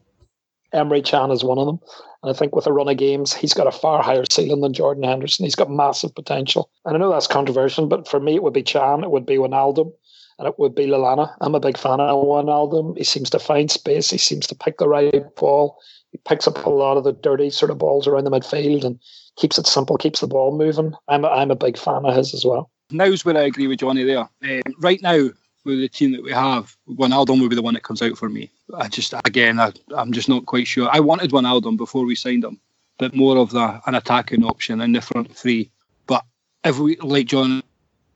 Emre 0.74 1.04
Can 1.04 1.32
is 1.32 1.44
one 1.44 1.58
of 1.58 1.66
them. 1.66 1.80
And 2.22 2.30
I 2.30 2.38
think 2.38 2.56
with 2.56 2.68
a 2.68 2.74
run 2.74 2.90
of 2.90 2.98
games, 2.98 3.34
he's 3.34 3.54
got 3.54 3.68
a 3.68 3.72
far 3.72 4.04
higher 4.04 4.26
ceiling 4.30 4.62
than 4.62 4.74
Jordan 4.74 5.04
Henderson. 5.04 5.46
He's 5.46 5.56
got 5.56 5.70
massive 5.70 6.14
potential. 6.14 6.70
And 6.86 6.96
I 6.96 7.00
know 7.00 7.12
that's 7.12 7.28
controversial, 7.28 7.88
but 7.88 8.08
for 8.08 8.20
me, 8.20 8.36
it 8.36 8.44
would 8.44 8.54
be 8.54 8.64
Can, 8.64 9.04
it 9.04 9.12
would 9.12 9.26
be 9.26 9.38
Wijnaldum, 9.38 9.92
and 10.38 10.48
it 10.48 10.60
would 10.60 10.76
be 10.76 10.86
Lallana. 10.86 11.34
I'm 11.42 11.56
a 11.56 11.60
big 11.60 11.78
fan 11.78 12.00
of 12.00 12.26
Wijnaldum. 12.26 12.98
He 12.98 13.04
seems 13.04 13.30
to 13.30 13.40
find 13.40 13.72
space. 13.72 14.10
He 14.10 14.18
seems 14.18 14.48
to 14.48 14.56
pick 14.56 14.78
the 14.78 14.90
right 14.90 15.24
ball. 15.36 15.78
He 16.12 16.20
picks 16.28 16.48
up 16.48 16.66
a 16.66 16.70
lot 16.70 16.98
of 16.98 17.04
the 17.04 17.14
dirty 17.14 17.50
sort 17.50 17.72
of 17.72 17.78
balls 17.78 18.08
around 18.08 18.26
the 18.26 18.32
midfield 18.32 18.84
and 18.84 19.00
keeps 19.38 19.58
it 19.58 19.68
simple, 19.68 19.96
keeps 19.98 20.20
the 20.20 20.28
ball 20.28 20.58
moving. 20.58 20.94
I'm 21.08 21.24
a, 21.24 21.30
I'm 21.30 21.52
a 21.52 21.56
big 21.56 21.78
fan 21.78 22.06
of 22.06 22.16
his 22.16 22.34
as 22.34 22.44
well. 22.44 22.70
Now's 22.92 23.24
where 23.24 23.38
I 23.38 23.42
agree 23.42 23.68
with 23.68 23.80
Johnny 23.80 24.04
there. 24.04 24.28
Uh, 24.44 24.62
right 24.80 25.02
now, 25.02 25.30
with 25.66 25.80
the 25.80 25.90
team 25.90 26.12
that 26.14 26.24
we 26.24 26.32
have, 26.32 26.76
Wijnaldum 26.88 27.42
will 27.42 27.50
be 27.50 27.56
the 27.56 27.62
one 27.62 27.74
that 27.74 27.84
comes 27.84 28.02
out 28.02 28.18
for 28.18 28.30
me. 28.30 28.50
I 28.76 28.88
just, 28.88 29.14
again, 29.26 29.60
I, 29.60 29.72
am 29.98 30.12
just 30.12 30.30
not 30.30 30.46
quite 30.46 30.68
sure. 30.68 30.90
I 30.92 31.00
wanted 31.00 31.32
Wijnaldum 31.32 31.78
before 31.78 32.06
we 32.06 32.16
signed 32.16 32.44
him, 32.44 32.60
but 32.98 33.16
more 33.16 33.38
of 33.38 33.52
the 33.52 33.82
an 33.86 33.96
attacking 33.96 34.44
option 34.44 34.82
in 34.82 34.94
the 34.94 35.02
front 35.02 35.36
three. 35.36 35.72
But 36.08 36.26
if 36.64 36.80
we, 36.80 36.96
like 36.98 37.28
John 37.28 37.64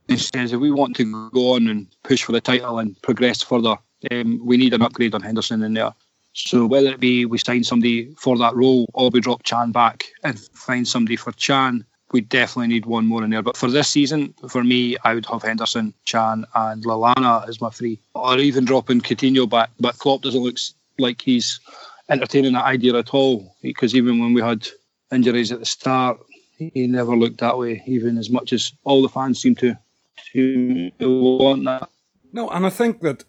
says 0.09 0.53
if 0.53 0.59
we 0.59 0.71
want 0.71 0.95
to 0.97 1.29
go 1.31 1.53
on 1.53 1.67
and 1.67 1.87
push 2.03 2.23
for 2.23 2.31
the 2.31 2.41
title 2.41 2.79
and 2.79 2.99
progress 3.01 3.41
further, 3.41 3.77
um, 4.11 4.45
we 4.45 4.57
need 4.57 4.73
an 4.73 4.81
upgrade 4.81 5.15
on 5.15 5.21
Henderson 5.21 5.63
in 5.63 5.73
there. 5.73 5.93
So 6.33 6.65
whether 6.65 6.89
it 6.89 6.99
be 6.99 7.25
we 7.25 7.37
sign 7.37 7.63
somebody 7.63 8.13
for 8.15 8.37
that 8.39 8.55
role 8.55 8.87
or 8.93 9.09
we 9.09 9.19
drop 9.19 9.43
Can 9.43 9.71
back 9.71 10.05
and 10.23 10.39
find 10.39 10.87
somebody 10.87 11.15
for 11.15 11.31
Can, 11.33 11.85
we 12.13 12.21
definitely 12.21 12.67
need 12.67 12.85
one 12.85 13.05
more 13.07 13.23
in 13.23 13.31
there. 13.31 13.41
But 13.41 13.57
for 13.57 13.69
this 13.69 13.89
season, 13.89 14.33
for 14.47 14.63
me, 14.63 14.95
I 15.03 15.15
would 15.15 15.25
have 15.25 15.41
Henderson, 15.41 15.93
Can, 16.05 16.45
and 16.55 16.85
Lallana 16.85 17.47
as 17.49 17.59
my 17.59 17.69
three, 17.69 17.99
or 18.13 18.37
even 18.37 18.63
dropping 18.63 19.01
Coutinho 19.01 19.49
back. 19.49 19.71
But 19.79 19.97
Klopp 19.97 20.21
doesn't 20.21 20.41
look 20.41 20.57
like 20.99 21.21
he's 21.21 21.59
entertaining 22.09 22.53
that 22.53 22.65
idea 22.65 22.95
at 22.95 23.13
all 23.13 23.55
because 23.61 23.95
even 23.95 24.19
when 24.19 24.33
we 24.33 24.41
had 24.41 24.67
injuries 25.11 25.51
at 25.51 25.59
the 25.59 25.65
start, 25.65 26.19
he 26.57 26.87
never 26.87 27.17
looked 27.17 27.39
that 27.39 27.57
way, 27.57 27.83
even 27.87 28.17
as 28.17 28.29
much 28.29 28.53
as 28.53 28.71
all 28.83 29.01
the 29.01 29.09
fans 29.09 29.41
seem 29.41 29.55
to 29.55 29.75
to 30.31 30.91
want 30.99 31.65
that. 31.65 31.89
No, 32.31 32.49
and 32.49 32.65
I 32.65 32.69
think 32.69 33.01
that 33.01 33.23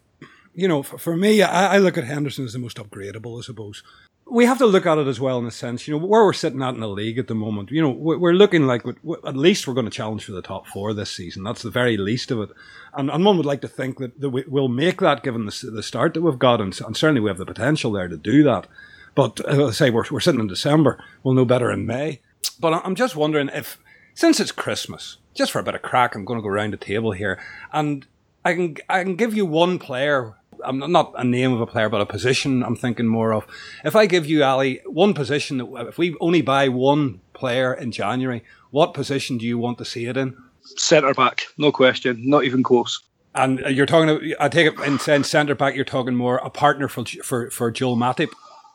you 0.53 0.67
know, 0.67 0.83
for, 0.83 0.97
for 0.97 1.17
me, 1.17 1.41
I, 1.41 1.75
I, 1.75 1.77
look 1.79 1.97
at 1.97 2.05
Henderson 2.05 2.45
as 2.45 2.53
the 2.53 2.59
most 2.59 2.77
upgradable, 2.77 3.37
I 3.37 3.41
suppose. 3.41 3.83
We 4.27 4.45
have 4.45 4.57
to 4.57 4.65
look 4.65 4.85
at 4.87 4.97
it 4.97 5.07
as 5.07 5.19
well 5.19 5.37
in 5.37 5.45
a 5.45 5.51
sense, 5.51 5.87
you 5.87 5.93
know, 5.93 6.05
where 6.05 6.25
we're 6.25 6.33
sitting 6.33 6.61
at 6.63 6.73
in 6.73 6.79
the 6.79 6.89
league 6.89 7.19
at 7.19 7.27
the 7.27 7.35
moment. 7.35 7.69
You 7.69 7.81
know, 7.81 7.91
we're 7.91 8.33
looking 8.33 8.65
like 8.65 8.83
at 9.23 9.37
least 9.37 9.67
we're 9.67 9.75
going 9.75 9.85
to 9.85 9.91
challenge 9.91 10.25
for 10.25 10.31
the 10.31 10.41
top 10.41 10.65
four 10.67 10.93
this 10.93 11.11
season. 11.11 11.43
That's 11.43 11.61
the 11.61 11.69
very 11.69 11.95
least 11.95 12.31
of 12.31 12.41
it. 12.41 12.49
And, 12.93 13.11
and 13.11 13.23
one 13.23 13.37
would 13.37 13.45
like 13.45 13.61
to 13.61 13.67
think 13.67 13.99
that, 13.99 14.19
that 14.19 14.29
we'll 14.29 14.67
make 14.67 14.99
that 15.01 15.21
given 15.21 15.45
the, 15.45 15.69
the 15.71 15.83
start 15.83 16.15
that 16.15 16.21
we've 16.21 16.39
got, 16.39 16.59
and, 16.59 16.73
certainly 16.73 17.21
we 17.21 17.29
have 17.29 17.37
the 17.37 17.45
potential 17.45 17.91
there 17.91 18.07
to 18.07 18.17
do 18.17 18.43
that. 18.43 18.67
But 19.13 19.39
as 19.45 19.59
I 19.59 19.71
say, 19.71 19.89
we're, 19.91 20.05
we're 20.09 20.19
sitting 20.19 20.41
in 20.41 20.47
December. 20.47 21.01
We'll 21.23 21.35
know 21.35 21.45
better 21.45 21.71
in 21.71 21.85
May. 21.85 22.21
But 22.59 22.73
I'm 22.85 22.95
just 22.95 23.15
wondering 23.15 23.49
if, 23.53 23.77
since 24.15 24.39
it's 24.39 24.51
Christmas, 24.51 25.17
just 25.33 25.51
for 25.51 25.59
a 25.59 25.63
bit 25.63 25.75
of 25.75 25.81
crack, 25.81 26.15
I'm 26.15 26.25
going 26.25 26.39
to 26.39 26.43
go 26.43 26.49
around 26.49 26.73
the 26.73 26.77
table 26.77 27.11
here, 27.11 27.39
and 27.71 28.05
I 28.43 28.53
can 28.53 28.77
I 28.87 29.03
can 29.03 29.15
give 29.15 29.35
you 29.35 29.45
one 29.45 29.79
player 29.79 30.35
I'm 30.65 30.79
not 30.91 31.13
a 31.15 31.23
name 31.23 31.53
of 31.53 31.61
a 31.61 31.67
player, 31.67 31.89
but 31.89 32.01
a 32.01 32.05
position 32.05 32.63
I'm 32.63 32.75
thinking 32.75 33.07
more 33.07 33.33
of. 33.33 33.45
If 33.83 33.95
I 33.95 34.05
give 34.05 34.25
you 34.25 34.43
Ali 34.43 34.81
one 34.85 35.13
position, 35.13 35.57
that 35.57 35.87
if 35.87 35.97
we 35.97 36.15
only 36.19 36.41
buy 36.41 36.67
one 36.69 37.21
player 37.33 37.73
in 37.73 37.91
January, 37.91 38.43
what 38.71 38.93
position 38.93 39.37
do 39.37 39.45
you 39.45 39.57
want 39.57 39.77
to 39.77 39.85
see 39.85 40.05
it 40.05 40.17
in? 40.17 40.35
Centre 40.77 41.13
back, 41.13 41.43
no 41.57 41.71
question, 41.71 42.27
not 42.27 42.43
even 42.43 42.63
close. 42.63 43.01
And 43.35 43.59
you're 43.59 43.85
talking. 43.85 44.33
I 44.39 44.47
take 44.49 44.73
it 44.73 44.79
in 44.79 44.97
saying 44.97 45.25
centre 45.25 45.55
back, 45.55 45.75
you're 45.75 45.85
talking 45.85 46.15
more 46.15 46.37
a 46.37 46.49
partner 46.49 46.87
for 46.87 47.05
for 47.05 47.49
for 47.51 47.69
Joel 47.69 47.97
Matip. 47.97 48.31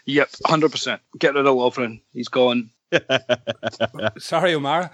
Yep, 0.06 0.30
hundred 0.46 0.70
percent. 0.70 1.00
Get 1.18 1.34
rid 1.34 1.46
of 1.46 1.54
Lovren. 1.54 2.00
He's 2.12 2.28
gone. 2.28 2.70
Sorry, 4.18 4.54
Omar. 4.54 4.90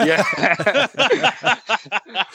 yeah. 0.00 0.86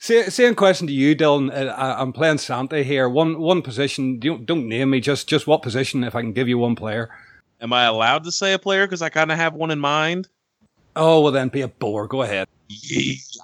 Same 0.00 0.54
question 0.54 0.86
to 0.86 0.92
you, 0.92 1.16
Dylan. 1.16 1.50
Uh, 1.50 1.96
I'm 1.98 2.12
playing 2.12 2.38
Santa 2.38 2.82
here. 2.82 3.08
One 3.08 3.40
one 3.40 3.62
position. 3.62 4.18
Don't 4.20 4.46
don't 4.46 4.68
name 4.68 4.90
me. 4.90 5.00
Just 5.00 5.28
just 5.28 5.46
what 5.46 5.62
position? 5.62 6.04
If 6.04 6.14
I 6.14 6.20
can 6.20 6.32
give 6.32 6.48
you 6.48 6.58
one 6.58 6.76
player. 6.76 7.10
Am 7.60 7.72
I 7.72 7.84
allowed 7.84 8.24
to 8.24 8.32
say 8.32 8.52
a 8.52 8.58
player 8.58 8.86
because 8.86 9.02
I 9.02 9.08
kind 9.08 9.32
of 9.32 9.38
have 9.38 9.54
one 9.54 9.72
in 9.72 9.80
mind? 9.80 10.28
Oh 10.94 11.20
well, 11.20 11.32
then 11.32 11.48
be 11.48 11.62
a 11.62 11.68
bore. 11.68 12.06
Go 12.06 12.22
ahead. 12.22 12.48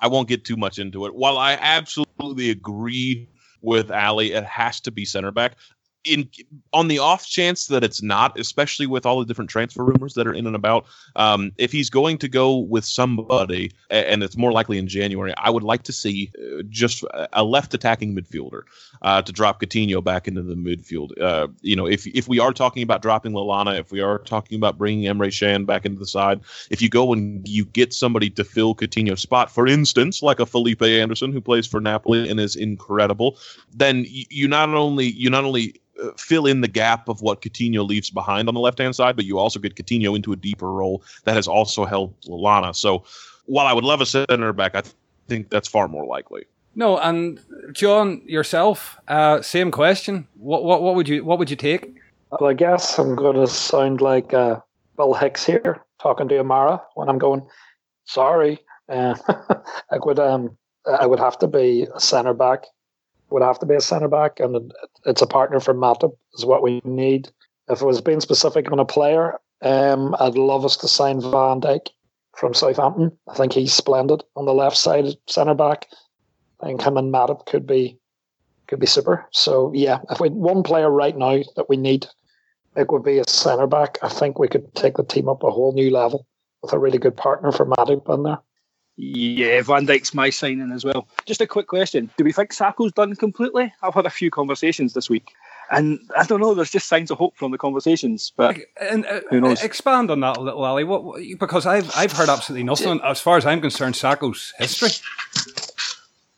I 0.01 0.07
won't 0.09 0.29
get 0.29 0.45
too 0.45 0.57
much 0.57 0.79
into 0.79 1.07
it. 1.07 1.15
While 1.15 1.39
I 1.39 1.53
absolutely 1.55 2.51
agree 2.51 3.29
with 3.63 3.91
Ali, 3.91 4.33
it 4.33 4.45
has 4.45 4.81
to 4.83 4.91
be 4.91 5.05
center 5.05 5.33
back 5.33 5.57
in 6.05 6.29
on 6.73 6.89
the 6.89 6.99
off 6.99 7.27
chance 7.27 7.67
that 7.67 7.83
it's 7.83 8.03
not, 8.03 8.39
especially 8.39 8.87
with 8.87 9.07
all 9.07 9.19
the 9.19 9.25
different 9.25 9.51
transfer 9.51 9.85
rumors 9.85 10.15
that 10.15 10.27
are 10.27 10.35
in 10.35 10.47
and 10.47 10.57
about, 10.57 10.87
um, 11.17 11.53
if 11.59 11.73
he's 11.73 11.91
going 11.91 12.19
to 12.19 12.29
go 12.29 12.57
with 12.57 12.85
somebody, 12.85 13.73
and 13.91 14.23
it's 14.23 14.37
more 14.37 14.53
likely 14.53 14.79
in 14.79 14.87
January, 14.87 15.33
I 15.39 15.51
would 15.51 15.63
like 15.63 15.83
to 15.85 15.93
see 15.93 16.31
uh, 16.39 16.63
just 16.69 17.05
a 17.33 17.45
left 17.45 17.75
attacking 17.75 18.15
midfielder 18.15 18.63
uh, 19.03 19.23
to 19.23 19.33
drop 19.33 19.61
Coutinho 19.61 20.03
back 20.03 20.29
into 20.29 20.43
the 20.43 20.55
midfield. 20.55 21.19
Uh, 21.21 21.49
you 21.63 21.77
know, 21.77 21.87
if 21.87 22.07
if 22.07 22.29
we 22.29 22.39
are 22.39 22.53
talking 22.53 22.83
about 22.83 23.03
dropping 23.03 23.33
Lallana, 23.33 23.79
if 23.79 23.91
we 23.91 24.01
are 24.01 24.19
talking 24.19 24.57
about 24.57 24.79
bringing 24.79 25.05
Emre 25.13 25.37
Can 25.37 25.65
back 25.65 25.87
into 25.87 25.99
the 25.99 26.07
side, 26.07 26.41
if 26.71 26.83
you 26.83 26.89
go 26.89 27.13
and 27.13 27.47
you 27.49 27.65
get 27.65 27.95
somebody 27.95 28.31
to 28.31 28.45
fill 28.45 28.75
Coutinho's 28.75 29.23
spot, 29.23 29.51
for 29.51 29.67
instance, 29.67 30.23
like 30.23 30.41
a 30.41 30.47
Felipe 30.47 30.83
Anderson 30.83 31.33
who 31.33 31.41
plays 31.41 31.67
for 31.67 31.81
Napoli 31.81 32.29
and 32.29 32.39
is 32.39 32.57
incredible, 32.57 33.39
then 33.73 34.05
you 34.09 34.49
not 34.49 34.69
only 34.71 35.07
you 35.07 35.31
not 35.31 35.45
only 35.45 35.81
fill 36.17 36.47
in 36.47 36.61
the 36.61 36.69
gap 36.69 37.09
of 37.09 37.23
what 37.23 37.43
Coutinho 37.43 37.87
leaves 37.87 38.11
behind 38.11 38.49
on 38.49 38.55
the 38.55 38.61
left 38.61 38.79
hand 38.79 38.95
side, 38.95 39.17
but 39.17 39.25
you 39.25 39.39
also 39.39 39.59
get 39.59 39.75
Coutinho 39.75 40.15
into 40.17 40.33
a 40.33 40.37
deeper 40.37 40.71
role 40.71 41.03
that 41.25 41.35
has 41.35 41.49
also 41.49 41.85
helped 41.85 42.27
Lallana. 42.27 42.75
So 42.75 43.05
while 43.47 43.67
I 43.67 43.73
would 43.73 43.85
love 43.85 44.01
a 44.01 44.07
center 44.07 44.53
back, 44.53 44.75
I 44.75 44.81
th- 44.83 44.95
think 45.29 45.51
that's 45.51 45.69
far 45.69 45.89
more 45.89 46.07
likely. 46.07 46.45
No, 46.77 46.99
and 46.99 47.41
John 47.73 48.23
yourself, 48.27 48.99
uh, 49.07 49.43
same 49.43 49.71
question. 49.71 50.27
What 50.35 50.65
what 50.65 50.83
what 50.83 50.97
would 50.97 51.09
you 51.09 51.25
what 51.25 51.39
would 51.39 51.51
you 51.51 51.57
take? 51.57 51.95
Well, 52.31 52.51
I 52.51 52.55
guess 52.55 52.99
I'm 52.99 53.15
going 53.15 53.37
to 53.37 53.47
sound 53.47 54.01
like 54.01 54.35
uh, 54.35 54.61
Bill 54.97 55.15
Hicks 55.15 55.47
here 55.47 55.85
talking 56.01 56.29
to 56.29 56.39
Amara 56.39 56.83
when 56.95 57.09
I'm 57.09 57.19
going. 57.19 57.47
Sorry, 58.07 58.59
uh, 58.89 59.15
I 59.91 59.99
would 60.05 60.19
um 60.19 60.57
I 60.87 61.07
would 61.07 61.21
have 61.21 61.39
to 61.39 61.47
be 61.47 61.87
a 61.95 62.01
centre 62.01 62.35
back 62.35 62.65
would 63.31 63.43
have 63.43 63.59
to 63.61 63.67
be 63.67 63.75
a 63.75 63.81
centre 63.81 64.09
back, 64.09 64.41
and 64.41 64.73
it's 65.07 65.23
a 65.23 65.27
partner 65.27 65.61
for 65.61 65.75
Matip 65.75 66.17
is 66.35 66.45
what 66.45 66.63
we 66.63 66.81
need. 66.85 67.29
If 67.69 67.81
it 67.81 67.87
was 67.87 68.01
being 68.01 68.21
specific 68.21 68.71
on 68.71 68.79
a 68.79 68.85
player, 68.85 69.41
um, 69.63 70.15
I'd 70.21 70.37
love 70.37 70.65
us 70.65 70.77
to 70.79 70.89
sign 70.89 71.21
Van 71.21 71.61
Dijk 71.61 71.89
from 72.37 72.55
Southampton. 72.55 73.17
I 73.29 73.35
think 73.35 73.53
he's 73.53 73.73
splendid 73.73 74.23
on 74.37 74.45
the 74.45 74.55
left 74.55 74.77
side 74.77 75.07
centre 75.27 75.55
back. 75.55 75.87
I 76.61 76.67
think 76.67 76.83
him 76.83 76.97
and 76.97 77.13
Matip 77.13 77.47
could 77.47 77.67
be 77.67 77.99
could 78.67 78.81
be 78.81 78.87
super. 78.87 79.27
So 79.31 79.73
yeah, 79.75 79.99
if 80.11 80.21
we 80.21 80.31
one 80.31 80.63
player 80.63 80.91
right 80.91 81.17
now 81.17 81.43
that 81.57 81.69
we 81.69 81.77
need, 81.77 82.07
it 82.77 82.91
would 82.91 83.05
be 83.05 83.19
a 83.19 83.29
centre 83.29 83.67
back. 83.67 83.99
I 84.03 84.09
think 84.09 84.39
we 84.39 84.49
could 84.49 84.75
take 84.75 84.97
the 84.97 85.05
team 85.05 85.29
up 85.29 85.43
a 85.43 85.51
whole 85.51 85.73
new 85.73 85.91
level 85.91 86.27
with 86.63 86.73
a 86.73 86.79
really 86.79 86.99
good 86.99 87.17
partner 87.17 87.53
for 87.53 87.67
Matip 87.67 88.13
in 88.13 88.23
there. 88.23 88.39
Yeah, 88.97 89.61
Van 89.63 89.87
Dijk's 89.87 90.15
my 90.15 90.31
signing 90.31 90.71
as 90.71 90.85
well. 90.85 91.09
Just 91.27 91.41
a 91.41 91.47
quick 91.47 91.67
question: 91.67 92.11
Do 92.17 92.25
we 92.25 92.33
think 92.33 92.53
Sakho's 92.53 92.93
done 92.93 93.17
completely? 93.17 93.73
I've 93.83 93.95
had 93.95 94.07
a 94.07 94.11
few 94.11 94.31
conversations 94.31 94.93
this 94.93 95.11
week, 95.11 95.33
and 95.73 95.99
I 96.17 96.25
don't 96.25 96.41
know. 96.41 96.55
There's 96.55 96.71
just 96.71 96.87
signs 96.87 97.11
of 97.11 97.19
hope 97.19 97.37
from 97.37 97.51
the 97.51 97.59
conversations, 97.59 98.33
but 98.37 98.57
and, 98.81 99.05
uh, 99.07 99.21
who 99.31 99.41
knows? 99.41 99.65
Expand 99.65 100.13
on 100.13 100.21
that 100.21 100.37
a 100.37 100.41
little, 100.41 100.65
Ali. 100.65 100.85
What, 100.85 101.21
because 101.41 101.67
I've 101.67 101.91
I've 101.97 102.13
heard 102.13 102.29
absolutely 102.29 102.63
nothing 102.63 103.01
as 103.03 103.21
far 103.21 103.37
as 103.37 103.45
I'm 103.45 103.61
concerned. 103.61 103.97
Sakho's 103.97 104.53
history. 104.59 104.91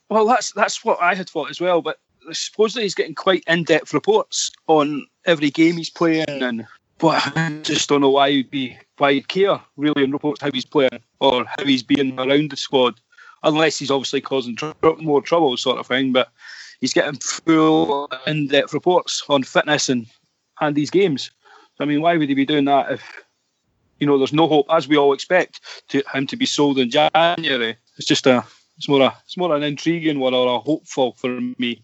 Well, 0.08 0.26
that's 0.26 0.52
that's 0.52 0.82
what 0.82 1.00
I 1.02 1.14
had 1.14 1.28
thought 1.28 1.50
as 1.50 1.60
well, 1.60 1.82
but 1.82 1.98
supposedly 2.32 2.84
he's 2.84 2.94
getting 2.94 3.14
quite 3.14 3.44
in-depth 3.46 3.92
reports 3.92 4.50
on 4.66 5.06
every 5.26 5.50
game 5.50 5.76
he's 5.76 5.90
playing 5.90 6.24
and 6.28 6.66
but 6.98 7.36
I 7.36 7.60
just 7.62 7.88
don't 7.88 8.00
know 8.00 8.10
why 8.10 8.30
he'd 8.30 8.50
be 8.50 8.76
why 8.98 9.14
he'd 9.14 9.28
care 9.28 9.60
really 9.76 10.04
and 10.04 10.12
report 10.12 10.40
how 10.40 10.50
he's 10.50 10.64
playing 10.64 11.00
or 11.20 11.44
how 11.44 11.64
he's 11.64 11.82
being 11.82 12.18
around 12.18 12.50
the 12.50 12.56
squad, 12.56 13.00
unless 13.42 13.78
he's 13.78 13.90
obviously 13.90 14.20
causing 14.20 14.56
tr- 14.56 14.72
more 14.98 15.20
trouble, 15.20 15.56
sort 15.56 15.78
of 15.78 15.86
thing. 15.86 16.12
But 16.12 16.28
he's 16.80 16.94
getting 16.94 17.20
full 17.20 18.10
in-depth 18.26 18.72
reports 18.72 19.22
on 19.28 19.42
fitness 19.42 19.88
and 19.88 20.06
and 20.60 20.74
these 20.74 20.90
games. 20.90 21.30
So, 21.76 21.84
I 21.84 21.86
mean, 21.86 22.00
why 22.00 22.16
would 22.16 22.28
he 22.28 22.34
be 22.34 22.46
doing 22.46 22.64
that 22.64 22.90
if 22.90 23.02
you 24.00 24.06
know 24.06 24.18
there's 24.18 24.32
no 24.32 24.46
hope, 24.46 24.66
as 24.70 24.88
we 24.88 24.96
all 24.96 25.12
expect, 25.12 25.60
to 25.88 26.02
him 26.12 26.26
to 26.28 26.36
be 26.36 26.46
sold 26.46 26.78
in 26.78 26.90
January? 26.90 27.76
It's 27.98 28.06
just 28.06 28.26
a 28.26 28.44
it's 28.78 28.88
more 28.88 29.02
a 29.02 29.14
it's 29.24 29.36
more 29.36 29.54
an 29.54 29.62
intriguing 29.62 30.20
one 30.20 30.34
or 30.34 30.48
a 30.48 30.58
hopeful 30.58 31.12
for 31.12 31.40
me, 31.58 31.82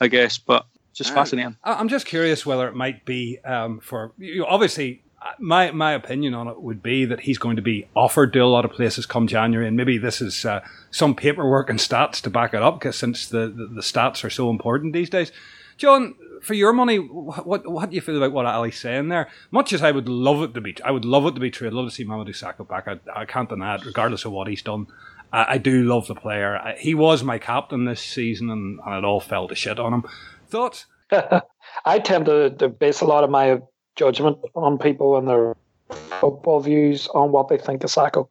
I 0.00 0.08
guess. 0.08 0.38
But 0.38 0.66
just 0.92 1.14
fascinating. 1.14 1.56
I'm 1.64 1.88
just 1.88 2.06
curious 2.06 2.44
whether 2.44 2.68
it 2.68 2.74
might 2.74 3.04
be 3.04 3.38
um, 3.44 3.80
for 3.80 4.12
you 4.18 4.40
know, 4.40 4.46
obviously 4.46 5.02
my 5.38 5.70
my 5.70 5.92
opinion 5.92 6.34
on 6.34 6.48
it 6.48 6.60
would 6.60 6.82
be 6.82 7.04
that 7.04 7.20
he's 7.20 7.38
going 7.38 7.56
to 7.56 7.62
be 7.62 7.86
offered 7.94 8.32
to 8.32 8.40
a 8.40 8.46
lot 8.46 8.64
of 8.64 8.72
places 8.72 9.06
come 9.06 9.26
January, 9.26 9.68
and 9.68 9.76
maybe 9.76 9.98
this 9.98 10.20
is 10.20 10.44
uh, 10.44 10.60
some 10.90 11.14
paperwork 11.14 11.70
and 11.70 11.78
stats 11.78 12.20
to 12.22 12.30
back 12.30 12.54
it 12.54 12.62
up, 12.62 12.78
because 12.78 12.96
since 12.96 13.26
the, 13.28 13.48
the, 13.48 13.66
the 13.66 13.82
stats 13.82 14.24
are 14.24 14.30
so 14.30 14.50
important 14.50 14.92
these 14.92 15.10
days. 15.10 15.32
John, 15.76 16.14
for 16.42 16.52
your 16.52 16.74
money, 16.74 16.96
what 16.98 17.70
what 17.70 17.88
do 17.88 17.94
you 17.94 18.02
feel 18.02 18.16
about 18.16 18.32
what 18.32 18.44
Ali's 18.44 18.78
saying 18.78 19.08
there? 19.08 19.28
Much 19.50 19.72
as 19.72 19.82
I 19.82 19.90
would 19.90 20.08
love 20.08 20.42
it 20.42 20.54
to 20.54 20.60
be, 20.60 20.76
I 20.84 20.90
would 20.90 21.06
love 21.06 21.24
it 21.26 21.34
to 21.34 21.40
be 21.40 21.50
true. 21.50 21.68
I'd 21.68 21.72
love 21.72 21.88
to 21.88 21.94
see 21.94 22.04
Mamadou 22.04 22.36
Sakho 22.36 22.68
back. 22.68 22.86
I, 22.86 22.98
I 23.14 23.24
can't 23.24 23.48
deny 23.48 23.76
it, 23.76 23.86
regardless 23.86 24.26
of 24.26 24.32
what 24.32 24.48
he's 24.48 24.62
done. 24.62 24.88
I, 25.32 25.54
I 25.54 25.58
do 25.58 25.84
love 25.84 26.06
the 26.06 26.14
player. 26.14 26.56
I, 26.56 26.76
he 26.76 26.94
was 26.94 27.22
my 27.22 27.38
captain 27.38 27.86
this 27.86 28.02
season, 28.02 28.50
and, 28.50 28.78
and 28.84 28.94
it 28.94 29.04
all 29.04 29.20
fell 29.20 29.48
to 29.48 29.54
shit 29.54 29.78
on 29.78 29.94
him. 29.94 30.04
Thoughts? 30.50 30.86
I 31.84 31.98
tend 31.98 32.26
to, 32.26 32.50
to 32.50 32.68
base 32.68 33.00
a 33.00 33.04
lot 33.04 33.24
of 33.24 33.30
my 33.30 33.60
judgment 33.96 34.38
on 34.54 34.78
people 34.78 35.16
and 35.16 35.28
their 35.28 35.56
football 36.20 36.60
views 36.60 37.08
on 37.08 37.32
what 37.32 37.48
they 37.48 37.58
think 37.58 37.84
of 37.84 37.90
Sakho. 37.90 38.28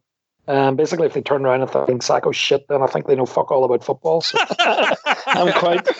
Um, 0.47 0.75
basically, 0.75 1.05
if 1.05 1.13
they 1.13 1.21
turn 1.21 1.45
around 1.45 1.61
and 1.61 1.69
think 1.69 2.01
Sakho's 2.01 2.35
shit, 2.35 2.67
then 2.69 2.81
I 2.81 2.87
think 2.87 3.05
they 3.05 3.15
know 3.15 3.27
fuck 3.27 3.51
all 3.51 3.63
about 3.63 3.83
football. 3.83 4.21
So 4.21 4.39
I'm 4.59 5.53
quite. 5.53 5.87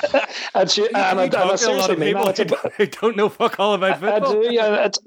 And, 0.55 0.70
she, 0.72 0.88
and, 0.88 1.20
and, 1.20 1.34
and, 1.34 1.59
seriously 1.59 1.95
mean 1.95 2.15
that. 2.15 2.74
Who 2.78 2.86
don't 2.88 3.15
know 3.15 3.30
fuck 3.30 3.59
all 3.59 3.74
about 3.74 3.99
football. 3.99 4.34
I, 4.34 4.39
I 4.39 4.41
do, 4.41 4.53
yeah. 4.53 4.86
It's, 4.86 4.99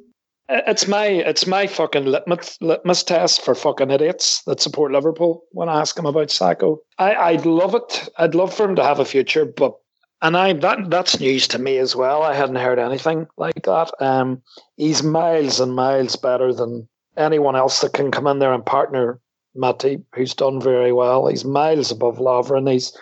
It's 0.48 0.86
my 0.86 1.06
it's 1.06 1.46
my 1.46 1.66
fucking 1.66 2.04
litmus 2.04 2.58
litmus 2.60 3.02
test 3.02 3.42
for 3.42 3.54
fucking 3.54 3.90
idiots 3.90 4.42
that 4.44 4.60
support 4.60 4.92
Liverpool 4.92 5.44
when 5.50 5.68
I 5.68 5.80
ask 5.80 5.96
them 5.96 6.06
about 6.06 6.28
Sakho. 6.28 6.78
I, 6.98 7.14
I'd 7.14 7.46
love 7.46 7.74
it. 7.74 8.08
I'd 8.18 8.34
love 8.34 8.54
for 8.54 8.68
him 8.68 8.76
to 8.76 8.84
have 8.84 9.00
a 9.00 9.04
future, 9.04 9.44
but 9.44 9.74
and 10.22 10.36
I 10.36 10.52
that 10.54 10.88
that's 10.88 11.20
news 11.20 11.48
to 11.48 11.58
me 11.58 11.78
as 11.78 11.94
well. 11.94 12.22
I 12.22 12.34
hadn't 12.34 12.56
heard 12.56 12.78
anything 12.78 13.26
like 13.36 13.62
that. 13.64 13.90
Um, 14.00 14.42
he's 14.76 15.02
miles 15.02 15.60
and 15.60 15.74
miles 15.74 16.16
better 16.16 16.52
than 16.54 16.88
anyone 17.16 17.56
else 17.56 17.80
that 17.80 17.92
can 17.92 18.10
come 18.10 18.26
in 18.26 18.38
there 18.38 18.54
and 18.54 18.64
partner 18.64 19.20
Matip, 19.56 20.02
who's 20.14 20.34
done 20.34 20.60
very 20.60 20.92
well. 20.92 21.26
He's 21.26 21.44
miles 21.44 21.90
above 21.90 22.18
Lovren. 22.18 22.70
He's 22.70 22.96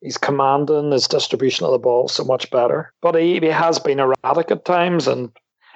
he's 0.00 0.18
commanding 0.18 0.90
his 0.90 1.06
distribution 1.06 1.64
of 1.66 1.72
the 1.72 1.78
ball 1.78 2.08
so 2.08 2.24
much 2.24 2.50
better. 2.50 2.92
But 3.00 3.14
he, 3.14 3.38
he 3.38 3.46
has 3.46 3.78
been 3.78 4.00
erratic 4.00 4.50
at 4.50 4.64
times, 4.64 5.06
and 5.06 5.30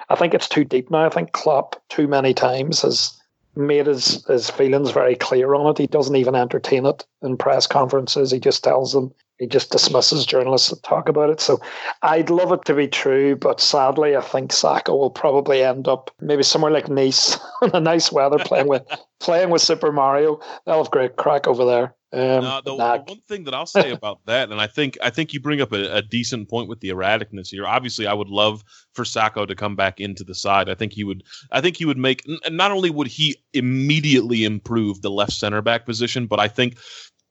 I 0.09 0.15
think 0.15 0.33
it's 0.33 0.49
too 0.49 0.65
deep 0.65 0.91
now. 0.91 1.05
I 1.05 1.09
think 1.09 1.31
Klopp 1.31 1.81
too 1.89 2.07
many 2.07 2.33
times 2.33 2.81
has 2.81 3.17
made 3.55 3.87
his, 3.87 4.25
his 4.27 4.49
feelings 4.49 4.91
very 4.91 5.15
clear 5.15 5.55
on 5.55 5.67
it. 5.71 5.77
He 5.77 5.87
doesn't 5.87 6.15
even 6.15 6.35
entertain 6.35 6.85
it 6.85 7.05
in 7.21 7.37
press 7.37 7.65
conferences. 7.65 8.31
He 8.31 8.39
just 8.39 8.63
tells 8.63 8.93
them 8.93 9.13
he 9.37 9.47
just 9.47 9.71
dismisses 9.71 10.25
journalists 10.25 10.69
that 10.69 10.83
talk 10.83 11.07
about 11.09 11.29
it. 11.29 11.39
So 11.39 11.59
I'd 12.01 12.29
love 12.29 12.51
it 12.51 12.65
to 12.65 12.73
be 12.73 12.87
true, 12.87 13.35
but 13.35 13.61
sadly, 13.61 14.15
I 14.15 14.21
think 14.21 14.51
Sakho 14.51 14.97
will 14.97 15.11
probably 15.11 15.63
end 15.63 15.87
up 15.87 16.11
maybe 16.19 16.43
somewhere 16.43 16.71
like 16.71 16.89
Nice 16.89 17.37
in 17.61 17.69
the 17.69 17.79
nice 17.79 18.11
weather, 18.11 18.39
playing 18.39 18.67
with 18.67 18.83
playing 19.19 19.49
with 19.49 19.61
Super 19.61 19.91
Mario. 19.91 20.39
They'll 20.65 20.77
have 20.77 20.91
great 20.91 21.15
crack 21.15 21.47
over 21.47 21.65
there. 21.65 21.95
Um, 22.13 22.21
no, 22.21 22.61
the, 22.63 22.75
the, 22.77 23.03
one 23.05 23.21
thing 23.27 23.43
that 23.43 23.53
I'll 23.53 23.65
say 23.65 23.91
about 23.91 24.19
that, 24.27 24.49
and 24.49 24.61
I 24.61 24.67
think 24.67 24.97
I 25.03 25.09
think 25.09 25.33
you 25.33 25.41
bring 25.41 25.59
up 25.59 25.73
a, 25.73 25.97
a, 25.97 26.01
decent 26.01 26.49
point 26.49 26.69
with 26.69 26.79
the 26.79 26.87
erraticness 26.89 27.49
here. 27.49 27.67
Obviously, 27.67 28.07
I 28.07 28.13
would 28.13 28.29
love 28.29 28.63
for 28.93 29.03
Sakho 29.03 29.45
to 29.45 29.55
come 29.55 29.75
back 29.75 29.99
into 29.99 30.23
the 30.23 30.33
side. 30.33 30.69
I 30.69 30.73
think 30.73 30.93
he 30.93 31.03
would. 31.03 31.23
I 31.51 31.59
think 31.59 31.75
he 31.75 31.83
would 31.83 31.97
make. 31.97 32.23
Not 32.49 32.71
only 32.71 32.91
would 32.91 33.07
he 33.07 33.35
immediately 33.53 34.45
improve 34.45 35.01
the 35.01 35.11
left 35.11 35.33
center 35.33 35.61
back 35.61 35.85
position, 35.85 36.27
but 36.27 36.39
I 36.39 36.47
think 36.47 36.77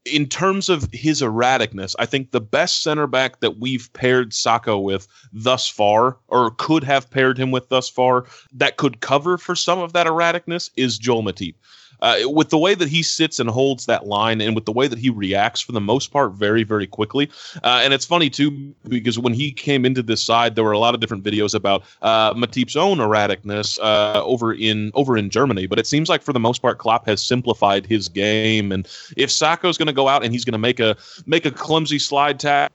in 0.07 0.26
terms 0.26 0.68
of 0.68 0.88
his 0.92 1.20
erraticness, 1.20 1.94
I 1.98 2.07
think 2.07 2.30
the 2.30 2.40
best 2.40 2.82
center 2.82 3.07
back 3.07 3.40
that 3.40 3.59
we've 3.59 3.92
paired 3.92 4.30
Sakho 4.30 4.82
with 4.82 5.09
thus 5.32 5.68
far, 5.68 6.18
or 6.28 6.50
could 6.52 6.84
have 6.84 7.11
paired 7.11 7.38
him 7.38 7.50
with 7.50 7.68
thus 7.68 7.88
far, 7.88 8.26
that 8.52 8.76
could 8.76 9.00
cover 9.00 9.38
for 9.38 9.54
some 9.54 9.78
of 9.78 9.92
that 9.92 10.07
erraticness 10.07 10.70
is 10.76 10.98
Joel 10.98 11.22
Matip 11.22 11.54
uh, 12.01 12.18
with 12.26 12.51
the 12.51 12.59
way 12.59 12.74
that 12.74 12.88
he 12.88 13.03
sits 13.03 13.38
and 13.38 13.49
holds 13.51 13.86
that 13.86 14.07
line 14.07 14.40
and 14.40 14.55
with 14.55 14.64
the 14.64 14.72
way 14.72 14.88
that 14.88 14.99
he 14.99 15.11
reacts 15.11 15.61
for 15.61 15.72
the 15.72 15.80
most 15.80 16.12
part 16.12 16.32
very 16.32 16.62
very 16.62 16.86
quickly. 16.86 17.30
Uh, 17.62 17.80
and 17.82 17.92
it's 17.92 18.05
funny 18.05 18.30
too 18.30 18.74
because 18.88 19.18
when 19.18 19.32
he 19.32 19.53
came 19.53 19.84
into 19.84 20.03
this 20.03 20.22
side 20.22 20.55
there 20.55 20.64
were 20.64 20.72
a 20.72 20.78
lot 20.78 20.94
of 20.94 21.01
different 21.01 21.24
videos 21.24 21.55
about 21.55 21.82
uh, 22.03 22.34
Matip's 22.34 22.76
own 22.76 22.99
erraticness 22.99 23.78
uh, 23.80 24.22
over 24.24 24.53
in 24.53 24.90
over 24.94 25.16
in 25.16 25.30
Germany. 25.30 25.66
But 25.66 25.78
it 25.78 25.86
seems 25.86 26.09
like 26.09 26.22
for 26.22 26.32
the 26.32 26.40
most 26.40 26.62
part 26.62 26.78
Klopp 26.78 27.07
has 27.07 27.22
simplified 27.22 27.86
his 27.86 28.09
game. 28.09 28.72
And 28.72 28.86
if 29.16 29.30
Sakho's 29.30 29.78
going 29.78 29.86
to 29.86 29.92
go 29.92 30.09
out 30.09 30.24
and 30.24 30.32
he's 30.32 30.44
going 30.44 30.53
to 30.53 30.59
make 30.59 30.80
a 30.80 30.97
make 31.26 31.47
a 31.47 31.51
clumsy 31.51 31.99
slide 31.99 32.40
tap 32.40 32.72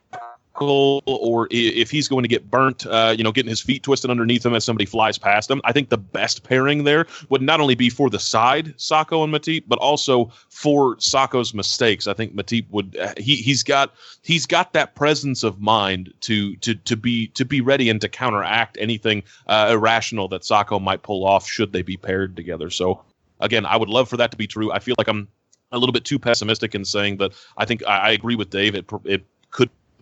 or 0.60 1.48
if 1.50 1.90
he's 1.90 2.08
going 2.08 2.22
to 2.22 2.28
get 2.28 2.50
burnt, 2.50 2.86
uh, 2.86 3.14
you 3.16 3.24
know, 3.24 3.32
getting 3.32 3.50
his 3.50 3.60
feet 3.60 3.82
twisted 3.82 4.10
underneath 4.10 4.44
him 4.44 4.54
as 4.54 4.64
somebody 4.64 4.86
flies 4.86 5.18
past 5.18 5.50
him. 5.50 5.60
I 5.64 5.72
think 5.72 5.88
the 5.88 5.98
best 5.98 6.44
pairing 6.44 6.84
there 6.84 7.06
would 7.28 7.42
not 7.42 7.60
only 7.60 7.74
be 7.74 7.90
for 7.90 8.10
the 8.10 8.18
side, 8.18 8.76
Sakho 8.76 9.24
and 9.24 9.32
Matip, 9.32 9.64
but 9.66 9.78
also 9.78 10.30
for 10.50 10.96
Sakho's 10.96 11.54
mistakes. 11.54 12.06
I 12.06 12.14
think 12.14 12.34
Matip 12.34 12.66
would 12.70 12.96
uh, 12.96 13.14
he 13.16 13.36
he's 13.36 13.62
got 13.62 13.94
he's 14.22 14.46
got 14.46 14.72
that 14.72 14.94
presence 14.94 15.42
of 15.42 15.60
mind 15.60 16.12
to 16.20 16.56
to 16.56 16.74
to 16.74 16.96
be 16.96 17.28
to 17.28 17.44
be 17.44 17.60
ready 17.60 17.88
and 17.88 18.00
to 18.00 18.08
counteract 18.08 18.76
anything 18.80 19.22
uh, 19.46 19.70
irrational 19.72 20.28
that 20.28 20.42
Sakho 20.42 20.80
might 20.80 21.02
pull 21.02 21.24
off 21.24 21.46
should 21.46 21.72
they 21.72 21.82
be 21.82 21.96
paired 21.96 22.36
together. 22.36 22.70
So 22.70 23.02
again, 23.40 23.66
I 23.66 23.76
would 23.76 23.88
love 23.88 24.08
for 24.08 24.16
that 24.18 24.30
to 24.30 24.36
be 24.36 24.46
true. 24.46 24.72
I 24.72 24.78
feel 24.78 24.94
like 24.98 25.08
I'm 25.08 25.28
a 25.72 25.78
little 25.78 25.92
bit 25.92 26.04
too 26.04 26.18
pessimistic 26.18 26.74
in 26.74 26.84
saying 26.84 27.16
that 27.16 27.32
I 27.56 27.64
think 27.64 27.82
I, 27.86 27.98
I 27.98 28.10
agree 28.10 28.36
with 28.36 28.50
Dave. 28.50 28.74
It, 28.74 28.90
it 29.04 29.24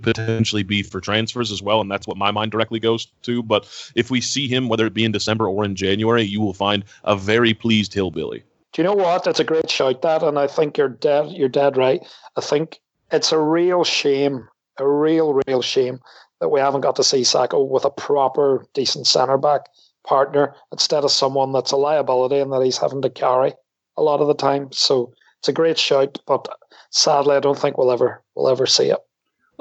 potentially 0.00 0.62
be 0.62 0.82
for 0.82 1.00
transfers 1.00 1.52
as 1.52 1.62
well, 1.62 1.80
and 1.80 1.90
that's 1.90 2.06
what 2.06 2.16
my 2.16 2.30
mind 2.30 2.50
directly 2.50 2.80
goes 2.80 3.06
to. 3.22 3.42
But 3.42 3.68
if 3.94 4.10
we 4.10 4.20
see 4.20 4.48
him, 4.48 4.68
whether 4.68 4.86
it 4.86 4.94
be 4.94 5.04
in 5.04 5.12
December 5.12 5.48
or 5.48 5.64
in 5.64 5.76
January, 5.76 6.22
you 6.22 6.40
will 6.40 6.54
find 6.54 6.84
a 7.04 7.16
very 7.16 7.54
pleased 7.54 7.94
hillbilly. 7.94 8.42
Do 8.72 8.82
you 8.82 8.88
know 8.88 8.94
what? 8.94 9.24
That's 9.24 9.40
a 9.40 9.44
great 9.44 9.70
shout, 9.70 10.02
that, 10.02 10.22
and 10.22 10.38
I 10.38 10.46
think 10.46 10.78
you're 10.78 10.88
dead. 10.88 11.30
You're 11.30 11.48
dead 11.48 11.76
right. 11.76 12.00
I 12.36 12.40
think 12.40 12.80
it's 13.12 13.32
a 13.32 13.38
real 13.38 13.84
shame, 13.84 14.48
a 14.78 14.86
real, 14.86 15.40
real 15.46 15.62
shame 15.62 16.00
that 16.40 16.48
we 16.48 16.60
haven't 16.60 16.80
got 16.80 16.96
to 16.96 17.04
see 17.04 17.22
Sakho 17.22 17.68
with 17.68 17.84
a 17.84 17.90
proper, 17.90 18.66
decent 18.74 19.06
centre 19.06 19.38
back 19.38 19.68
partner 20.04 20.54
instead 20.72 21.04
of 21.04 21.10
someone 21.10 21.52
that's 21.52 21.72
a 21.72 21.76
liability 21.76 22.38
and 22.38 22.52
that 22.52 22.62
he's 22.62 22.78
having 22.78 23.02
to 23.02 23.10
carry 23.10 23.52
a 23.96 24.02
lot 24.02 24.20
of 24.20 24.28
the 24.28 24.34
time. 24.34 24.72
So 24.72 25.12
it's 25.38 25.48
a 25.48 25.52
great 25.52 25.78
shout, 25.78 26.18
but 26.26 26.48
sadly, 26.90 27.36
I 27.36 27.40
don't 27.40 27.58
think 27.58 27.76
we'll 27.76 27.92
ever 27.92 28.22
we'll 28.34 28.48
ever 28.48 28.66
see 28.66 28.90
it. 28.90 28.98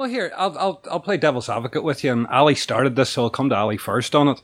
Well, 0.00 0.08
here 0.08 0.32
I'll 0.34 0.56
I'll 0.56 0.82
I'll 0.90 1.00
play 1.00 1.18
devil's 1.18 1.50
advocate 1.50 1.84
with 1.84 2.02
you, 2.02 2.10
and 2.10 2.26
Ali 2.28 2.54
started 2.54 2.96
this, 2.96 3.10
so 3.10 3.24
I'll 3.24 3.28
come 3.28 3.50
to 3.50 3.54
Ali 3.54 3.76
first 3.76 4.14
on 4.14 4.28
it. 4.28 4.40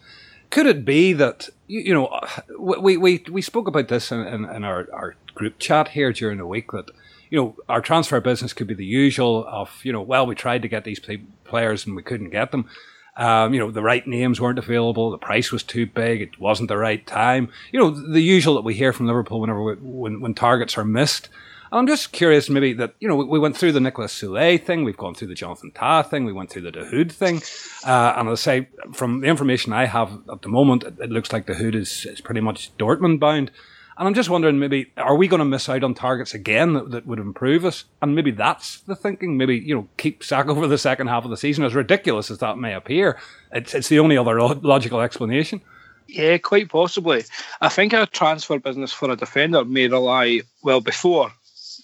Could 0.50 0.66
it 0.66 0.84
be 0.84 1.14
that 1.14 1.48
you, 1.66 1.80
you 1.80 1.94
know 1.94 2.20
we 2.58 2.98
we 2.98 3.24
we 3.30 3.40
spoke 3.40 3.66
about 3.66 3.88
this 3.88 4.12
in, 4.12 4.20
in, 4.20 4.44
in 4.44 4.64
our, 4.64 4.86
our 4.92 5.14
group 5.34 5.58
chat 5.58 5.88
here 5.88 6.12
during 6.12 6.36
the 6.36 6.46
week 6.46 6.72
that 6.72 6.90
you 7.30 7.40
know 7.40 7.56
our 7.70 7.80
transfer 7.80 8.20
business 8.20 8.52
could 8.52 8.66
be 8.66 8.74
the 8.74 8.84
usual 8.84 9.46
of 9.48 9.80
you 9.82 9.94
know 9.94 10.02
well 10.02 10.26
we 10.26 10.34
tried 10.34 10.60
to 10.60 10.68
get 10.68 10.84
these 10.84 11.00
play- 11.00 11.22
players 11.44 11.86
and 11.86 11.96
we 11.96 12.02
couldn't 12.02 12.28
get 12.28 12.50
them. 12.50 12.68
Um, 13.16 13.54
you 13.54 13.58
know, 13.58 13.70
the 13.70 13.80
right 13.80 14.06
names 14.06 14.38
weren't 14.38 14.58
available. 14.58 15.10
The 15.10 15.16
price 15.16 15.50
was 15.50 15.62
too 15.62 15.86
big. 15.86 16.20
It 16.20 16.38
wasn't 16.38 16.68
the 16.68 16.76
right 16.76 17.06
time. 17.06 17.48
You 17.72 17.80
know, 17.80 17.88
the 17.88 18.20
usual 18.20 18.56
that 18.56 18.64
we 18.64 18.74
hear 18.74 18.92
from 18.92 19.06
Liverpool 19.06 19.40
whenever 19.40 19.62
we, 19.62 19.74
when 19.76 20.20
when 20.20 20.34
targets 20.34 20.76
are 20.76 20.84
missed. 20.84 21.30
I'm 21.72 21.86
just 21.86 22.12
curious, 22.12 22.48
maybe 22.48 22.72
that 22.74 22.94
you 23.00 23.08
know 23.08 23.16
we 23.16 23.38
went 23.38 23.56
through 23.56 23.72
the 23.72 23.80
Nicolas 23.80 24.12
Sule 24.12 24.62
thing, 24.62 24.84
we've 24.84 24.96
gone 24.96 25.14
through 25.14 25.28
the 25.28 25.34
Jonathan 25.34 25.72
Tah 25.72 26.02
thing, 26.02 26.24
we 26.24 26.32
went 26.32 26.50
through 26.50 26.62
the 26.62 26.72
Dahoud 26.72 27.10
thing, 27.10 27.42
uh, 27.84 28.14
and 28.16 28.28
as 28.28 28.40
I 28.40 28.42
say, 28.42 28.68
from 28.92 29.20
the 29.20 29.26
information 29.26 29.72
I 29.72 29.86
have 29.86 30.12
at 30.30 30.42
the 30.42 30.48
moment, 30.48 30.84
it, 30.84 30.94
it 31.00 31.10
looks 31.10 31.32
like 31.32 31.46
Dahoud 31.46 31.74
is 31.74 32.06
is 32.06 32.20
pretty 32.20 32.40
much 32.40 32.76
Dortmund 32.76 33.20
bound. 33.20 33.50
And 33.98 34.06
I'm 34.06 34.12
just 34.12 34.28
wondering, 34.28 34.58
maybe, 34.58 34.92
are 34.98 35.16
we 35.16 35.26
going 35.26 35.38
to 35.38 35.46
miss 35.46 35.70
out 35.70 35.82
on 35.82 35.94
targets 35.94 36.34
again 36.34 36.74
that, 36.74 36.90
that, 36.90 37.06
would 37.06 37.18
improve 37.18 37.64
us? 37.64 37.86
And 38.02 38.14
maybe 38.14 38.30
that's 38.30 38.80
the 38.80 38.94
thinking. 38.94 39.38
Maybe, 39.38 39.56
you 39.56 39.74
know, 39.74 39.88
keep 39.96 40.22
Sack 40.22 40.46
over 40.48 40.66
the 40.66 40.76
second 40.76 41.06
half 41.06 41.24
of 41.24 41.30
the 41.30 41.36
season, 41.38 41.64
as 41.64 41.74
ridiculous 41.74 42.30
as 42.30 42.38
that 42.38 42.58
may 42.58 42.74
appear. 42.74 43.18
It's, 43.52 43.74
it's 43.74 43.88
the 43.88 43.98
only 43.98 44.18
other 44.18 44.38
logical 44.38 45.00
explanation. 45.00 45.62
Yeah, 46.08 46.36
quite 46.36 46.68
possibly. 46.68 47.24
I 47.62 47.70
think 47.70 47.94
our 47.94 48.06
transfer 48.06 48.58
business 48.58 48.92
for 48.92 49.10
a 49.10 49.16
defender 49.16 49.64
may 49.64 49.88
rely, 49.88 50.42
well, 50.62 50.82
before 50.82 51.32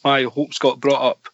my 0.05 0.25
hopes 0.25 0.59
got 0.59 0.81
brought 0.81 1.03
up 1.03 1.29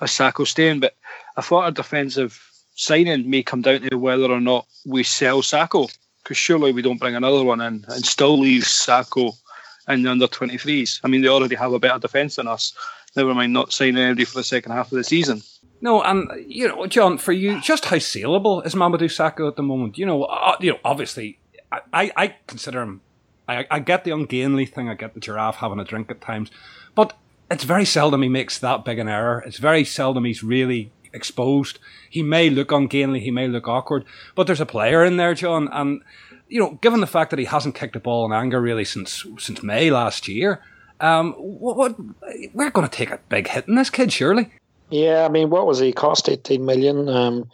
as 0.00 0.10
Sakho 0.10 0.46
staying, 0.46 0.80
but 0.80 0.96
I 1.36 1.42
thought 1.42 1.68
a 1.68 1.72
defensive 1.72 2.40
signing 2.74 3.28
may 3.28 3.42
come 3.42 3.62
down 3.62 3.82
to 3.82 3.96
whether 3.96 4.30
or 4.30 4.40
not 4.40 4.66
we 4.86 5.02
sell 5.02 5.42
Sakho, 5.42 5.92
because 6.22 6.36
surely 6.36 6.72
we 6.72 6.82
don't 6.82 7.00
bring 7.00 7.14
another 7.14 7.44
one 7.44 7.60
in 7.60 7.84
and 7.88 8.04
still 8.04 8.38
leave 8.38 8.62
Sakho 8.62 9.34
in 9.88 10.02
the 10.02 10.10
under 10.10 10.26
23s. 10.26 11.00
I 11.04 11.08
mean, 11.08 11.22
they 11.22 11.28
already 11.28 11.56
have 11.56 11.72
a 11.72 11.78
better 11.78 11.98
defence 11.98 12.36
than 12.36 12.48
us. 12.48 12.72
Never 13.16 13.34
mind 13.34 13.52
not 13.52 13.72
signing 13.72 13.98
anybody 13.98 14.24
for 14.24 14.38
the 14.38 14.44
second 14.44 14.72
half 14.72 14.90
of 14.90 14.96
the 14.96 15.04
season. 15.04 15.42
No, 15.80 16.00
and 16.02 16.30
you 16.46 16.68
know, 16.68 16.86
John, 16.86 17.18
for 17.18 17.32
you, 17.32 17.60
just 17.60 17.86
how 17.86 17.98
saleable 17.98 18.62
is 18.62 18.74
Mamadou 18.74 19.10
Sakho 19.10 19.48
at 19.48 19.56
the 19.56 19.62
moment? 19.64 19.98
You 19.98 20.06
know, 20.06 20.24
uh, 20.24 20.56
you 20.60 20.72
know, 20.72 20.78
obviously, 20.84 21.38
I, 21.92 22.12
I 22.16 22.36
consider 22.46 22.82
him. 22.82 23.00
I, 23.48 23.66
I 23.70 23.80
get 23.80 24.04
the 24.04 24.12
ungainly 24.12 24.64
thing. 24.64 24.88
I 24.88 24.94
get 24.94 25.14
the 25.14 25.20
giraffe 25.20 25.56
having 25.56 25.80
a 25.80 25.84
drink 25.84 26.10
at 26.10 26.20
times, 26.20 26.50
but 26.94 27.14
it's 27.52 27.64
very 27.64 27.84
seldom 27.84 28.22
he 28.22 28.28
makes 28.28 28.58
that 28.58 28.84
big 28.84 28.98
an 28.98 29.08
error. 29.08 29.42
It's 29.46 29.58
very 29.58 29.84
seldom 29.84 30.24
he's 30.24 30.42
really 30.42 30.90
exposed. 31.12 31.78
He 32.08 32.22
may 32.22 32.50
look 32.50 32.72
ungainly, 32.72 33.20
he 33.20 33.30
may 33.30 33.46
look 33.46 33.68
awkward, 33.68 34.04
but 34.34 34.46
there's 34.46 34.60
a 34.60 34.66
player 34.66 35.04
in 35.04 35.18
there, 35.18 35.34
John, 35.34 35.68
and 35.72 36.02
you 36.48 36.58
know, 36.58 36.78
given 36.82 37.00
the 37.00 37.06
fact 37.06 37.30
that 37.30 37.38
he 37.38 37.46
hasn't 37.46 37.74
kicked 37.74 37.96
a 37.96 38.00
ball 38.00 38.26
in 38.26 38.32
anger 38.32 38.60
really 38.60 38.84
since 38.84 39.24
since 39.38 39.62
May 39.62 39.90
last 39.90 40.28
year, 40.28 40.62
um, 41.00 41.32
what, 41.34 41.76
what 41.76 41.96
we're 42.52 42.70
going 42.70 42.88
to 42.88 42.94
take 42.94 43.10
a 43.10 43.20
big 43.28 43.48
hit 43.48 43.68
in 43.68 43.74
this 43.74 43.90
kid, 43.90 44.12
surely. 44.12 44.50
Yeah, 44.90 45.24
I 45.24 45.28
mean, 45.28 45.48
what 45.48 45.66
was 45.66 45.78
he 45.78 45.92
cost? 45.92 46.28
Eighteen 46.28 46.64
million. 46.66 47.08
Um, 47.08 47.50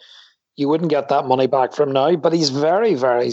you 0.57 0.68
wouldn't 0.68 0.90
get 0.90 1.09
that 1.09 1.26
money 1.26 1.46
back 1.46 1.72
from 1.72 1.92
now, 1.92 2.16
but 2.16 2.32
he's 2.32 2.51
very, 2.51 2.94
very. 2.94 3.30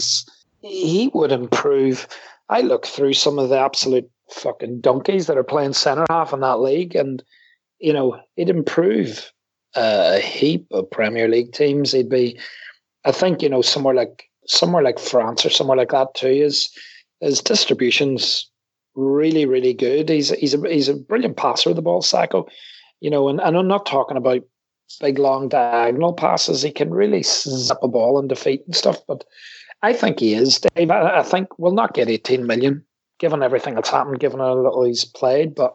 He 0.60 1.10
would 1.12 1.32
improve. 1.32 2.06
I 2.48 2.60
look 2.60 2.86
through 2.86 3.14
some 3.14 3.40
of 3.40 3.48
the 3.48 3.58
absolute 3.58 4.08
fucking 4.30 4.80
donkeys 4.80 5.26
that 5.26 5.38
are 5.38 5.44
playing 5.44 5.72
centre 5.72 6.06
half 6.10 6.32
in 6.32 6.40
that 6.40 6.60
league, 6.60 6.94
and 6.94 7.22
you 7.78 7.92
know 7.92 8.18
it'd 8.36 8.54
improve 8.54 9.32
a 9.74 10.18
heap 10.20 10.66
of 10.70 10.90
Premier 10.90 11.28
League 11.28 11.52
teams. 11.52 11.92
He'd 11.92 12.08
be, 12.08 12.38
I 13.04 13.12
think, 13.12 13.42
you 13.42 13.48
know, 13.48 13.62
somewhere 13.62 13.94
like 13.94 14.28
somewhere 14.46 14.82
like 14.82 14.98
France 14.98 15.44
or 15.44 15.50
somewhere 15.50 15.76
like 15.76 15.90
that 15.90 16.14
too. 16.14 16.28
His 16.28 16.70
his 17.20 17.40
distribution's 17.40 18.50
really 18.94 19.46
really 19.46 19.74
good. 19.74 20.08
He's 20.08 20.30
he's 20.30 20.54
a 20.54 20.68
he's 20.68 20.88
a 20.88 20.94
brilliant 20.94 21.36
passer 21.36 21.70
of 21.70 21.76
the 21.76 21.82
ball, 21.82 22.02
Sakho. 22.02 22.48
You 23.00 23.10
know, 23.10 23.28
and, 23.28 23.40
and 23.40 23.56
I'm 23.56 23.68
not 23.68 23.84
talking 23.84 24.16
about 24.16 24.42
big 25.00 25.18
long 25.18 25.48
diagonal 25.48 26.14
passes. 26.14 26.62
He 26.62 26.70
can 26.70 26.90
really 26.90 27.22
zip 27.22 27.78
a 27.82 27.88
ball 27.88 28.18
into 28.18 28.36
feet 28.36 28.62
and 28.64 28.74
stuff, 28.74 28.98
but 29.06 29.24
I 29.82 29.92
think 29.92 30.20
he 30.20 30.32
is, 30.32 30.60
Dave. 30.74 30.90
I, 30.90 31.18
I 31.18 31.22
think 31.22 31.58
we'll 31.58 31.72
not 31.72 31.94
get 31.94 32.08
18 32.08 32.46
million, 32.46 32.84
given 33.18 33.42
everything 33.42 33.74
that's 33.74 33.90
happened, 33.90 34.20
given 34.20 34.40
how 34.40 34.54
little 34.54 34.84
he's 34.84 35.04
played. 35.04 35.54
But 35.54 35.74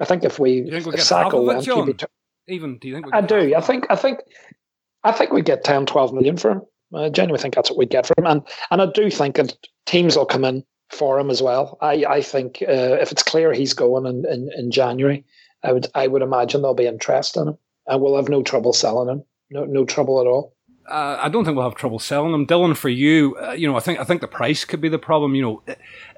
I 0.00 0.04
think 0.04 0.24
if 0.24 0.38
we 0.38 0.68
think 0.70 0.86
we'll 0.86 0.94
if 0.94 1.00
get 1.00 1.08
half 1.08 1.32
of 1.32 1.48
it, 1.48 1.68
and? 1.68 1.98
QB 1.98 2.04
Even 2.48 2.78
do 2.78 2.88
you 2.88 2.94
think? 2.94 3.06
we 3.06 3.12
I 3.12 3.20
do. 3.20 3.54
I 3.54 3.60
think. 3.60 3.86
I 3.90 3.96
think. 3.96 4.20
I 5.04 5.10
think 5.10 5.32
we 5.32 5.42
get 5.42 5.64
10, 5.64 5.86
12 5.86 6.14
million 6.14 6.36
for 6.36 6.52
him. 6.52 6.62
I 6.94 7.08
genuinely 7.08 7.42
think 7.42 7.54
that's 7.54 7.70
what 7.70 7.78
we'd 7.78 7.90
get 7.90 8.06
for 8.06 8.14
him, 8.18 8.26
and 8.26 8.42
and 8.70 8.82
I 8.82 8.86
do 8.86 9.10
think 9.10 9.36
that 9.36 9.56
teams 9.86 10.16
will 10.16 10.26
come 10.26 10.44
in 10.44 10.64
for 10.90 11.18
him 11.18 11.30
as 11.30 11.42
well. 11.42 11.78
I 11.80 12.04
I 12.04 12.22
think 12.22 12.62
uh, 12.62 12.98
if 13.00 13.12
it's 13.12 13.22
clear 13.22 13.52
he's 13.52 13.72
going 13.72 14.06
in, 14.06 14.24
in, 14.30 14.50
in 14.56 14.70
January, 14.70 15.24
I 15.64 15.72
would 15.72 15.86
I 15.94 16.06
would 16.06 16.22
imagine 16.22 16.60
there'll 16.60 16.74
be 16.74 16.86
interest 16.86 17.36
in 17.36 17.48
him, 17.48 17.58
and 17.86 18.00
we'll 18.00 18.16
have 18.16 18.28
no 18.28 18.42
trouble 18.42 18.72
selling 18.72 19.08
him. 19.08 19.24
No 19.50 19.64
no 19.64 19.84
trouble 19.84 20.20
at 20.20 20.26
all. 20.26 20.54
Uh, 20.88 21.16
I 21.20 21.28
don't 21.28 21.44
think 21.44 21.56
we'll 21.56 21.68
have 21.68 21.78
trouble 21.78 21.98
selling 21.98 22.32
them, 22.32 22.46
Dylan. 22.46 22.76
For 22.76 22.88
you, 22.88 23.36
uh, 23.36 23.52
you 23.52 23.68
know, 23.68 23.76
I 23.76 23.80
think 23.80 24.00
I 24.00 24.04
think 24.04 24.20
the 24.20 24.28
price 24.28 24.64
could 24.64 24.80
be 24.80 24.88
the 24.88 24.98
problem. 24.98 25.34
You 25.34 25.42
know, 25.42 25.62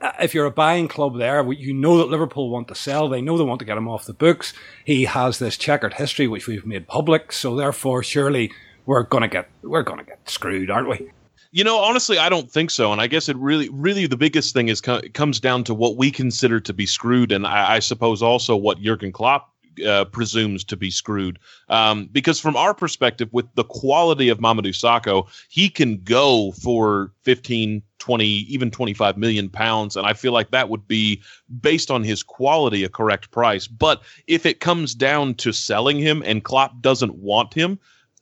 uh, 0.00 0.12
if 0.20 0.34
you're 0.34 0.46
a 0.46 0.50
buying 0.50 0.88
club 0.88 1.18
there, 1.18 1.50
you 1.52 1.74
know 1.74 1.98
that 1.98 2.08
Liverpool 2.08 2.50
want 2.50 2.68
to 2.68 2.74
sell. 2.74 3.08
They 3.08 3.20
know 3.20 3.36
they 3.36 3.44
want 3.44 3.58
to 3.58 3.66
get 3.66 3.76
him 3.76 3.88
off 3.88 4.06
the 4.06 4.14
books. 4.14 4.54
He 4.84 5.04
has 5.04 5.38
this 5.38 5.56
checkered 5.56 5.94
history 5.94 6.26
which 6.26 6.46
we've 6.46 6.66
made 6.66 6.88
public, 6.88 7.30
so 7.32 7.54
therefore, 7.54 8.02
surely 8.02 8.52
we're 8.86 9.02
gonna 9.02 9.28
get 9.28 9.48
we're 9.62 9.82
gonna 9.82 10.04
get 10.04 10.28
screwed, 10.28 10.70
aren't 10.70 10.88
we? 10.88 11.10
You 11.52 11.62
know, 11.62 11.78
honestly, 11.78 12.18
I 12.18 12.28
don't 12.28 12.50
think 12.50 12.72
so. 12.72 12.90
And 12.90 13.00
I 13.00 13.06
guess 13.06 13.28
it 13.28 13.36
really, 13.36 13.68
really, 13.68 14.08
the 14.08 14.16
biggest 14.16 14.54
thing 14.54 14.68
is 14.68 14.80
co- 14.80 15.02
comes 15.12 15.38
down 15.38 15.62
to 15.64 15.74
what 15.74 15.96
we 15.96 16.10
consider 16.10 16.58
to 16.58 16.72
be 16.72 16.84
screwed, 16.84 17.30
and 17.30 17.46
I, 17.46 17.74
I 17.74 17.78
suppose 17.78 18.22
also 18.22 18.56
what 18.56 18.80
Jurgen 18.80 19.12
Klopp 19.12 19.53
uh, 19.86 20.04
presumes 20.06 20.64
to 20.64 20.76
be 20.76 20.90
screwed. 20.90 21.38
Um, 21.68 22.08
because 22.12 22.40
from 22.40 22.56
our 22.56 22.74
perspective, 22.74 23.28
with 23.32 23.46
the 23.54 23.64
quality 23.64 24.28
of 24.28 24.38
Mamadou 24.38 24.70
Sakho, 24.70 25.28
he 25.48 25.68
can 25.68 26.02
go 26.02 26.52
for 26.52 27.12
15, 27.22 27.82
20, 27.98 28.26
even 28.26 28.70
25 28.70 29.16
million 29.16 29.48
pounds. 29.48 29.96
And 29.96 30.06
I 30.06 30.12
feel 30.12 30.32
like 30.32 30.50
that 30.50 30.68
would 30.68 30.86
be, 30.86 31.22
based 31.60 31.90
on 31.90 32.04
his 32.04 32.22
quality, 32.22 32.84
a 32.84 32.88
correct 32.88 33.30
price. 33.30 33.66
But 33.66 34.02
if 34.26 34.46
it 34.46 34.60
comes 34.60 34.94
down 34.94 35.34
to 35.36 35.52
selling 35.52 35.98
him 35.98 36.22
and 36.24 36.44
Klopp 36.44 36.80
doesn't 36.80 37.16
want 37.16 37.54
him, 37.54 37.78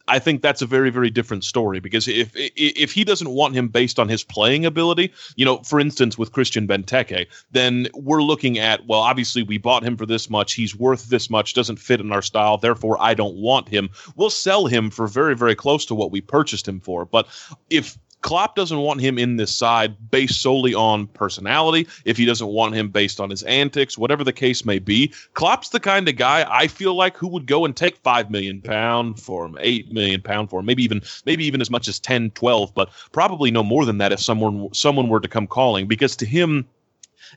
I 0.08 0.18
think 0.18 0.42
that's 0.42 0.62
a 0.62 0.66
very, 0.66 0.90
very 0.90 1.10
different 1.10 1.44
story 1.44 1.80
because 1.80 2.08
if 2.08 2.30
if 2.34 2.92
he 2.92 3.04
doesn't 3.04 3.30
want 3.30 3.54
him 3.54 3.68
based 3.68 3.98
on 3.98 4.08
his 4.08 4.24
playing 4.24 4.66
ability, 4.66 5.12
you 5.36 5.44
know, 5.44 5.58
for 5.58 5.80
instance, 5.80 6.18
with 6.18 6.32
Christian 6.32 6.66
Benteke, 6.66 7.26
then 7.50 7.88
we're 7.94 8.22
looking 8.22 8.58
at 8.58 8.86
well, 8.86 9.00
obviously 9.00 9.42
we 9.42 9.58
bought 9.58 9.84
him 9.84 9.96
for 9.96 10.06
this 10.06 10.28
much, 10.28 10.54
he's 10.54 10.76
worth 10.76 11.08
this 11.08 11.30
much, 11.30 11.54
doesn't 11.54 11.78
fit 11.78 12.00
in 12.00 12.12
our 12.12 12.22
style, 12.22 12.58
therefore 12.58 12.96
I 13.00 13.14
don't 13.14 13.36
want 13.36 13.68
him. 13.68 13.90
We'll 14.16 14.30
sell 14.30 14.66
him 14.66 14.90
for 14.90 15.06
very, 15.06 15.36
very 15.36 15.54
close 15.54 15.84
to 15.86 15.94
what 15.94 16.10
we 16.10 16.20
purchased 16.20 16.66
him 16.66 16.80
for. 16.80 17.04
But 17.04 17.28
if 17.70 17.96
Klopp 18.22 18.56
doesn't 18.56 18.78
want 18.78 19.00
him 19.00 19.18
in 19.18 19.36
this 19.36 19.54
side 19.54 20.10
based 20.10 20.40
solely 20.40 20.74
on 20.74 21.06
personality, 21.08 21.86
if 22.04 22.16
he 22.16 22.24
doesn't 22.24 22.46
want 22.46 22.74
him 22.74 22.88
based 22.88 23.20
on 23.20 23.30
his 23.30 23.42
antics, 23.42 23.98
whatever 23.98 24.24
the 24.24 24.32
case 24.32 24.64
may 24.64 24.78
be, 24.78 25.12
Klopp's 25.34 25.68
the 25.70 25.80
kind 25.80 26.08
of 26.08 26.16
guy 26.16 26.46
I 26.48 26.68
feel 26.68 26.94
like 26.94 27.16
who 27.16 27.28
would 27.28 27.46
go 27.46 27.64
and 27.64 27.76
take 27.76 27.96
five 27.98 28.30
million 28.30 28.62
pound 28.62 29.20
for 29.20 29.44
him, 29.44 29.58
eight 29.60 29.92
million 29.92 30.22
pound 30.22 30.50
for 30.50 30.60
him, 30.60 30.66
maybe 30.66 30.82
even 30.82 31.02
maybe 31.26 31.44
even 31.44 31.60
as 31.60 31.70
much 31.70 31.88
as 31.88 31.98
10, 31.98 32.30
12, 32.30 32.74
but 32.74 32.90
probably 33.12 33.50
no 33.50 33.62
more 33.62 33.84
than 33.84 33.98
that 33.98 34.12
if 34.12 34.20
someone 34.20 34.72
someone 34.72 35.08
were 35.08 35.20
to 35.20 35.28
come 35.28 35.46
calling, 35.46 35.86
because 35.86 36.16
to 36.16 36.26
him 36.26 36.66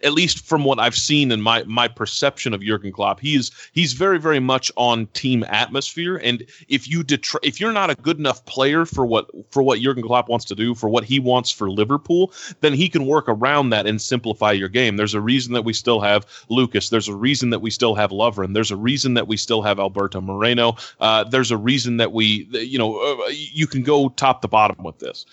at 0.04 0.14
least 0.14 0.46
from 0.46 0.64
what 0.64 0.80
I've 0.80 0.96
seen 0.96 1.32
in 1.32 1.42
my 1.42 1.64
my 1.64 1.88
perception 1.88 2.54
of 2.54 2.62
Jurgen 2.62 2.92
Klopp, 2.92 3.20
he's 3.20 3.52
he's 3.74 3.94
very 3.94 4.20
very 4.20 4.40
much 4.40 4.72
on 4.76 5.08
team 5.08 5.44
atmosphere. 5.48 6.18
And 6.18 6.46
if 6.68 6.90
you 6.90 7.04
detr- 7.04 7.40
if 7.44 7.60
you're 7.60 7.72
not 7.72 7.90
a 7.90 7.96
good 7.96 8.20
enough 8.20 8.46
player 8.46 8.86
for 8.86 9.06
what 9.06 9.30
for 9.50 9.64
what 9.64 9.80
Jurgen 9.80 10.04
Klopp 10.04 10.30
wants 10.30 10.46
to 10.46 10.56
do, 10.56 10.76
for 10.76 10.90
what 10.90 11.04
he 11.04 11.20
wants 11.20 11.52
for 11.52 11.70
Liverpool, 11.70 12.32
then 12.62 12.74
he 12.74 12.90
can 12.90 13.06
work 13.06 13.26
around 13.28 13.70
that 13.70 13.86
and 13.86 14.02
simplify 14.02 14.52
your 14.52 14.70
game. 14.70 14.98
There's 14.98 15.14
a 15.14 15.22
reason 15.22 15.54
that 15.54 15.64
we 15.64 15.74
still 15.74 16.00
have 16.02 16.26
Lucas. 16.50 16.90
There's 16.90 17.08
a 17.08 17.16
reason 17.16 17.50
that 17.52 17.60
we 17.60 17.70
still 17.70 17.96
have 17.96 18.12
Lovren. 18.12 18.54
There's 18.54 18.72
a 18.72 18.76
reason 18.76 19.14
that 19.16 19.28
we 19.28 19.38
still 19.38 19.62
have 19.62 19.80
Alberto 19.80 20.22
Moreno. 20.22 20.76
Uh, 21.00 21.24
there's 21.24 21.52
a 21.52 21.58
reason 21.58 21.98
that 21.98 22.12
we 22.12 22.48
you 22.52 22.78
know 22.78 22.98
uh, 23.00 23.28
you 23.30 23.68
can 23.68 23.84
go 23.84 24.10
top 24.10 24.42
to 24.42 24.48
bottom 24.48 24.84
with 24.84 25.00
this 25.00 25.26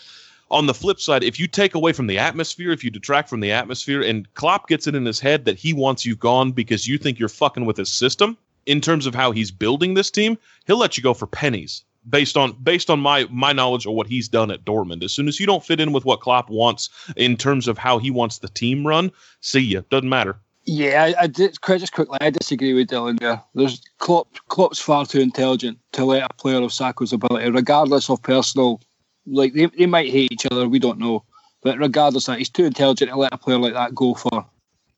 on 0.53 0.67
the 0.67 0.75
flip 0.75 1.01
side, 1.01 1.25
if 1.25 1.41
you 1.41 1.49
take 1.49 1.75
away 1.75 1.93
from 1.93 2.07
the 2.07 2.19
atmosphere, 2.19 2.71
if 2.71 2.85
you 2.85 2.91
detract 2.91 3.29
from 3.29 3.41
the 3.41 3.51
atmosphere, 3.51 4.03
and 4.03 4.33
Klopp 4.35 4.69
gets 4.69 4.87
it 4.87 4.95
in 4.95 5.07
his 5.07 5.19
head 5.19 5.47
that 5.47 5.59
he 5.59 5.73
wants 5.73 6.05
you 6.07 6.15
gone 6.15 6.53
because 6.53 6.87
you 6.87 6.99
think 6.99 7.19
you're 7.19 7.29
fucking 7.29 7.65
with 7.65 7.79
his 7.79 7.93
system 7.93 8.37
in 8.67 8.81
terms 8.81 9.07
of 9.07 9.15
how 9.15 9.33
he's 9.33 9.51
building 9.51 9.95
this 9.95 10.11
team, 10.11 10.39
he'll 10.67 10.79
let 10.79 10.97
you 10.97 11.03
go 11.03 11.15
for 11.15 11.27
pennies 11.27 11.83
based 12.09 12.37
on 12.37 12.53
based 12.63 12.91
on 12.91 13.01
my 13.01 13.27
my 13.31 13.53
knowledge 13.53 13.87
of 13.87 13.95
what 13.95 14.07
he's 14.07 14.29
done 14.29 14.51
at 14.51 14.65
Dortmund. 14.65 15.03
As 15.03 15.13
soon 15.13 15.27
as 15.27 15.41
you 15.41 15.47
don't 15.47 15.65
fit 15.65 15.81
in 15.81 15.93
with 15.93 16.05
what 16.05 16.21
Klopp 16.21 16.51
wants 16.51 16.91
in 17.17 17.37
terms 17.37 17.67
of 17.67 17.79
how 17.79 17.99
he 17.99 18.11
wants 18.11 18.39
the 18.39 18.49
team 18.49 18.87
run, 18.87 19.11
see 19.41 19.61
ya. 19.61 19.81
Doesn't 19.91 20.09
matter. 20.09 20.37
Yeah, 20.65 21.03
I, 21.03 21.23
I 21.23 21.27
did, 21.27 21.59
just 21.61 21.93
quickly, 21.93 22.19
I 22.21 22.31
disagree 22.31 22.73
with 22.73 22.89
Dylan 22.89 23.19
there. 23.19 23.43
There's 23.53 23.83
Klopp, 23.99 24.29
Klopp's 24.47 24.79
far 24.79 25.05
too 25.05 25.19
intelligent 25.19 25.79
to 25.93 26.05
let 26.05 26.23
a 26.23 26.33
player 26.35 26.63
of 26.63 26.71
Sakho's 26.71 27.13
ability, 27.13 27.51
regardless 27.51 28.09
of 28.09 28.23
personal 28.23 28.81
like 29.27 29.55
they, 29.55 29.67
they 29.67 29.87
might 29.87 30.11
hate 30.11 30.33
each 30.33 30.47
other, 30.51 30.69
we 30.69 30.79
don't 30.79 30.99
know. 30.99 31.25
But 31.63 31.79
regardless 31.79 32.27
that, 32.27 32.39
he's 32.39 32.51
too 32.51 32.65
intelligent 32.65 33.11
to 33.11 33.17
let 33.17 33.33
a 33.33 33.39
player 33.39 33.59
like 33.59 33.75
that 33.75 33.95
go 33.95 34.15
for 34.15 34.45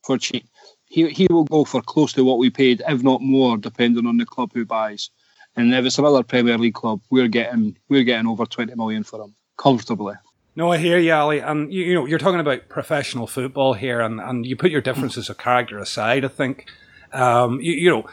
for 0.05 0.19
cheap. 0.19 0.47
He 0.87 1.09
he 1.11 1.27
will 1.31 1.45
go 1.45 1.65
for 1.65 1.83
close 1.83 2.13
to 2.15 2.25
what 2.25 2.39
we 2.39 2.51
paid, 2.51 2.83
if 2.89 3.03
not 3.03 3.21
more, 3.21 3.57
depending 3.57 4.07
on 4.07 4.17
the 4.17 4.27
club 4.27 4.51
who 4.55 4.65
buys. 4.65 5.11
And 5.57 5.75
if 5.75 5.85
it's 5.85 5.99
another 5.99 6.23
Premier 6.23 6.59
League 6.59 6.75
club, 6.75 7.01
we're 7.11 7.29
getting 7.29 7.77
we're 7.89 8.05
getting 8.05 8.27
over 8.27 8.47
twenty 8.47 8.75
million 8.75 9.05
for 9.05 9.21
him 9.21 9.35
comfortably. 9.57 10.15
No, 10.57 10.71
I 10.71 10.79
hear 10.79 10.99
you, 10.99 11.13
Ali. 11.13 11.41
And 11.41 11.73
you, 11.73 11.83
you 11.83 11.95
know, 11.95 12.07
you're 12.07 12.19
talking 12.19 12.41
about 12.41 12.69
professional 12.69 13.27
football 13.27 13.75
here, 13.75 14.01
and, 14.01 14.21
and 14.21 14.47
you 14.47 14.57
put 14.57 14.71
your 14.71 14.81
differences 14.81 15.29
of 15.29 15.37
character 15.37 15.79
aside. 15.79 16.25
I 16.25 16.29
think 16.29 16.67
um, 17.15 17.61
you, 17.61 17.73
you, 17.73 17.91
know, 17.91 18.07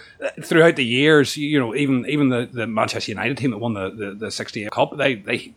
throughout 0.44 0.76
the 0.76 0.86
years, 0.86 1.36
you 1.36 1.60
know, 1.60 1.76
even 1.76 2.06
even 2.08 2.30
the, 2.30 2.48
the 2.52 2.68
Manchester 2.68 3.12
United 3.12 3.38
team 3.38 3.52
that 3.52 3.58
won 3.58 3.74
the, 3.74 3.90
the, 3.90 4.14
the 4.14 4.32
68 4.32 4.72
Cup, 4.72 4.96
they, 4.96 5.16
they 5.16 5.54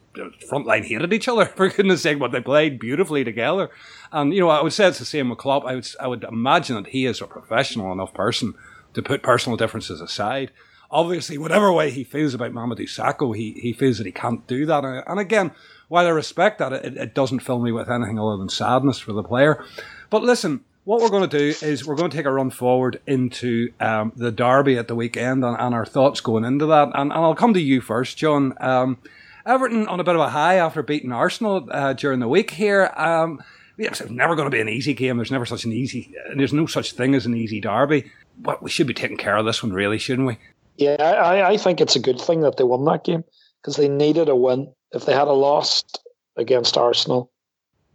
front 0.48 0.66
line 0.66 0.82
hated 0.82 1.12
each 1.12 1.28
other, 1.28 1.44
for 1.56 1.68
goodness 1.68 2.02
sake, 2.02 2.18
but 2.18 2.32
they 2.32 2.40
played 2.40 2.78
beautifully 2.78 3.22
together. 3.22 3.70
And, 4.12 4.32
you 4.32 4.40
know, 4.40 4.48
I 4.48 4.62
would 4.62 4.72
say 4.72 4.88
it's 4.88 4.98
the 4.98 5.04
same 5.04 5.28
with 5.28 5.38
Klopp. 5.38 5.64
I 5.64 5.74
would, 5.74 5.88
I 6.00 6.06
would 6.06 6.24
imagine 6.24 6.76
that 6.76 6.88
he 6.90 7.04
is 7.04 7.20
a 7.20 7.26
professional 7.26 7.92
enough 7.92 8.14
person 8.14 8.54
to 8.94 9.02
put 9.02 9.22
personal 9.22 9.56
differences 9.56 10.00
aside. 10.00 10.50
Obviously, 10.90 11.36
whatever 11.36 11.72
way 11.72 11.90
he 11.90 12.04
feels 12.04 12.34
about 12.34 12.52
Mamadou 12.52 12.82
Sakho, 12.82 13.36
he, 13.36 13.52
he 13.60 13.72
feels 13.72 13.98
that 13.98 14.06
he 14.06 14.12
can't 14.12 14.46
do 14.46 14.64
that. 14.66 14.84
And, 14.84 15.02
and 15.06 15.20
again, 15.20 15.50
while 15.88 16.06
I 16.06 16.10
respect 16.10 16.60
that, 16.60 16.72
it, 16.72 16.96
it 16.96 17.14
doesn't 17.14 17.40
fill 17.40 17.58
me 17.58 17.72
with 17.72 17.90
anything 17.90 18.18
other 18.18 18.36
than 18.36 18.48
sadness 18.48 18.98
for 18.98 19.12
the 19.12 19.22
player. 19.22 19.64
But 20.08 20.22
listen, 20.22 20.64
what 20.84 21.00
we're 21.00 21.08
going 21.08 21.28
to 21.28 21.38
do 21.38 21.66
is 21.66 21.86
we're 21.86 21.94
going 21.94 22.10
to 22.10 22.16
take 22.16 22.26
a 22.26 22.32
run 22.32 22.50
forward 22.50 23.00
into 23.06 23.72
um, 23.80 24.12
the 24.16 24.30
derby 24.30 24.76
at 24.76 24.86
the 24.86 24.94
weekend 24.94 25.44
and, 25.44 25.56
and, 25.58 25.74
our 25.74 25.86
thoughts 25.86 26.20
going 26.20 26.44
into 26.44 26.66
that. 26.66 26.88
And, 26.94 27.10
and, 27.10 27.12
I'll 27.12 27.34
come 27.34 27.54
to 27.54 27.60
you 27.60 27.80
first, 27.80 28.16
John. 28.18 28.54
Um, 28.60 28.98
Everton 29.46 29.88
on 29.88 30.00
a 30.00 30.04
bit 30.04 30.14
of 30.14 30.20
a 30.20 30.28
high 30.28 30.56
after 30.56 30.82
beating 30.82 31.12
Arsenal 31.12 31.68
uh, 31.70 31.94
during 31.94 32.20
the 32.20 32.28
week 32.28 32.50
here. 32.50 32.92
Um, 32.96 33.42
it's 33.76 34.08
never 34.08 34.36
going 34.36 34.46
to 34.46 34.54
be 34.54 34.60
an 34.60 34.68
easy 34.68 34.94
game. 34.94 35.16
There's 35.16 35.30
never 35.30 35.46
such 35.46 35.64
an 35.64 35.72
easy, 35.72 36.14
and 36.30 36.38
there's 36.38 36.52
no 36.52 36.66
such 36.66 36.92
thing 36.92 37.14
as 37.14 37.26
an 37.26 37.34
easy 37.34 37.60
derby. 37.60 38.10
But 38.38 38.62
we 38.62 38.70
should 38.70 38.86
be 38.86 38.94
taking 38.94 39.16
care 39.16 39.36
of 39.36 39.44
this 39.44 39.62
one, 39.62 39.72
really, 39.72 39.98
shouldn't 39.98 40.28
we? 40.28 40.38
Yeah, 40.76 40.96
I, 40.98 41.52
I 41.52 41.56
think 41.56 41.80
it's 41.80 41.96
a 41.96 42.00
good 42.00 42.20
thing 42.20 42.40
that 42.42 42.56
they 42.56 42.64
won 42.64 42.84
that 42.84 43.04
game 43.04 43.24
because 43.60 43.76
they 43.76 43.88
needed 43.88 44.28
a 44.28 44.36
win. 44.36 44.72
If 44.92 45.06
they 45.06 45.12
had 45.12 45.28
a 45.28 45.32
lost 45.32 46.00
against 46.36 46.76
Arsenal, 46.76 47.30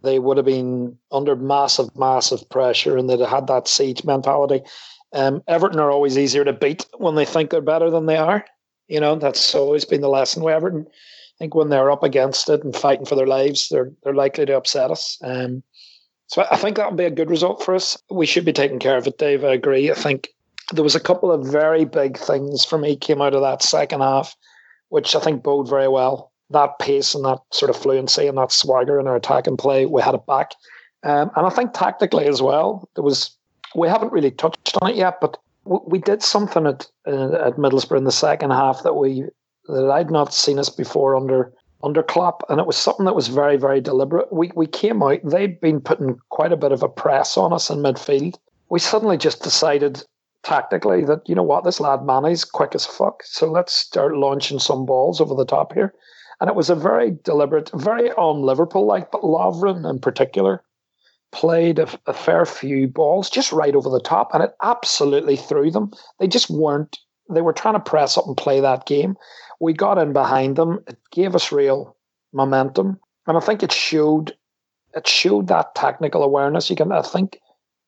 they 0.02 0.18
would 0.18 0.36
have 0.36 0.46
been 0.46 0.96
under 1.12 1.36
massive, 1.36 1.96
massive 1.96 2.48
pressure 2.48 2.96
and 2.96 3.08
they'd 3.08 3.20
have 3.20 3.28
had 3.28 3.46
that 3.48 3.68
siege 3.68 4.04
mentality. 4.04 4.62
Um, 5.12 5.42
Everton 5.48 5.80
are 5.80 5.90
always 5.90 6.16
easier 6.16 6.44
to 6.44 6.52
beat 6.52 6.86
when 6.98 7.14
they 7.14 7.24
think 7.24 7.50
they're 7.50 7.60
better 7.60 7.90
than 7.90 8.06
they 8.06 8.16
are. 8.16 8.44
You 8.88 9.00
know, 9.00 9.16
that's 9.16 9.54
always 9.54 9.84
been 9.84 10.00
the 10.00 10.08
lesson 10.08 10.42
with 10.42 10.54
Everton. 10.54 10.86
I 10.88 11.38
think 11.38 11.54
when 11.54 11.68
they're 11.68 11.90
up 11.90 12.02
against 12.02 12.48
it 12.48 12.62
and 12.64 12.74
fighting 12.74 13.06
for 13.06 13.14
their 13.14 13.26
lives, 13.26 13.68
they're 13.68 13.90
they're 14.02 14.14
likely 14.14 14.46
to 14.46 14.56
upset 14.56 14.90
us. 14.90 15.18
Um, 15.22 15.62
so 16.26 16.46
I 16.50 16.56
think 16.56 16.76
that 16.76 16.88
would 16.88 16.98
be 16.98 17.04
a 17.04 17.10
good 17.10 17.30
result 17.30 17.62
for 17.64 17.74
us. 17.74 18.00
We 18.10 18.26
should 18.26 18.44
be 18.44 18.52
taking 18.52 18.78
care 18.78 18.96
of 18.96 19.06
it, 19.06 19.18
Dave. 19.18 19.44
I 19.44 19.54
agree. 19.54 19.90
I 19.90 19.94
think 19.94 20.28
there 20.72 20.84
was 20.84 20.94
a 20.94 21.00
couple 21.00 21.32
of 21.32 21.46
very 21.46 21.84
big 21.84 22.16
things 22.16 22.64
for 22.64 22.78
me 22.78 22.94
came 22.94 23.20
out 23.20 23.34
of 23.34 23.42
that 23.42 23.62
second 23.62 24.00
half, 24.00 24.36
which 24.90 25.16
I 25.16 25.20
think 25.20 25.42
bode 25.42 25.68
very 25.68 25.88
well 25.88 26.29
that 26.50 26.78
pace 26.78 27.14
and 27.14 27.24
that 27.24 27.38
sort 27.50 27.70
of 27.70 27.76
fluency 27.76 28.26
and 28.26 28.36
that 28.38 28.52
swagger 28.52 28.98
in 28.98 29.06
our 29.06 29.16
attack 29.16 29.46
and 29.46 29.58
play, 29.58 29.86
we 29.86 30.02
had 30.02 30.14
it 30.14 30.26
back. 30.26 30.52
Um, 31.02 31.30
and 31.36 31.46
I 31.46 31.50
think 31.50 31.72
tactically 31.72 32.26
as 32.26 32.42
well, 32.42 32.88
there 32.94 33.04
was 33.04 33.36
we 33.74 33.88
haven't 33.88 34.12
really 34.12 34.32
touched 34.32 34.76
on 34.82 34.90
it 34.90 34.96
yet, 34.96 35.18
but 35.20 35.38
w- 35.64 35.84
we 35.86 35.98
did 35.98 36.22
something 36.22 36.66
at 36.66 36.86
uh, 37.06 37.32
at 37.46 37.56
Middlesbrough 37.56 37.98
in 37.98 38.04
the 38.04 38.12
second 38.12 38.50
half 38.50 38.82
that 38.82 38.94
we 38.94 39.24
that 39.68 39.90
I'd 39.90 40.10
not 40.10 40.34
seen 40.34 40.58
us 40.58 40.68
before 40.68 41.16
under 41.16 41.52
under 41.82 42.02
Klopp, 42.02 42.42
and 42.50 42.60
it 42.60 42.66
was 42.66 42.76
something 42.76 43.06
that 43.06 43.14
was 43.14 43.28
very 43.28 43.56
very 43.56 43.80
deliberate. 43.80 44.32
We 44.32 44.50
we 44.54 44.66
came 44.66 45.02
out; 45.02 45.20
they'd 45.24 45.60
been 45.60 45.80
putting 45.80 46.18
quite 46.28 46.52
a 46.52 46.56
bit 46.56 46.72
of 46.72 46.82
a 46.82 46.88
press 46.88 47.38
on 47.38 47.52
us 47.52 47.70
in 47.70 47.78
midfield. 47.78 48.36
We 48.68 48.78
suddenly 48.78 49.16
just 49.16 49.42
decided 49.42 50.04
tactically 50.42 51.04
that 51.04 51.26
you 51.26 51.34
know 51.34 51.42
what 51.42 51.64
this 51.64 51.80
lad 51.80 52.04
Mane's 52.04 52.44
quick 52.44 52.74
as 52.74 52.84
fuck, 52.84 53.22
so 53.22 53.50
let's 53.50 53.72
start 53.72 54.16
launching 54.16 54.58
some 54.58 54.84
balls 54.84 55.20
over 55.20 55.34
the 55.34 55.46
top 55.46 55.72
here 55.72 55.94
And 56.40 56.48
it 56.48 56.56
was 56.56 56.70
a 56.70 56.74
very 56.74 57.10
deliberate, 57.22 57.70
very 57.74 58.10
um, 58.10 58.16
on 58.16 58.42
Liverpool 58.42 58.86
like, 58.86 59.10
but 59.10 59.22
Lovren 59.22 59.88
in 59.88 59.98
particular 59.98 60.62
played 61.32 61.78
a, 61.78 61.88
a, 62.06 62.12
fair 62.12 62.44
few 62.44 62.88
balls 62.88 63.30
just 63.30 63.52
right 63.52 63.74
over 63.74 63.88
the 63.88 64.00
top, 64.00 64.30
and 64.34 64.42
it 64.42 64.54
absolutely 64.62 65.36
threw 65.36 65.70
them. 65.70 65.92
They 66.18 66.26
just 66.26 66.50
weren't. 66.50 66.98
They 67.28 67.42
were 67.42 67.52
trying 67.52 67.74
to 67.74 67.80
press 67.80 68.18
up 68.18 68.26
and 68.26 68.36
play 68.36 68.60
that 68.60 68.86
game. 68.86 69.16
We 69.60 69.72
got 69.72 69.98
in 69.98 70.12
behind 70.12 70.56
them. 70.56 70.80
It 70.88 70.98
gave 71.12 71.34
us 71.34 71.52
real 71.52 71.96
momentum, 72.32 72.98
and 73.26 73.36
I 73.36 73.40
think 73.40 73.62
it 73.62 73.72
showed. 73.72 74.34
It 74.94 75.06
showed 75.06 75.46
that 75.48 75.74
technical 75.76 76.24
awareness. 76.24 76.68
You 76.68 76.74
can, 76.74 76.90
I 76.90 77.02
think, 77.02 77.38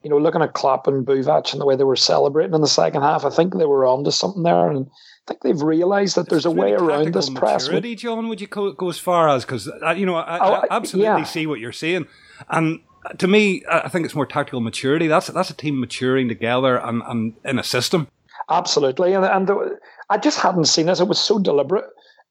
you 0.04 0.10
know, 0.10 0.18
looking 0.18 0.42
at 0.42 0.52
Klopp 0.52 0.86
and 0.86 1.04
Buvac 1.04 1.52
and 1.52 1.60
the 1.60 1.66
way 1.66 1.74
they 1.74 1.82
were 1.82 1.96
celebrating 1.96 2.54
in 2.54 2.60
the 2.60 2.68
second 2.68 3.02
half, 3.02 3.24
I 3.24 3.30
think 3.30 3.54
they 3.54 3.66
were 3.66 3.84
onto 3.84 4.12
something 4.12 4.44
there, 4.44 4.70
and 4.70 4.88
I 5.26 5.32
think 5.32 5.42
they've 5.42 5.62
realised 5.62 6.16
that 6.16 6.28
there's 6.28 6.46
a 6.46 6.50
way 6.50 6.72
around 6.72 7.14
this 7.14 7.30
press. 7.30 7.66
Maturity, 7.66 7.94
John, 7.94 8.28
would 8.28 8.40
you 8.40 8.48
go, 8.48 8.72
go 8.72 8.88
as 8.88 8.98
far 8.98 9.28
as 9.28 9.44
because 9.44 9.68
uh, 9.68 9.90
you 9.90 10.04
know 10.04 10.16
I, 10.16 10.38
oh, 10.38 10.52
I 10.54 10.64
absolutely 10.70 11.04
yeah. 11.04 11.22
see 11.22 11.46
what 11.46 11.60
you're 11.60 11.70
saying, 11.70 12.08
and 12.50 12.80
to 13.18 13.28
me, 13.28 13.62
I 13.70 13.88
think 13.88 14.04
it's 14.04 14.14
more 14.14 14.26
tactical 14.26 14.60
maturity. 14.60 15.06
That's 15.06 15.28
that's 15.28 15.50
a 15.50 15.54
team 15.54 15.80
maturing 15.80 16.28
together 16.28 16.76
and, 16.76 17.02
and 17.06 17.34
in 17.44 17.58
a 17.58 17.64
system. 17.64 18.08
Absolutely, 18.50 19.12
and 19.14 19.24
and 19.24 19.46
the, 19.46 19.78
I 20.10 20.18
just 20.18 20.40
hadn't 20.40 20.64
seen 20.64 20.86
this. 20.86 21.00
It 21.00 21.08
was 21.08 21.20
so 21.20 21.38
deliberate. 21.38 21.86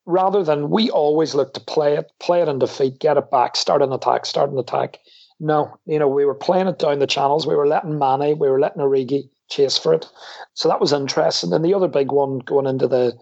Rather 0.06 0.44
than 0.44 0.72
we 0.72 0.90
always 0.90 1.36
look 1.36 1.54
to 1.54 1.60
play 1.60 1.96
it, 1.96 2.12
play 2.20 2.42
it 2.42 2.48
in 2.48 2.58
defeat, 2.58 3.00
get 3.00 3.18
it 3.18 3.30
back, 3.30 3.56
start 3.56 3.84
an 3.84 3.94
attack, 3.94 4.26
start 4.26 4.50
an 4.50 4.58
attack. 4.58 4.98
No, 5.40 5.78
you 5.86 6.00
know 6.00 6.08
we 6.08 6.26
were 6.26 6.36
playing 6.36 6.68
it 6.68 6.80
down 6.80 7.00
the 7.00 7.08
channels. 7.08 7.48
We 7.48 7.56
were 7.56 7.68
letting 7.68 8.00
Mane, 8.00 8.38
we 8.38 8.50
were 8.50 8.60
letting 8.60 8.82
Origi 8.82 9.30
chase 9.52 9.78
for 9.78 9.94
it. 9.94 10.08
So 10.56 10.68
that 10.68 10.82
was 10.82 10.94
interesting. 10.94 11.54
And 11.54 11.64
the 11.64 11.74
other 11.74 11.88
big 11.88 12.12
one 12.12 12.40
going 12.40 12.66
into 12.66 12.88
the 12.88 13.14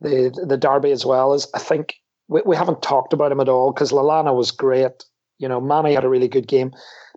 the 0.00 0.30
the 0.46 0.56
derby 0.56 0.92
as 0.92 1.04
well 1.04 1.34
is 1.34 1.48
I 1.54 1.58
think 1.58 1.94
we, 2.28 2.42
we 2.46 2.56
haven't 2.56 2.82
talked 2.82 3.12
about 3.12 3.32
him 3.32 3.40
at 3.40 3.48
all 3.48 3.72
because 3.72 3.90
Lallana 3.90 4.34
was 4.34 4.50
great 4.50 5.04
you 5.40 5.48
know, 5.48 5.60
Mane 5.60 5.94
had 5.94 6.04
a 6.04 6.08
really 6.08 6.28
good 6.28 6.46
game, 6.46 6.72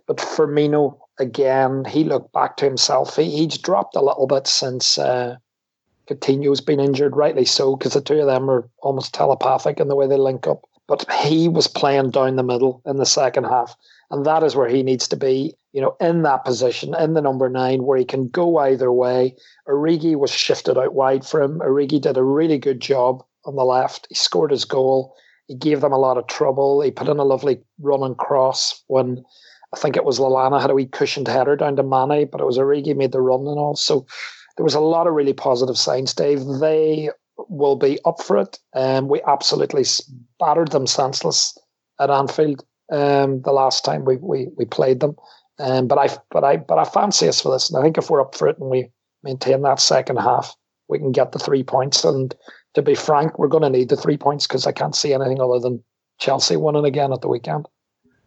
but 0.08 0.16
Firmino 0.16 0.98
again, 1.18 1.84
he 1.84 2.02
looked 2.02 2.32
back 2.32 2.56
to 2.56 2.64
himself. 2.64 3.16
He, 3.16 3.30
he's 3.30 3.58
dropped 3.58 3.94
a 3.94 4.02
little 4.02 4.26
bit 4.26 4.48
since 4.48 4.98
uh, 4.98 5.36
Coutinho's 6.08 6.60
been 6.60 6.80
injured, 6.80 7.14
rightly 7.14 7.44
so, 7.44 7.76
because 7.76 7.92
the 7.92 8.00
two 8.00 8.18
of 8.18 8.26
them 8.26 8.50
are 8.50 8.68
almost 8.82 9.14
telepathic 9.14 9.78
in 9.78 9.88
the 9.88 9.94
way 9.94 10.08
they 10.08 10.16
link 10.16 10.46
up. 10.46 10.62
But 10.88 11.10
he 11.12 11.48
was 11.48 11.68
playing 11.68 12.10
down 12.10 12.36
the 12.36 12.42
middle 12.42 12.82
in 12.84 12.96
the 12.96 13.06
second 13.06 13.44
half, 13.44 13.76
and 14.10 14.24
that 14.26 14.42
is 14.42 14.56
where 14.56 14.68
he 14.68 14.82
needs 14.82 15.08
to 15.08 15.16
be. 15.16 15.54
You 15.72 15.80
know, 15.80 15.96
in 16.00 16.22
that 16.22 16.44
position, 16.44 16.94
in 16.94 17.14
the 17.14 17.20
number 17.20 17.48
nine, 17.48 17.84
where 17.84 17.98
he 17.98 18.04
can 18.04 18.28
go 18.28 18.58
either 18.58 18.92
way. 18.92 19.34
Origi 19.68 20.16
was 20.16 20.30
shifted 20.30 20.78
out 20.78 20.94
wide 20.94 21.26
for 21.26 21.42
him. 21.42 21.58
Origi 21.58 22.00
did 22.00 22.16
a 22.16 22.22
really 22.22 22.58
good 22.58 22.80
job 22.80 23.24
on 23.44 23.56
the 23.56 23.64
left. 23.64 24.06
He 24.08 24.14
scored 24.14 24.52
his 24.52 24.64
goal. 24.64 25.16
He 25.48 25.54
gave 25.54 25.80
them 25.80 25.92
a 25.92 25.98
lot 25.98 26.16
of 26.16 26.26
trouble. 26.28 26.80
He 26.80 26.90
put 26.90 27.08
in 27.08 27.18
a 27.18 27.24
lovely 27.24 27.60
running 27.80 28.14
cross 28.14 28.82
when 28.86 29.24
I 29.74 29.76
think 29.76 29.96
it 29.96 30.04
was 30.04 30.20
Lallana 30.20 30.60
had 30.60 30.70
a 30.70 30.74
wee 30.74 30.86
cushioned 30.86 31.26
header 31.26 31.56
down 31.56 31.76
to 31.76 31.82
Mane, 31.82 32.28
but 32.30 32.40
it 32.40 32.46
was 32.46 32.58
Origi 32.58 32.96
made 32.96 33.12
the 33.12 33.20
run 33.20 33.40
and 33.40 33.58
all. 33.58 33.74
So 33.74 34.06
there 34.56 34.64
was 34.64 34.74
a 34.74 34.80
lot 34.80 35.08
of 35.08 35.14
really 35.14 35.32
positive 35.32 35.76
signs, 35.76 36.14
Dave. 36.14 36.44
They 36.60 37.10
will 37.48 37.76
be 37.76 37.98
up 38.04 38.22
for 38.22 38.38
it. 38.38 38.58
And 38.74 39.04
um, 39.04 39.08
we 39.08 39.20
absolutely 39.26 39.84
battered 40.38 40.70
them 40.70 40.86
senseless 40.86 41.58
at 41.98 42.10
Anfield 42.10 42.64
um, 42.92 43.42
the 43.42 43.52
last 43.52 43.84
time 43.84 44.04
we, 44.04 44.16
we, 44.16 44.48
we 44.56 44.64
played 44.64 45.00
them. 45.00 45.16
Um, 45.58 45.86
but 45.86 45.98
I 45.98 46.16
but 46.32 46.42
I 46.42 46.56
but 46.56 46.78
I 46.78 46.84
fancy 46.84 47.28
us 47.28 47.40
for 47.40 47.52
this, 47.52 47.70
and 47.70 47.78
I 47.78 47.82
think 47.82 47.96
if 47.96 48.10
we're 48.10 48.20
up 48.20 48.34
for 48.34 48.48
it 48.48 48.58
and 48.58 48.68
we 48.68 48.90
maintain 49.22 49.62
that 49.62 49.78
second 49.78 50.16
half, 50.16 50.56
we 50.88 50.98
can 50.98 51.12
get 51.12 51.30
the 51.30 51.38
three 51.38 51.62
points 51.62 52.04
and 52.04 52.34
to 52.74 52.82
be 52.82 52.94
frank, 52.94 53.38
we're 53.38 53.48
going 53.48 53.62
to 53.62 53.70
need 53.70 53.88
the 53.88 53.96
three 53.96 54.18
points 54.18 54.46
because 54.46 54.66
I 54.66 54.72
can't 54.72 54.94
see 54.94 55.14
anything 55.14 55.40
other 55.40 55.60
than 55.60 55.82
Chelsea 56.18 56.56
winning 56.56 56.84
again 56.84 57.12
at 57.12 57.20
the 57.20 57.28
weekend. 57.28 57.66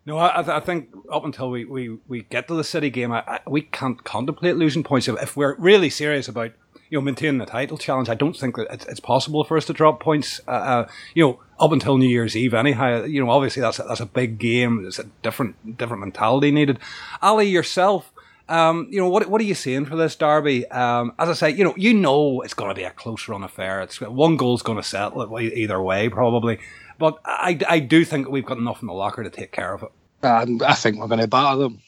No, 0.06 0.18
I, 0.18 0.58
I 0.58 0.60
think 0.62 0.90
up 1.12 1.26
until 1.26 1.50
we, 1.50 1.66
we, 1.66 1.98
we 2.08 2.24
get 2.24 2.48
to 2.48 2.56
the 2.56 2.64
City 2.64 2.90
game, 2.90 3.12
I, 3.12 3.24
I, 3.28 3.40
we 3.46 3.62
can't 3.62 4.02
contemplate 4.06 4.56
losing 4.56 4.84
points. 4.84 5.08
If, 5.08 5.36
we're 5.36 5.56
really 5.58 5.90
serious 5.90 6.30
about 6.30 6.54
you 6.90 6.98
know 6.98 7.02
maintaining 7.02 7.40
the 7.40 7.46
title 7.46 7.78
challenge, 7.78 8.08
I 8.08 8.16
don't 8.16 8.36
think 8.36 8.56
that 8.56 8.68
it's, 8.72 8.86
it's 8.86 9.00
possible 9.02 9.44
for 9.44 9.58
us 9.58 9.66
to 9.66 9.74
drop 9.74 10.00
points. 10.00 10.40
Uh, 10.48 10.52
uh, 10.52 10.88
you 11.14 11.26
know, 11.26 11.40
up 11.60 11.72
until 11.72 11.98
New 11.98 12.10
Year's 12.10 12.36
Eve, 12.36 12.54
anyhow. 12.54 13.04
You 13.04 13.24
know, 13.24 13.30
obviously 13.30 13.62
that's 13.62 13.80
a, 13.80 13.84
that's 13.84 14.00
a 14.00 14.06
big 14.06 14.38
game. 14.38 14.86
It's 14.86 15.00
a 15.00 15.06
different 15.24 15.78
different 15.78 16.02
mentality 16.02 16.52
needed. 16.52 16.80
Ali, 17.22 17.48
yourself, 17.48 18.12
um, 18.50 18.88
you 18.90 19.00
know, 19.00 19.10
what 19.10 19.28
what 19.30 19.42
are 19.42 19.46
you 19.46 19.56
seeing 19.56 19.86
for 19.86 19.96
this 19.96 20.16
derby? 20.16 20.68
Um, 20.68 21.14
as 21.20 21.30
I 21.30 21.34
say, 21.34 21.50
you 21.52 21.64
know, 21.64 21.74
you 21.76 21.94
know 21.94 22.42
it's 22.42 22.54
going 22.54 22.70
to 22.70 22.76
be 22.76 22.84
a 22.84 22.92
close 22.92 23.28
run 23.28 23.44
affair. 23.44 23.82
It's 23.82 24.00
one 24.00 24.38
goal's 24.38 24.62
going 24.62 24.78
to 24.78 24.84
settle 24.84 25.22
it 25.38 25.54
either 25.54 25.82
way, 25.82 26.10
probably. 26.10 26.60
But 26.98 27.20
I, 27.26 27.60
I 27.68 27.80
do 27.80 28.06
think 28.06 28.30
we've 28.30 28.46
got 28.46 28.58
enough 28.58 28.82
in 28.82 28.88
the 28.88 28.94
locker 28.94 29.24
to 29.24 29.30
take 29.30 29.52
care 29.52 29.74
of 29.74 29.84
it. 29.84 29.92
Um, 30.26 30.62
I 30.66 30.74
think 30.74 30.98
we're 30.98 31.08
going 31.08 31.20
to 31.20 31.28
batter 31.28 31.58
them, 31.60 31.82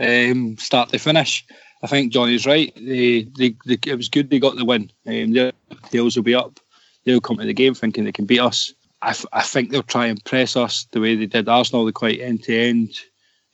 um, 0.00 0.56
start 0.58 0.88
to 0.90 0.98
finish. 0.98 1.46
I 1.82 1.86
think 1.86 2.12
Johnny's 2.12 2.46
right. 2.46 2.74
They, 2.74 3.28
they, 3.36 3.54
they, 3.64 3.78
it 3.86 3.96
was 3.96 4.08
good 4.08 4.30
they 4.30 4.38
got 4.38 4.56
the 4.56 4.64
win. 4.64 4.90
Um, 5.06 5.32
their 5.32 5.52
tails 5.90 6.16
will 6.16 6.24
be 6.24 6.34
up. 6.34 6.58
They'll 7.04 7.20
come 7.20 7.36
to 7.36 7.44
the 7.44 7.54
game 7.54 7.74
thinking 7.74 8.04
they 8.04 8.12
can 8.12 8.24
beat 8.24 8.40
us. 8.40 8.72
I, 9.02 9.10
f- 9.10 9.26
I 9.32 9.42
think 9.42 9.70
they'll 9.70 9.82
try 9.82 10.06
and 10.06 10.24
press 10.24 10.56
us 10.56 10.86
the 10.90 11.00
way 11.00 11.14
they 11.14 11.26
did 11.26 11.48
Arsenal. 11.48 11.84
They're 11.84 11.92
quite 11.92 12.20
end 12.20 12.42
to 12.44 12.58
end 12.58 12.94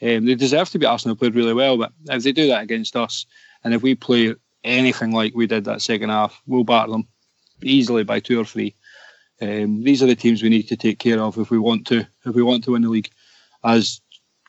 they 0.03 0.35
deserve 0.35 0.69
to 0.71 0.79
be 0.79 0.87
Arsenal 0.87 1.17
played 1.17 1.37
really 1.37 1.55
well, 1.55 1.79
but 1.79 1.93
if 2.11 2.25
they 2.25 2.33
do 2.33 2.49
that 2.49 2.63
against 2.63 2.97
us, 2.97 3.25
and 3.63 3.73
if 3.73 3.83
we 3.83 3.95
play 3.95 4.35
anything 4.65 5.13
like 5.13 5.33
we 5.35 5.47
did 5.47 5.65
that 5.65 5.81
second 5.81 6.11
half, 6.11 6.43
we'll 6.47 6.65
batter 6.65 6.91
them 6.91 7.07
easily 7.63 8.03
by 8.03 8.19
two 8.19 8.41
or 8.41 8.45
three. 8.45 8.75
Um, 9.41 9.85
these 9.85 10.03
are 10.03 10.07
the 10.07 10.17
teams 10.17 10.43
we 10.43 10.49
need 10.49 10.69
to 10.69 10.77
take 10.77 10.99
care 10.99 11.21
of 11.21 11.39
if 11.39 11.51
we 11.51 11.59
want 11.59 11.87
to 11.89 12.07
if 12.25 12.35
we 12.35 12.43
want 12.43 12.65
to 12.65 12.73
win 12.73 12.83
the 12.83 12.89
league, 12.89 13.11
as 13.65 14.01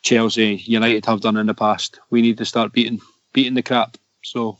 Chelsea, 0.02 0.56
United 0.56 1.06
have 1.06 1.20
done 1.20 1.36
in 1.36 1.46
the 1.46 1.54
past. 1.54 2.00
We 2.10 2.20
need 2.20 2.38
to 2.38 2.44
start 2.44 2.72
beating 2.72 3.00
beating 3.32 3.54
the 3.54 3.62
crap. 3.62 3.96
So 4.24 4.58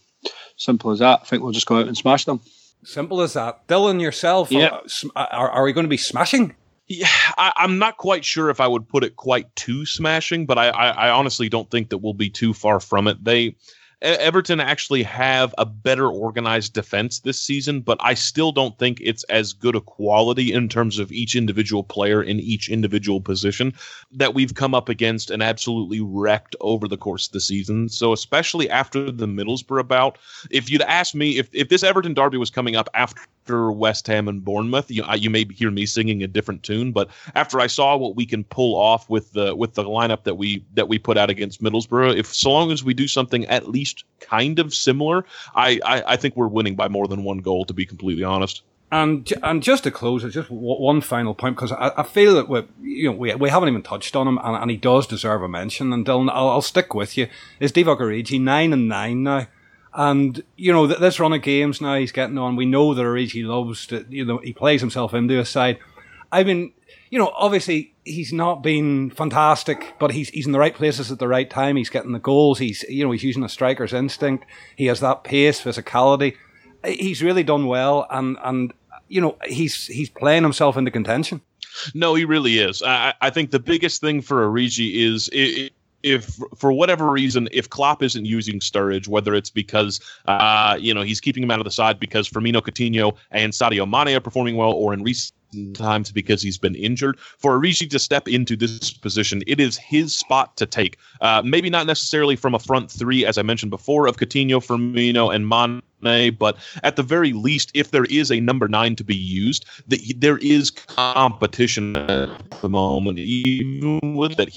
simple 0.56 0.92
as 0.92 1.00
that. 1.00 1.20
I 1.22 1.24
think 1.24 1.42
we'll 1.42 1.52
just 1.52 1.66
go 1.66 1.78
out 1.78 1.88
and 1.88 1.96
smash 1.96 2.24
them. 2.24 2.40
Simple 2.84 3.20
as 3.20 3.32
that. 3.32 3.66
Dylan, 3.66 4.00
yourself, 4.00 4.50
yeah. 4.52 4.66
Uh, 4.66 4.80
are, 5.16 5.22
uh, 5.22 5.26
are, 5.36 5.50
are 5.50 5.64
we 5.64 5.72
going 5.72 5.84
to 5.84 5.90
be 5.90 5.96
smashing? 5.96 6.54
Yeah, 6.86 7.08
I, 7.38 7.52
am 7.58 7.78
not 7.78 7.96
quite 7.96 8.24
sure 8.24 8.50
if 8.50 8.60
I 8.60 8.66
would 8.66 8.86
put 8.86 9.04
it 9.04 9.16
quite 9.16 9.54
too 9.56 9.86
smashing, 9.86 10.44
but 10.44 10.58
I, 10.58 10.68
I, 10.68 10.88
I 10.88 11.10
honestly 11.10 11.48
don't 11.48 11.70
think 11.70 11.88
that 11.88 11.98
we'll 11.98 12.12
be 12.12 12.28
too 12.28 12.52
far 12.52 12.78
from 12.78 13.08
it. 13.08 13.24
They 13.24 13.56
Everton 14.04 14.60
actually 14.60 15.02
have 15.02 15.54
a 15.56 15.64
better 15.64 16.08
organized 16.08 16.74
defense 16.74 17.20
this 17.20 17.40
season, 17.40 17.80
but 17.80 17.96
I 18.00 18.12
still 18.12 18.52
don't 18.52 18.78
think 18.78 19.00
it's 19.00 19.24
as 19.24 19.54
good 19.54 19.74
a 19.74 19.80
quality 19.80 20.52
in 20.52 20.68
terms 20.68 20.98
of 20.98 21.10
each 21.10 21.34
individual 21.34 21.82
player 21.82 22.22
in 22.22 22.38
each 22.38 22.68
individual 22.68 23.22
position 23.22 23.72
that 24.12 24.34
we've 24.34 24.54
come 24.54 24.74
up 24.74 24.90
against 24.90 25.30
and 25.30 25.42
absolutely 25.42 26.02
wrecked 26.02 26.54
over 26.60 26.86
the 26.86 26.98
course 26.98 27.28
of 27.28 27.32
the 27.32 27.40
season. 27.40 27.88
So, 27.88 28.12
especially 28.12 28.68
after 28.68 29.10
the 29.10 29.26
Middlesbrough 29.26 29.88
bout, 29.88 30.18
if 30.50 30.70
you'd 30.70 30.82
asked 30.82 31.14
me 31.14 31.38
if, 31.38 31.48
if 31.54 31.70
this 31.70 31.82
Everton 31.82 32.12
derby 32.12 32.36
was 32.36 32.50
coming 32.50 32.76
up 32.76 32.90
after 32.92 33.22
after 33.44 33.70
West 33.70 34.06
Ham 34.06 34.26
and 34.26 34.42
Bournemouth. 34.42 34.90
You, 34.90 35.04
you 35.16 35.28
may 35.28 35.44
hear 35.44 35.70
me 35.70 35.84
singing 35.84 36.22
a 36.22 36.26
different 36.26 36.62
tune, 36.62 36.92
but 36.92 37.10
after 37.34 37.60
I 37.60 37.66
saw 37.66 37.94
what 37.94 38.16
we 38.16 38.24
can 38.24 38.42
pull 38.44 38.74
off 38.74 39.10
with 39.10 39.32
the 39.34 39.54
with 39.54 39.74
the 39.74 39.84
lineup 39.84 40.24
that 40.24 40.36
we 40.36 40.64
that 40.72 40.88
we 40.88 40.98
put 40.98 41.18
out 41.18 41.28
against 41.28 41.62
Middlesbrough, 41.62 42.16
if 42.16 42.34
so 42.34 42.50
long 42.50 42.72
as 42.72 42.82
we 42.82 42.94
do 42.94 43.06
something 43.06 43.44
at 43.46 43.68
least 43.68 44.04
kind 44.20 44.58
of 44.58 44.72
similar, 44.72 45.26
I 45.54 45.78
I, 45.84 46.02
I 46.14 46.16
think 46.16 46.36
we're 46.36 46.48
winning 46.48 46.74
by 46.74 46.88
more 46.88 47.06
than 47.06 47.22
one 47.22 47.38
goal. 47.38 47.66
To 47.66 47.74
be 47.74 47.84
completely 47.84 48.24
honest. 48.24 48.62
And 48.90 49.30
and 49.42 49.62
just 49.62 49.84
to 49.84 49.90
close, 49.90 50.24
just 50.32 50.50
one 50.50 51.02
final 51.02 51.34
point 51.34 51.56
because 51.56 51.72
I, 51.72 51.92
I, 51.98 52.02
feel 52.02 52.34
that 52.36 52.48
we 52.48 52.62
you 52.80 53.10
know 53.10 53.16
we, 53.16 53.34
we 53.34 53.50
haven't 53.50 53.68
even 53.68 53.82
touched 53.82 54.16
on 54.16 54.26
him, 54.26 54.38
and, 54.42 54.56
and 54.56 54.70
he 54.70 54.78
does 54.78 55.06
deserve 55.06 55.42
a 55.42 55.48
mention. 55.48 55.92
And 55.92 56.06
Dylan, 56.06 56.30
I'll, 56.30 56.48
I'll 56.48 56.62
stick 56.62 56.94
with 56.94 57.18
you. 57.18 57.28
Is 57.60 57.72
Divock 57.72 57.98
Origi 57.98 58.40
nine 58.40 58.72
and 58.72 58.88
nine 58.88 59.22
now? 59.22 59.48
And 59.94 60.42
you 60.56 60.72
know 60.72 60.88
th- 60.88 60.98
this 60.98 61.20
run 61.20 61.32
of 61.32 61.42
games 61.42 61.80
now 61.80 61.94
he's 61.94 62.12
getting 62.12 62.36
on. 62.36 62.56
We 62.56 62.66
know 62.66 62.94
there 62.94 63.04
that 63.04 63.10
Origi 63.10 63.46
loves 63.46 63.86
to, 63.88 64.04
you 64.08 64.24
know, 64.24 64.38
he 64.38 64.52
plays 64.52 64.80
himself 64.80 65.14
into 65.14 65.38
a 65.38 65.44
side. 65.44 65.78
I 66.32 66.42
mean, 66.42 66.72
you 67.10 67.18
know, 67.18 67.32
obviously 67.36 67.94
he's 68.04 68.32
not 68.32 68.62
been 68.62 69.10
fantastic, 69.10 69.94
but 70.00 70.10
he's 70.10 70.30
he's 70.30 70.46
in 70.46 70.52
the 70.52 70.58
right 70.58 70.74
places 70.74 71.12
at 71.12 71.20
the 71.20 71.28
right 71.28 71.48
time. 71.48 71.76
He's 71.76 71.90
getting 71.90 72.10
the 72.10 72.18
goals. 72.18 72.58
He's 72.58 72.82
you 72.88 73.04
know 73.04 73.12
he's 73.12 73.22
using 73.22 73.44
a 73.44 73.48
striker's 73.48 73.92
instinct. 73.92 74.46
He 74.74 74.86
has 74.86 74.98
that 74.98 75.22
pace, 75.22 75.62
physicality. 75.62 76.36
He's 76.84 77.22
really 77.22 77.44
done 77.44 77.66
well, 77.66 78.06
and 78.10 78.36
and 78.42 78.72
you 79.08 79.20
know 79.20 79.36
he's 79.44 79.86
he's 79.86 80.10
playing 80.10 80.42
himself 80.42 80.76
into 80.76 80.90
contention. 80.90 81.40
No, 81.94 82.14
he 82.14 82.24
really 82.24 82.58
is. 82.58 82.82
I, 82.82 83.14
I 83.20 83.30
think 83.30 83.50
the 83.50 83.60
biggest 83.60 84.00
thing 84.00 84.20
for 84.20 84.48
Origi 84.48 85.06
is. 85.06 85.30
It, 85.32 85.72
if 86.04 86.38
for 86.56 86.70
whatever 86.70 87.10
reason, 87.10 87.48
if 87.50 87.70
Klopp 87.70 88.02
isn't 88.02 88.26
using 88.26 88.60
Sturridge, 88.60 89.08
whether 89.08 89.34
it's 89.34 89.50
because 89.50 90.00
uh, 90.26 90.76
you 90.78 90.94
know 90.94 91.02
he's 91.02 91.20
keeping 91.20 91.42
him 91.42 91.50
out 91.50 91.58
of 91.58 91.64
the 91.64 91.70
side 91.70 91.98
because 91.98 92.28
Firmino, 92.28 92.60
Coutinho, 92.60 93.16
and 93.30 93.52
Sadio 93.52 93.88
Mane 93.88 94.14
are 94.14 94.20
performing 94.20 94.56
well, 94.56 94.72
or 94.72 94.92
in 94.92 95.02
recent 95.02 95.32
times 95.72 96.12
because 96.12 96.42
he's 96.42 96.58
been 96.58 96.74
injured. 96.74 97.18
For 97.38 97.58
Origi 97.58 97.88
to 97.90 97.98
step 97.98 98.28
into 98.28 98.56
this 98.56 98.92
position, 98.92 99.42
it 99.46 99.60
is 99.60 99.76
his 99.78 100.14
spot 100.14 100.56
to 100.58 100.66
take. 100.66 100.98
Uh, 101.20 101.42
maybe 101.44 101.70
not 101.70 101.86
necessarily 101.86 102.36
from 102.36 102.54
a 102.54 102.58
front 102.58 102.90
three, 102.90 103.24
as 103.24 103.38
I 103.38 103.42
mentioned 103.42 103.70
before, 103.70 104.06
of 104.06 104.16
Coutinho, 104.16 104.64
Firmino, 104.64 105.34
and 105.34 105.48
Mane 105.48 105.82
but 106.30 106.56
at 106.82 106.96
the 106.96 107.02
very 107.02 107.32
least, 107.32 107.70
if 107.74 107.90
there 107.90 108.04
is 108.06 108.30
a 108.30 108.40
number 108.40 108.68
nine 108.68 108.96
to 108.96 109.04
be 109.04 109.16
used, 109.16 109.64
the, 109.88 109.98
there 110.16 110.38
is 110.38 110.70
competition 110.70 111.96
at 111.96 112.60
the 112.60 112.68
moment. 112.68 113.18
Even 113.18 114.14
with 114.14 114.36
that, 114.36 114.48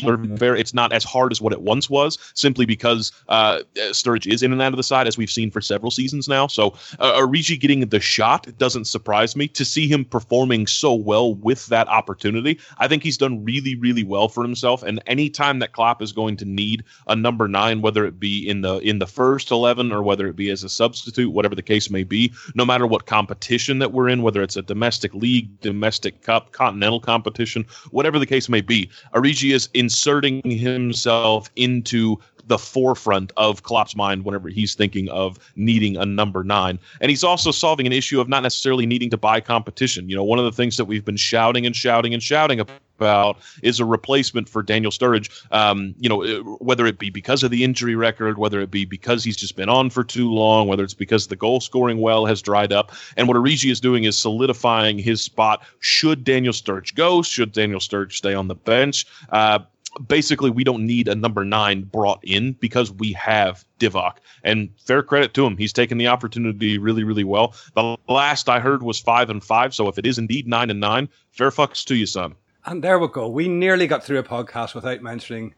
it's 0.59 0.73
not 0.73 0.93
as 0.93 1.03
hard 1.03 1.31
as 1.31 1.41
what 1.41 1.53
it 1.53 1.61
once 1.61 1.89
was, 1.89 2.17
simply 2.33 2.65
because 2.65 3.11
uh, 3.29 3.59
Sturridge 3.75 4.27
is 4.27 4.43
in 4.43 4.51
and 4.51 4.61
out 4.61 4.73
of 4.73 4.77
the 4.77 4.83
side, 4.83 5.07
as 5.07 5.17
we've 5.17 5.31
seen 5.31 5.51
for 5.51 5.61
several 5.61 5.91
seasons 5.91 6.27
now. 6.27 6.47
So 6.47 6.75
uh, 6.99 7.25
getting 7.27 7.87
the 7.87 7.99
shot 7.99 8.47
doesn't 8.57 8.85
surprise 8.85 9.35
me. 9.35 9.47
To 9.47 9.65
see 9.65 9.87
him 9.87 10.05
performing 10.05 10.67
so 10.67 10.93
well 10.93 11.35
with 11.35 11.65
that 11.67 11.87
opportunity, 11.87 12.59
I 12.77 12.87
think 12.87 13.03
he's 13.03 13.17
done 13.17 13.43
really, 13.43 13.75
really 13.75 14.03
well 14.03 14.29
for 14.29 14.43
himself. 14.43 14.83
And 14.83 15.01
anytime 15.07 15.59
that 15.59 15.71
Klopp 15.71 16.01
is 16.01 16.11
going 16.11 16.37
to 16.37 16.45
need 16.45 16.83
a 17.07 17.15
number 17.15 17.47
nine, 17.47 17.81
whether 17.81 18.05
it 18.05 18.19
be 18.19 18.47
in 18.47 18.61
the 18.61 18.79
in 18.79 18.99
the 18.99 19.07
first 19.07 19.51
eleven 19.51 19.91
or 19.91 20.03
whether 20.03 20.27
it 20.27 20.35
be 20.35 20.49
as 20.49 20.63
a 20.63 20.69
substitute, 20.69 21.31
whatever 21.37 21.55
the 21.55 21.61
case 21.61 21.89
may 21.89 22.03
be, 22.03 22.33
no 22.55 22.65
matter 22.65 22.85
what 22.85 23.05
competition 23.05 23.79
that 23.79 23.93
we're 23.93 24.09
in, 24.09 24.23
whether 24.23 24.41
it's 24.41 24.57
a 24.57 24.61
domestic 24.61 25.13
league, 25.13 25.47
domestic 25.61 26.23
cup, 26.23 26.51
continental 26.51 26.99
competition, 26.99 27.65
whatever 27.91 28.19
the 28.19 28.25
case 28.25 28.49
may 28.49 28.59
be, 28.59 28.89
Origi 29.13 29.53
is 29.53 29.69
inserting 29.73 30.41
himself 30.43 31.49
into 31.55 32.17
the 32.47 32.57
forefront 32.57 33.31
of 33.37 33.63
Klopp's 33.63 33.95
mind 33.95 34.25
whenever 34.25 34.49
he's 34.49 34.75
thinking 34.75 35.09
of 35.09 35.37
needing 35.55 35.97
a 35.97 36.05
number 36.05 36.43
nine. 36.43 36.79
And 37.01 37.09
he's 37.09 37.23
also 37.23 37.51
solving 37.51 37.85
an 37.85 37.93
issue 37.93 38.19
of 38.19 38.27
not 38.27 38.43
necessarily 38.43 38.85
needing 38.85 39.09
to 39.11 39.17
buy 39.17 39.39
competition. 39.41 40.09
You 40.09 40.15
know, 40.15 40.23
one 40.23 40.39
of 40.39 40.45
the 40.45 40.51
things 40.51 40.77
that 40.77 40.85
we've 40.85 41.05
been 41.05 41.17
shouting 41.17 41.65
and 41.65 41.75
shouting 41.75 42.13
and 42.13 42.23
shouting 42.23 42.59
about 42.59 43.37
is 43.61 43.79
a 43.79 43.85
replacement 43.85 44.49
for 44.49 44.63
Daniel 44.63 44.91
Sturridge. 44.91 45.29
Um, 45.51 45.93
you 45.99 46.09
know, 46.09 46.57
whether 46.59 46.85
it 46.85 46.97
be 46.97 47.09
because 47.09 47.43
of 47.43 47.51
the 47.51 47.63
injury 47.63 47.95
record, 47.95 48.37
whether 48.37 48.59
it 48.59 48.71
be 48.71 48.85
because 48.85 49.23
he's 49.23 49.37
just 49.37 49.55
been 49.55 49.69
on 49.69 49.89
for 49.89 50.03
too 50.03 50.31
long, 50.31 50.67
whether 50.67 50.83
it's 50.83 50.93
because 50.93 51.27
the 51.27 51.35
goal 51.35 51.59
scoring 51.59 51.99
well 51.99 52.25
has 52.25 52.41
dried 52.41 52.73
up. 52.73 52.91
And 53.15 53.27
what 53.27 53.37
Origi 53.37 53.71
is 53.71 53.79
doing 53.79 54.05
is 54.05 54.17
solidifying 54.17 54.97
his 54.97 55.21
spot. 55.21 55.63
Should 55.79 56.23
Daniel 56.23 56.53
Sturridge 56.53 56.95
go? 56.95 57.21
Should 57.21 57.51
Daniel 57.51 57.79
Sturridge 57.79 58.13
stay 58.13 58.33
on 58.33 58.47
the 58.47 58.55
bench? 58.55 59.05
Uh, 59.29 59.59
basically 60.07 60.49
we 60.49 60.63
don't 60.63 60.85
need 60.85 61.07
a 61.07 61.15
number 61.15 61.43
nine 61.45 61.83
brought 61.83 62.23
in 62.23 62.53
because 62.53 62.91
we 62.91 63.13
have 63.13 63.65
Divock. 63.79 64.17
And 64.43 64.69
fair 64.77 65.03
credit 65.03 65.33
to 65.35 65.45
him, 65.45 65.57
he's 65.57 65.73
taken 65.73 65.97
the 65.97 66.07
opportunity 66.07 66.77
really, 66.77 67.03
really 67.03 67.23
well. 67.23 67.55
The 67.75 67.97
last 68.07 68.49
I 68.49 68.59
heard 68.59 68.83
was 68.83 68.99
five 68.99 69.29
and 69.29 69.43
five. 69.43 69.73
So 69.73 69.87
if 69.87 69.97
it 69.97 70.05
is 70.05 70.17
indeed 70.17 70.47
nine 70.47 70.69
and 70.69 70.79
nine, 70.79 71.09
fair 71.31 71.51
fucks 71.51 71.83
to 71.85 71.95
you, 71.95 72.05
son. 72.05 72.35
And 72.65 72.83
there 72.83 72.99
we 72.99 73.07
go. 73.07 73.27
We 73.27 73.47
nearly 73.47 73.87
got 73.87 74.03
through 74.03 74.19
a 74.19 74.23
podcast 74.23 74.75
without 74.75 75.01
mentioning 75.01 75.53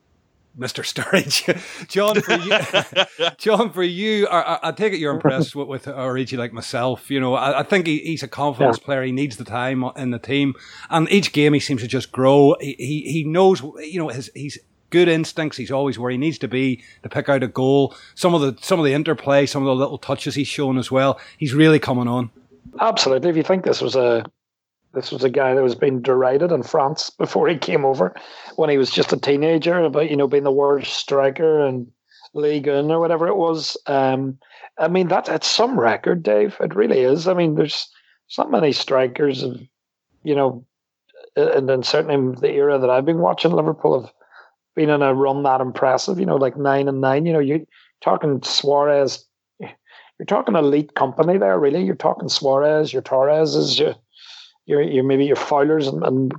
Mr. 0.57 0.83
Sturridge. 0.83 1.87
John, 1.87 2.21
for 2.21 2.33
you, 2.33 3.29
John, 3.37 3.71
for 3.71 3.83
you, 3.83 4.27
I, 4.27 4.69
I, 4.69 4.71
take 4.71 4.93
it 4.93 4.99
you're 4.99 5.13
impressed 5.13 5.55
with, 5.55 5.67
with 5.67 5.85
Origi 5.85 6.37
like 6.37 6.53
myself. 6.53 7.09
You 7.09 7.19
know, 7.19 7.35
I, 7.35 7.59
I 7.59 7.63
think 7.63 7.87
he, 7.87 7.99
he's 7.99 8.23
a 8.23 8.27
confidence 8.27 8.77
yeah. 8.79 8.85
player. 8.85 9.03
He 9.03 9.11
needs 9.11 9.37
the 9.37 9.45
time 9.45 9.83
in 9.95 10.11
the 10.11 10.19
team, 10.19 10.55
and 10.89 11.09
each 11.11 11.31
game 11.31 11.53
he 11.53 11.59
seems 11.59 11.81
to 11.81 11.87
just 11.87 12.11
grow. 12.11 12.55
He 12.59 12.75
he, 12.77 13.01
he 13.11 13.23
knows, 13.23 13.61
you 13.61 13.99
know, 13.99 14.09
his 14.09 14.29
he's 14.33 14.57
good 14.89 15.07
instincts. 15.07 15.57
He's 15.57 15.71
always 15.71 15.99
where 15.99 16.11
he 16.11 16.17
needs 16.17 16.37
to 16.39 16.47
be 16.47 16.83
to 17.03 17.09
pick 17.09 17.29
out 17.29 17.43
a 17.43 17.47
goal. 17.47 17.95
Some 18.15 18.33
of 18.33 18.41
the 18.41 18.57
some 18.61 18.79
of 18.79 18.85
the 18.85 18.93
interplay, 18.93 19.45
some 19.45 19.63
of 19.63 19.67
the 19.67 19.75
little 19.75 19.97
touches 19.97 20.35
he's 20.35 20.47
shown 20.47 20.77
as 20.77 20.91
well. 20.91 21.19
He's 21.37 21.53
really 21.53 21.79
coming 21.79 22.07
on. 22.07 22.31
Absolutely. 22.79 23.29
If 23.29 23.37
you 23.37 23.43
think 23.43 23.63
this 23.63 23.81
was 23.81 23.95
a 23.95 24.25
this 24.93 25.11
was 25.11 25.23
a 25.23 25.29
guy 25.29 25.53
that 25.53 25.63
was 25.63 25.75
being 25.75 26.01
derided 26.01 26.51
in 26.51 26.63
France 26.63 27.09
before 27.09 27.47
he 27.47 27.57
came 27.57 27.85
over 27.85 28.15
when 28.55 28.69
he 28.69 28.77
was 28.77 28.89
just 28.89 29.13
a 29.13 29.17
teenager 29.17 29.79
about, 29.79 30.09
you 30.09 30.17
know, 30.17 30.27
being 30.27 30.43
the 30.43 30.51
worst 30.51 30.93
striker 30.93 31.65
and 31.65 31.91
League 32.33 32.67
One 32.67 32.91
or 32.91 32.99
whatever 32.99 33.27
it 33.27 33.35
was. 33.35 33.77
Um, 33.85 34.39
I 34.77 34.87
mean, 34.87 35.09
that 35.09 35.29
it's 35.29 35.47
some 35.47 35.79
record, 35.79 36.23
Dave. 36.23 36.57
It 36.59 36.75
really 36.75 37.01
is. 37.01 37.27
I 37.27 37.33
mean, 37.33 37.55
there's, 37.55 37.89
not 38.37 38.51
many 38.51 38.71
strikers 38.71 39.41
of, 39.41 39.59
you 40.23 40.35
know, 40.35 40.65
and 41.35 41.67
then 41.67 41.81
certainly 41.81 42.15
in 42.15 42.35
the 42.35 42.51
era 42.51 42.77
that 42.77 42.89
I've 42.89 43.05
been 43.05 43.19
watching 43.19 43.51
Liverpool 43.51 44.01
have 44.01 44.11
been 44.75 44.89
in 44.89 45.01
a 45.01 45.13
run 45.13 45.43
that 45.43 45.61
impressive, 45.61 46.19
you 46.19 46.25
know, 46.25 46.35
like 46.35 46.55
nine 46.55 46.87
and 46.87 47.01
nine. 47.01 47.25
You 47.25 47.33
know, 47.33 47.39
you're 47.39 47.61
talking 48.01 48.41
Suarez, 48.43 49.25
you're 49.59 50.25
talking 50.27 50.55
elite 50.55 50.95
company 50.95 51.37
there, 51.37 51.57
really. 51.59 51.83
You're 51.83 51.95
talking 51.95 52.29
Suarez, 52.29 52.93
your 52.93 53.01
Torres, 53.01 53.79
your 53.79 53.95
your, 54.69 54.83
your 54.83 55.03
maybe 55.03 55.25
your 55.25 55.35
Fowlers 55.35 55.87
and, 55.87 56.03
and 56.03 56.31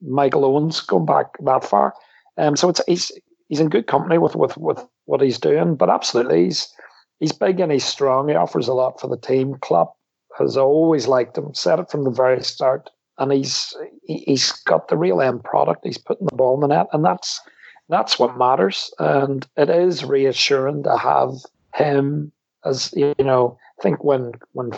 Michael 0.00 0.44
Owens 0.44 0.80
going 0.80 1.04
back 1.04 1.26
that 1.44 1.64
far. 1.64 1.94
Um, 2.38 2.54
so 2.54 2.68
it's 2.68 2.80
he's 2.86 3.10
he's 3.48 3.58
in 3.58 3.68
good 3.68 3.88
company 3.88 4.18
with, 4.18 4.36
with, 4.36 4.56
with 4.56 4.86
what 5.06 5.20
he's 5.20 5.38
doing. 5.38 5.74
But 5.74 5.90
absolutely, 5.90 6.44
he's 6.44 6.72
he's 7.18 7.32
big 7.32 7.58
and 7.58 7.72
he's 7.72 7.84
strong. 7.84 8.28
He 8.28 8.36
offers 8.36 8.68
a 8.68 8.72
lot 8.72 9.00
for 9.00 9.08
the 9.08 9.18
team. 9.18 9.56
Klopp 9.60 9.96
has 10.38 10.56
always 10.56 11.08
liked 11.08 11.36
him. 11.36 11.52
Said 11.54 11.80
it 11.80 11.90
from 11.90 12.04
the 12.04 12.10
very 12.10 12.42
start. 12.44 12.88
And 13.18 13.32
he's 13.32 13.76
he's 14.04 14.52
got 14.52 14.88
the 14.88 14.96
real 14.96 15.20
end 15.20 15.42
product. 15.42 15.84
He's 15.84 15.98
putting 15.98 16.28
the 16.30 16.36
ball 16.36 16.54
in 16.54 16.60
the 16.60 16.74
net, 16.74 16.86
and 16.92 17.04
that's 17.04 17.40
that's 17.88 18.16
what 18.18 18.38
matters. 18.38 18.94
And 19.00 19.46
it 19.56 19.68
is 19.68 20.04
reassuring 20.04 20.84
to 20.84 20.96
have 20.96 21.32
him 21.74 22.32
as 22.64 22.94
you 22.96 23.14
know. 23.18 23.58
I 23.80 23.82
think 23.82 24.04
when 24.04 24.32
when 24.52 24.70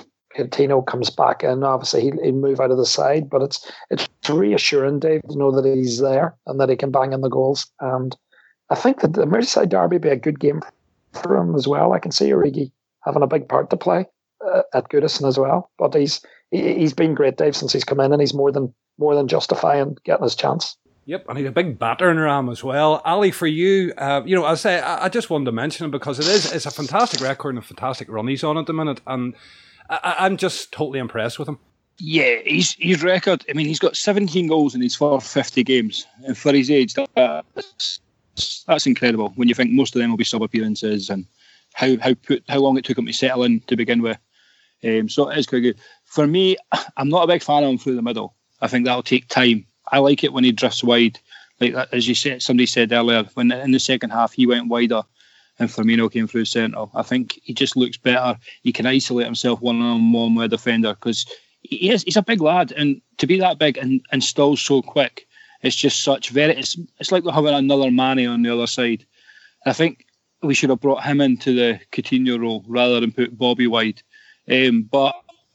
Tino 0.51 0.82
comes 0.82 1.11
back 1.11 1.45
in, 1.45 1.62
obviously 1.62 2.03
he'll, 2.03 2.22
he'll, 2.22 2.32
move 2.32 2.61
out 2.61 2.70
of 2.70 2.76
the 2.76 2.87
side, 2.87 3.30
but 3.30 3.43
it's 3.43 3.70
it's 3.91 4.09
reassuring, 4.28 4.99
Dave, 4.99 5.22
to 5.28 5.39
know 5.39 5.51
that 5.51 5.64
he's 5.64 6.01
there 6.01 6.35
and 6.47 6.61
that 6.61 6.68
he 6.68 6.76
can 6.76 6.91
bang 6.91 7.12
in 7.12 7.20
the 7.20 7.28
goals. 7.28 7.70
And 7.80 8.16
I 8.70 8.74
think 8.74 9.01
that 9.01 9.12
the 9.12 9.26
Merseyside 9.26 9.68
derby 9.68 9.99
be 9.99 10.09
a 10.09 10.16
good 10.16 10.41
game 10.41 10.61
for 11.12 11.37
him 11.37 11.55
as 11.55 11.68
well. 11.68 11.93
I 11.93 11.99
can 11.99 12.11
see 12.11 12.30
Origi 12.30 12.72
having 13.05 13.22
a 13.22 13.28
big 13.28 13.49
part 13.49 13.70
to 13.70 13.76
play 13.76 14.07
uh, 14.45 14.62
at 14.72 14.89
Goodison 14.89 15.28
as 15.28 15.39
well. 15.39 15.70
But 15.78 15.95
he's 15.95 16.20
he, 16.51 16.74
he's 16.74 16.95
been 16.95 17.14
great, 17.14 17.37
Dave, 17.37 17.57
since 17.57 17.72
he's 17.72 17.85
come 17.85 18.01
in, 18.01 18.12
and 18.12 18.20
he's 18.20 18.35
more 18.35 18.53
than 18.53 18.74
more 18.99 19.14
than 19.14 19.28
justifying 19.28 19.97
getting 20.05 20.24
his 20.24 20.35
chance. 20.35 20.76
Yep, 21.07 21.26
and 21.28 21.37
he's 21.37 21.47
a 21.47 21.53
big 21.53 21.78
battering 21.78 22.16
ram 22.16 22.49
as 22.49 22.64
well. 22.64 23.03
Ali, 23.05 23.30
for 23.30 23.47
you, 23.47 23.93
uh, 23.99 24.22
you 24.24 24.35
know, 24.35 24.47
I 24.47 24.55
say 24.55 24.80
I, 24.80 25.05
I 25.05 25.09
just 25.11 25.28
wanted 25.28 25.45
to 25.47 25.53
mention 25.53 25.85
him 25.85 25.91
because 25.91 26.18
it 26.18 26.26
is 26.26 26.51
it's 26.51 26.66
a 26.66 26.70
fantastic 26.70 27.20
record 27.20 27.51
and 27.51 27.59
a 27.59 27.62
fantastic 27.62 28.09
run 28.09 28.26
he's 28.28 28.43
on 28.43 28.57
at 28.57 28.66
the 28.66 28.72
minute, 28.72 29.01
and 29.07 29.35
I, 29.91 30.26
am 30.26 30.37
just 30.37 30.72
totally 30.72 30.99
impressed 30.99 31.39
with 31.39 31.49
him. 31.49 31.59
Yeah, 31.99 32.37
his 32.45 32.74
his 32.78 33.03
record. 33.03 33.45
I 33.49 33.53
mean, 33.53 33.66
he's 33.66 33.78
got 33.78 33.97
17 33.97 34.49
goals 34.49 34.74
in 34.74 34.80
his 34.80 34.97
first 34.97 35.32
50 35.32 35.62
games, 35.62 36.07
and 36.24 36.37
for 36.37 36.53
his 36.53 36.70
age, 36.70 36.95
that's, 36.95 38.01
that's 38.66 38.87
incredible. 38.87 39.32
When 39.37 39.49
you 39.49 39.55
think 39.55 39.70
most 39.70 39.95
of 39.95 40.01
them 40.01 40.11
will 40.11 40.16
be 40.16 40.24
sub 40.24 40.43
appearances, 40.43 41.09
and 41.09 41.26
how 41.72 41.97
how 41.99 42.14
put 42.14 42.43
how 42.49 42.59
long 42.59 42.76
it 42.76 42.85
took 42.85 42.99
him 42.99 43.07
to 43.07 43.12
settle 43.12 43.45
in 43.45 43.61
to 43.61 43.76
begin 43.76 44.03
with. 44.03 44.18
Um, 44.82 45.09
so 45.09 45.30
it 45.30 45.39
is 45.39 45.47
quite 45.47 45.61
good. 45.61 45.78
For 46.05 46.26
me, 46.26 46.57
I'm 46.97 47.09
not 47.09 47.24
a 47.24 47.28
big 47.28 47.43
fan 47.43 47.62
of 47.62 47.70
him 47.70 47.78
through 47.78 47.97
the 47.97 48.03
middle. 48.03 48.35
I 48.61 48.68
think 48.68 48.85
that'll 48.87 49.03
take 49.03 49.28
time. 49.28 49.66
I 49.93 49.99
like 49.99 50.24
it 50.24 50.32
when 50.32 50.45
he 50.45 50.53
drifts 50.53 50.82
wide, 50.82 51.18
like 51.61 51.74
as 51.93 52.09
you 52.09 52.14
said, 52.14 52.43
somebody 52.43 52.66
said 52.66 52.93
earlier. 52.93 53.24
When 53.35 53.53
in 53.53 53.72
the 53.72 53.78
second 53.78 54.11
half 54.11 54.32
he 54.32 54.47
went 54.47 54.68
wider, 54.68 55.03
and 55.59 55.68
Firmino 55.68 56.11
came 56.11 56.26
through 56.26 56.46
centre. 56.46 56.86
I 56.94 57.02
think 57.02 57.40
he 57.42 57.55
just 57.55 57.76
looks 57.76 57.96
better. 57.96 58.38
He 58.62 58.72
can 58.72 58.86
isolate 58.86 59.26
himself 59.26 59.61
one 59.61 59.80
on 59.80 60.12
one 60.12 60.34
with 60.34 60.46
a 60.46 60.48
defender 60.48 60.94
because 60.94 61.26
he 61.62 61.90
is, 61.90 62.02
he's 62.02 62.16
a 62.16 62.22
big 62.22 62.40
lad, 62.40 62.72
and 62.72 63.00
to 63.18 63.26
be 63.26 63.38
that 63.38 63.59
big 63.59 63.78
and, 63.78 64.00
and 64.12 64.22
still 64.22 64.57
so 64.57 64.82
quick, 64.82 65.26
it's 65.62 65.76
just 65.76 66.02
such 66.02 66.30
very. 66.30 66.55
It's 66.57 66.76
it's 66.98 67.11
like 67.11 67.24
having 67.24 67.55
another 67.55 67.90
Mane 67.90 68.28
on 68.28 68.42
the 68.42 68.52
other 68.52 68.66
side. 68.66 69.05
I 69.64 69.72
think 69.72 70.05
we 70.42 70.55
should 70.55 70.68
have 70.68 70.80
brought 70.80 71.05
him 71.05 71.22
into 71.22 71.55
the 71.55 71.80
Coutinho 71.90 72.38
role 72.38 72.64
rather 72.68 73.00
than 73.00 73.12
put 73.12 73.38
Bobby 73.38 73.66
wide. 73.66 74.02
Um, 74.48 74.82
but 74.82 75.14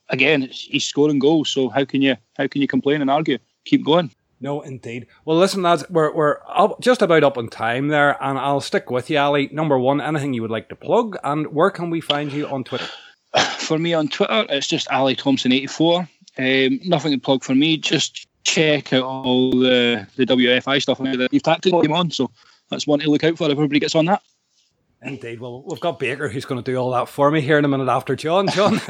again, 0.10 0.50
he's 0.52 0.86
scoring 0.86 1.20
goals, 1.20 1.50
so 1.50 1.70
how 1.70 1.86
can 1.86 2.02
you 2.02 2.18
how 2.38 2.48
can 2.48 2.62
you 2.62 2.68
complain 2.68 3.02
and 3.02 3.12
argue? 3.12 3.38
Keep 3.66 3.86
going. 3.86 4.12
No, 4.42 4.62
indeed. 4.62 5.08
Well, 5.26 5.38
listen, 5.38 5.62
lads, 5.62 5.84
we're, 5.90 6.14
we're 6.14 6.38
up, 6.48 6.80
just 6.80 7.02
about 7.02 7.24
up 7.24 7.38
on 7.38 7.50
time 7.50 7.90
there, 7.90 8.22
and 8.24 8.38
I'll 8.38 8.62
stick 8.62 8.90
with 8.90 9.10
you, 9.10 9.18
Ali. 9.18 9.50
Number 9.52 9.78
one, 9.78 10.00
anything 10.00 10.34
you 10.34 10.42
would 10.42 10.52
like 10.52 10.70
to 10.70 10.76
plug, 10.76 11.18
and 11.24 11.48
where 11.48 11.72
can 11.72 11.90
we 11.90 12.00
find 12.00 12.32
you 12.32 12.48
on 12.48 12.64
Twitter? 12.64 12.88
For 13.58 13.78
me 13.78 13.94
on 13.94 14.08
Twitter, 14.08 14.46
it's 14.50 14.68
just 14.68 14.90
Ali 14.90 15.16
Thompson84. 15.16 16.08
Um, 16.38 16.80
nothing 16.86 17.12
to 17.12 17.20
plug 17.20 17.44
for 17.44 17.54
me, 17.54 17.76
just 17.76 18.28
check 18.44 18.94
out 18.94 19.04
all 19.04 19.52
the, 19.52 20.08
the 20.16 20.26
WFI 20.26 20.82
stuff 20.82 21.00
that 21.00 21.28
you've 21.32 21.44
tactically 21.44 21.86
him 21.86 21.92
on, 21.92 22.12
so 22.12 22.32
that's 22.70 22.88
one 22.88 23.00
to 23.00 23.10
look 23.10 23.26
out 23.26 23.38
for 23.38 23.46
if 23.46 23.52
everybody 23.52 23.80
gets 23.80 23.96
on 23.96 24.06
that. 24.06 24.22
Indeed. 25.02 25.42
Well, 25.42 25.64
we've 25.64 25.80
got 25.80 26.00
Baker 26.00 26.30
who's 26.30 26.46
going 26.46 26.64
to 26.64 26.72
do 26.72 26.78
all 26.78 26.92
that 26.92 27.10
for 27.10 27.30
me 27.30 27.42
here 27.42 27.58
in 27.58 27.66
a 27.66 27.68
minute 27.68 27.90
after 27.90 28.16
John. 28.16 28.48
John, 28.48 28.78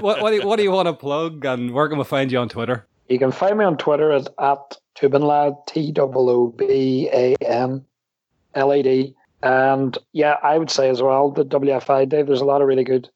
what, 0.00 0.22
what, 0.22 0.30
do 0.30 0.36
you, 0.36 0.46
what 0.46 0.56
do 0.56 0.62
you 0.62 0.70
want 0.70 0.86
to 0.86 0.94
plug, 0.94 1.44
and 1.44 1.72
where 1.72 1.88
can 1.88 1.98
we 1.98 2.04
find 2.04 2.30
you 2.30 2.38
on 2.38 2.48
Twitter? 2.48 2.86
You 3.08 3.18
can 3.18 3.32
find 3.32 3.58
me 3.58 3.64
on 3.64 3.76
Twitter 3.76 4.12
at, 4.12 4.78
Toobanlad, 4.96 5.66
T 5.66 5.92
O 5.98 6.12
O 6.14 6.46
B 6.48 7.08
A 7.12 7.34
N 7.40 7.84
L 8.54 8.72
A 8.72 8.82
D. 8.82 9.14
And 9.42 9.98
yeah, 10.12 10.36
I 10.42 10.56
would 10.56 10.70
say 10.70 10.88
as 10.88 11.02
well, 11.02 11.30
the 11.30 11.44
WFI, 11.44 12.08
Dave, 12.08 12.26
there's 12.26 12.40
a 12.40 12.46
lot 12.46 12.62
of 12.62 12.68
really 12.68 12.84
good 12.84 13.10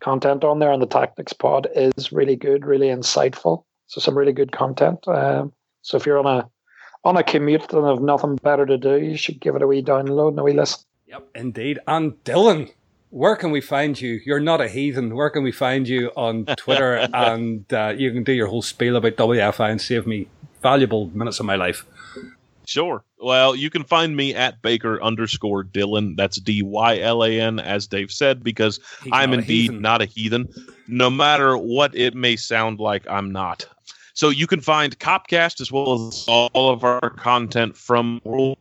content 0.00 0.44
on 0.44 0.60
there, 0.60 0.70
and 0.70 0.80
the 0.80 0.86
Tactics 0.86 1.32
Pod 1.32 1.66
is 1.74 2.12
really 2.12 2.36
good, 2.36 2.64
really 2.64 2.86
insightful. 2.86 3.64
So 3.86 4.00
some 4.00 4.16
really 4.16 4.32
good 4.32 4.52
content. 4.52 5.06
Um, 5.08 5.52
so 5.82 5.96
if 5.96 6.06
you're 6.06 6.18
on 6.18 6.26
a 6.26 6.48
on 7.04 7.16
a 7.16 7.22
commute 7.22 7.72
and 7.72 7.86
have 7.86 8.00
nothing 8.00 8.36
better 8.36 8.64
to 8.64 8.78
do, 8.78 8.98
you 8.98 9.16
should 9.16 9.40
give 9.40 9.56
it 9.56 9.62
a 9.62 9.66
wee 9.66 9.82
download 9.82 10.30
and 10.30 10.38
a 10.38 10.42
wee 10.42 10.54
listen. 10.54 10.84
Yep, 11.06 11.28
indeed. 11.34 11.78
And 11.86 12.12
Dylan, 12.24 12.72
where 13.14 13.36
can 13.36 13.52
we 13.52 13.60
find 13.60 14.00
you? 14.00 14.20
You're 14.26 14.40
not 14.40 14.60
a 14.60 14.66
heathen. 14.66 15.14
Where 15.14 15.30
can 15.30 15.44
we 15.44 15.52
find 15.52 15.86
you 15.86 16.10
on 16.16 16.46
Twitter? 16.56 17.08
and 17.14 17.72
uh, 17.72 17.94
you 17.96 18.10
can 18.12 18.24
do 18.24 18.32
your 18.32 18.48
whole 18.48 18.60
spiel 18.60 18.96
about 18.96 19.12
WFI 19.12 19.70
and 19.70 19.80
save 19.80 20.04
me 20.04 20.26
valuable 20.62 21.06
minutes 21.14 21.38
of 21.38 21.46
my 21.46 21.54
life. 21.54 21.86
Sure. 22.66 23.04
Well, 23.20 23.54
you 23.54 23.70
can 23.70 23.84
find 23.84 24.16
me 24.16 24.34
at 24.34 24.60
Baker 24.62 25.00
underscore 25.00 25.62
Dylan. 25.62 26.16
That's 26.16 26.38
D 26.38 26.62
Y 26.62 26.98
L 26.98 27.22
A 27.22 27.40
N, 27.40 27.60
as 27.60 27.86
Dave 27.86 28.10
said, 28.10 28.42
because 28.42 28.80
He's 29.04 29.12
I'm 29.12 29.30
not 29.30 29.38
indeed 29.38 29.72
not 29.72 30.02
a 30.02 30.06
heathen. 30.06 30.48
No 30.88 31.08
matter 31.08 31.56
what 31.56 31.94
it 31.94 32.14
may 32.16 32.34
sound 32.34 32.80
like, 32.80 33.06
I'm 33.08 33.30
not. 33.30 33.64
So 34.14 34.30
you 34.30 34.48
can 34.48 34.60
find 34.60 34.98
Copcast 34.98 35.60
as 35.60 35.70
well 35.70 36.08
as 36.08 36.24
all 36.28 36.50
of 36.54 36.82
our 36.82 37.10
content 37.10 37.76
from 37.76 38.20
World 38.24 38.58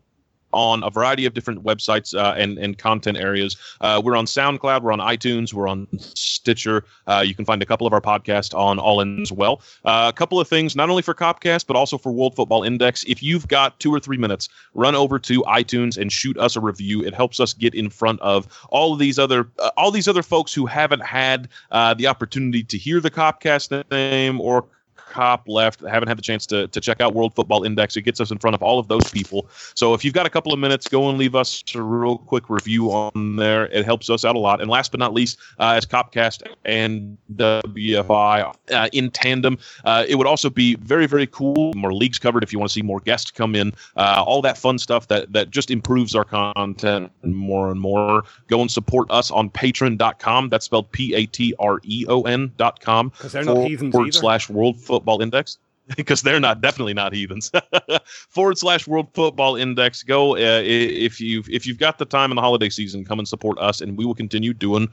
on 0.54 0.84
a 0.84 0.90
variety 0.90 1.26
of 1.26 1.34
different 1.34 1.64
websites 1.64 2.18
uh, 2.18 2.34
and, 2.38 2.58
and 2.58 2.78
content 2.78 3.18
areas. 3.18 3.58
Uh, 3.82 4.02
we're 4.04 4.16
on 4.16 4.26
SoundCloud, 4.26 4.82
we're 4.82 4.92
on 4.92 5.00
iTunes, 5.00 5.54
we're 5.54 5.68
on 5.68 5.88
Stitcher. 6.00 6.86
Uh, 7.08 7.24
you 7.26 7.36
can 7.36 7.46
find 7.46 7.62
a 7.62 7.66
couple 7.66 7.88
of 7.88 7.94
our 7.94 8.02
podcasts 8.02 8.58
on 8.58 8.80
All 8.80 9.02
In 9.02 9.22
as 9.22 9.32
well. 9.32 9.62
Uh, 9.86 10.12
a 10.14 10.18
couple 10.18 10.40
of 10.40 10.48
things, 10.48 10.76
not 10.76 10.90
only 10.90 11.02
for 11.02 11.14
Copcast, 11.14 11.68
but 11.68 11.76
also 11.76 11.98
for 11.98 12.12
World 12.12 12.36
Football 12.36 12.64
Index. 12.64 13.04
If 13.06 13.22
you've 13.22 13.48
got 13.48 13.80
two 13.80 13.94
or 13.94 14.00
three 14.00 14.18
minutes, 14.18 14.50
run 14.74 14.96
over 14.96 15.20
to 15.20 15.42
iTunes 15.44 15.98
and 15.98 16.12
shoot 16.12 16.38
us 16.38 16.56
a 16.56 16.62
review. 16.62 17.04
It 17.04 17.14
helps 17.14 17.40
us 17.40 17.54
get 17.54 17.74
in 17.74 17.90
front 17.90 18.20
of 18.22 18.48
all 18.70 18.94
of 18.94 19.00
these 19.00 19.20
other 19.20 19.50
uh, 19.60 19.72
all 19.78 19.92
these 19.92 20.08
other 20.08 20.24
folks 20.24 20.54
who 20.54 20.66
haven't 20.66 21.04
had 21.04 21.50
uh, 21.72 21.94
the 21.94 22.08
opportunity 22.08 22.64
to 22.64 22.78
hear 22.78 23.00
the 23.00 23.12
Copcast 23.12 23.90
name 23.92 24.40
or 24.40 24.66
cop 25.14 25.48
left 25.48 25.84
I 25.84 25.92
haven't 25.92 26.08
had 26.08 26.18
the 26.18 26.24
chance 26.24 26.46
to, 26.48 26.68
to 26.68 26.82
check 26.82 27.00
out 27.00 27.14
world 27.14 27.36
football 27.36 27.64
index. 27.64 27.96
It 27.96 28.02
gets 28.02 28.20
us 28.20 28.32
in 28.32 28.40
front 28.40 28.56
of 28.56 28.64
all 28.64 28.80
of 28.80 28.88
those 28.88 29.10
people. 29.12 29.48
So 29.76 29.94
if 29.94 30.04
you've 30.04 30.16
got 30.16 30.26
a 30.26 30.30
couple 30.30 30.52
of 30.52 30.60
minutes 30.60 30.88
go 30.88 31.08
and 31.10 31.18
leave 31.20 31.36
us 31.36 31.64
a 31.76 31.82
real 31.82 32.18
quick 32.18 32.50
review 32.50 32.88
on 32.92 33.36
there. 33.36 33.68
It 33.68 33.86
helps 33.86 34.10
us 34.10 34.26
out 34.26 34.36
a 34.36 34.40
lot. 34.40 34.60
And 34.60 34.70
last 34.70 34.92
but 34.92 35.00
not 35.00 35.14
least 35.14 35.38
uh, 35.60 35.74
as 35.78 35.86
copcast 35.86 36.42
and 36.66 37.18
wfi 37.36 38.56
uh, 38.72 38.90
in 38.92 39.12
tandem 39.12 39.58
uh, 39.86 40.04
it 40.08 40.16
would 40.16 40.28
also 40.28 40.50
be 40.50 40.76
very 40.78 41.06
very 41.06 41.28
cool. 41.28 41.74
More 41.76 41.94
leagues 41.94 42.18
covered 42.18 42.44
if 42.44 42.52
you 42.52 42.58
want 42.60 42.70
to 42.72 42.74
see 42.74 42.82
more 42.82 43.00
guests 43.00 43.30
come 43.30 43.56
in. 43.56 43.72
Uh, 43.96 44.24
all 44.26 44.42
that 44.42 44.58
fun 44.58 44.80
stuff 44.80 45.08
that 45.10 45.32
that 45.34 45.52
just 45.52 45.70
improves 45.70 46.16
our 46.16 46.26
content 46.26 47.12
more 47.24 47.70
and 47.72 47.80
more. 47.80 48.24
Go 48.48 48.62
and 48.62 48.72
support 48.72 49.10
us 49.12 49.30
on 49.30 49.50
patreon.com 49.52 50.50
that's 50.50 50.66
spelled 50.66 50.92
P 50.92 51.14
A 51.14 51.26
T 51.28 51.54
R 51.60 51.80
E 51.84 52.06
O 52.10 52.22
N.com. 52.24 52.74
com 52.82 53.12
'Cause 53.12 53.32
they're 53.32 53.44
not 53.44 53.54
forward 53.54 54.08
either. 54.08 54.12
slash 54.12 54.50
world 54.50 54.80
football 54.80 55.03
index 55.22 55.58
because 55.98 56.22
they're 56.22 56.40
not 56.40 56.62
definitely 56.62 56.94
not 56.94 57.14
heathens 57.14 57.52
forward 58.06 58.58
slash 58.58 58.88
world 58.88 59.08
football 59.14 59.56
index 59.56 60.02
go 60.02 60.36
uh, 60.36 60.62
if 60.64 61.20
you've 61.20 61.50
if 61.50 61.66
you've 61.68 61.78
got 61.78 61.98
the 61.98 62.06
time 62.06 62.32
in 62.32 62.36
the 62.36 62.42
holiday 62.42 62.70
season 62.70 63.04
come 63.04 63.20
and 63.20 63.28
support 63.28 63.58
us 63.60 63.82
and 63.82 63.98
we 63.98 64.06
will 64.06 64.16
continue 64.16 64.54
doing 64.54 64.88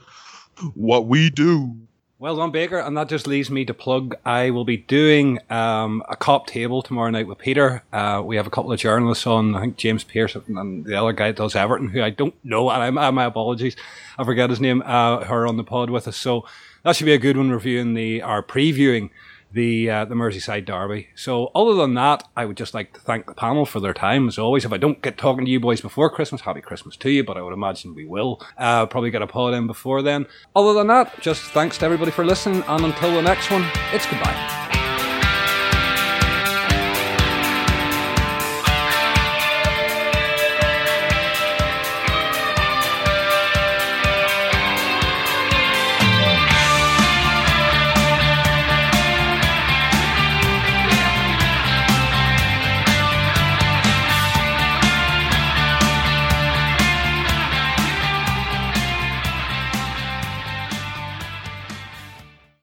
what 0.75 1.07
we 1.07 1.29
do 1.29 1.75
Well 2.21 2.35
done, 2.35 2.51
Baker. 2.51 2.77
And 2.77 2.95
that 2.97 3.09
just 3.09 3.25
leaves 3.25 3.49
me 3.49 3.65
to 3.65 3.73
plug. 3.73 4.15
I 4.25 4.51
will 4.51 4.63
be 4.63 4.77
doing 4.77 5.39
um, 5.49 6.03
a 6.07 6.15
cop 6.15 6.45
table 6.45 6.83
tomorrow 6.83 7.09
night 7.09 7.25
with 7.25 7.39
Peter. 7.39 7.81
Uh, 7.91 8.21
we 8.23 8.35
have 8.35 8.45
a 8.45 8.51
couple 8.51 8.71
of 8.71 8.79
journalists 8.79 9.25
on. 9.25 9.55
I 9.55 9.61
think 9.61 9.77
James 9.77 10.03
Pearce 10.03 10.35
and 10.35 10.85
the 10.85 10.93
other 11.01 11.13
guy 11.13 11.29
that 11.29 11.37
does 11.37 11.55
Everton, 11.55 11.89
who 11.89 12.03
I 12.03 12.11
don't 12.11 12.35
know. 12.45 12.69
And 12.69 12.83
I'm, 12.83 12.97
uh, 12.99 13.11
my 13.11 13.25
apologies, 13.25 13.75
I 14.19 14.23
forget 14.23 14.51
his 14.51 14.61
name. 14.61 14.83
Uh, 14.83 15.25
are 15.25 15.47
on 15.47 15.57
the 15.57 15.63
pod 15.63 15.89
with 15.89 16.07
us. 16.07 16.15
So 16.15 16.45
that 16.83 16.95
should 16.95 17.05
be 17.05 17.13
a 17.13 17.17
good 17.17 17.37
one. 17.37 17.49
Reviewing 17.49 17.95
the 17.95 18.21
or 18.21 18.43
previewing 18.43 19.09
the 19.53 19.89
uh, 19.89 20.05
the 20.05 20.15
Merseyside 20.15 20.65
derby. 20.65 21.09
So 21.15 21.51
other 21.55 21.75
than 21.75 21.93
that, 21.95 22.27
I 22.35 22.45
would 22.45 22.57
just 22.57 22.73
like 22.73 22.93
to 22.93 22.99
thank 22.99 23.25
the 23.25 23.33
panel 23.33 23.65
for 23.65 23.79
their 23.79 23.93
time 23.93 24.27
as 24.27 24.37
always. 24.37 24.65
If 24.65 24.73
I 24.73 24.77
don't 24.77 25.01
get 25.01 25.17
talking 25.17 25.45
to 25.45 25.51
you 25.51 25.59
boys 25.59 25.81
before 25.81 26.09
Christmas, 26.09 26.41
happy 26.41 26.61
Christmas 26.61 26.95
to 26.97 27.09
you. 27.09 27.23
But 27.23 27.37
I 27.37 27.41
would 27.41 27.53
imagine 27.53 27.95
we 27.95 28.05
will 28.05 28.41
uh, 28.57 28.85
probably 28.85 29.11
get 29.11 29.21
a 29.21 29.27
pod 29.27 29.53
in 29.53 29.67
before 29.67 30.01
then. 30.01 30.25
Other 30.55 30.73
than 30.73 30.87
that, 30.87 31.19
just 31.21 31.43
thanks 31.51 31.77
to 31.79 31.85
everybody 31.85 32.11
for 32.11 32.25
listening, 32.25 32.63
and 32.67 32.85
until 32.85 33.13
the 33.13 33.21
next 33.21 33.51
one, 33.51 33.65
it's 33.93 34.05
goodbye. 34.05 34.70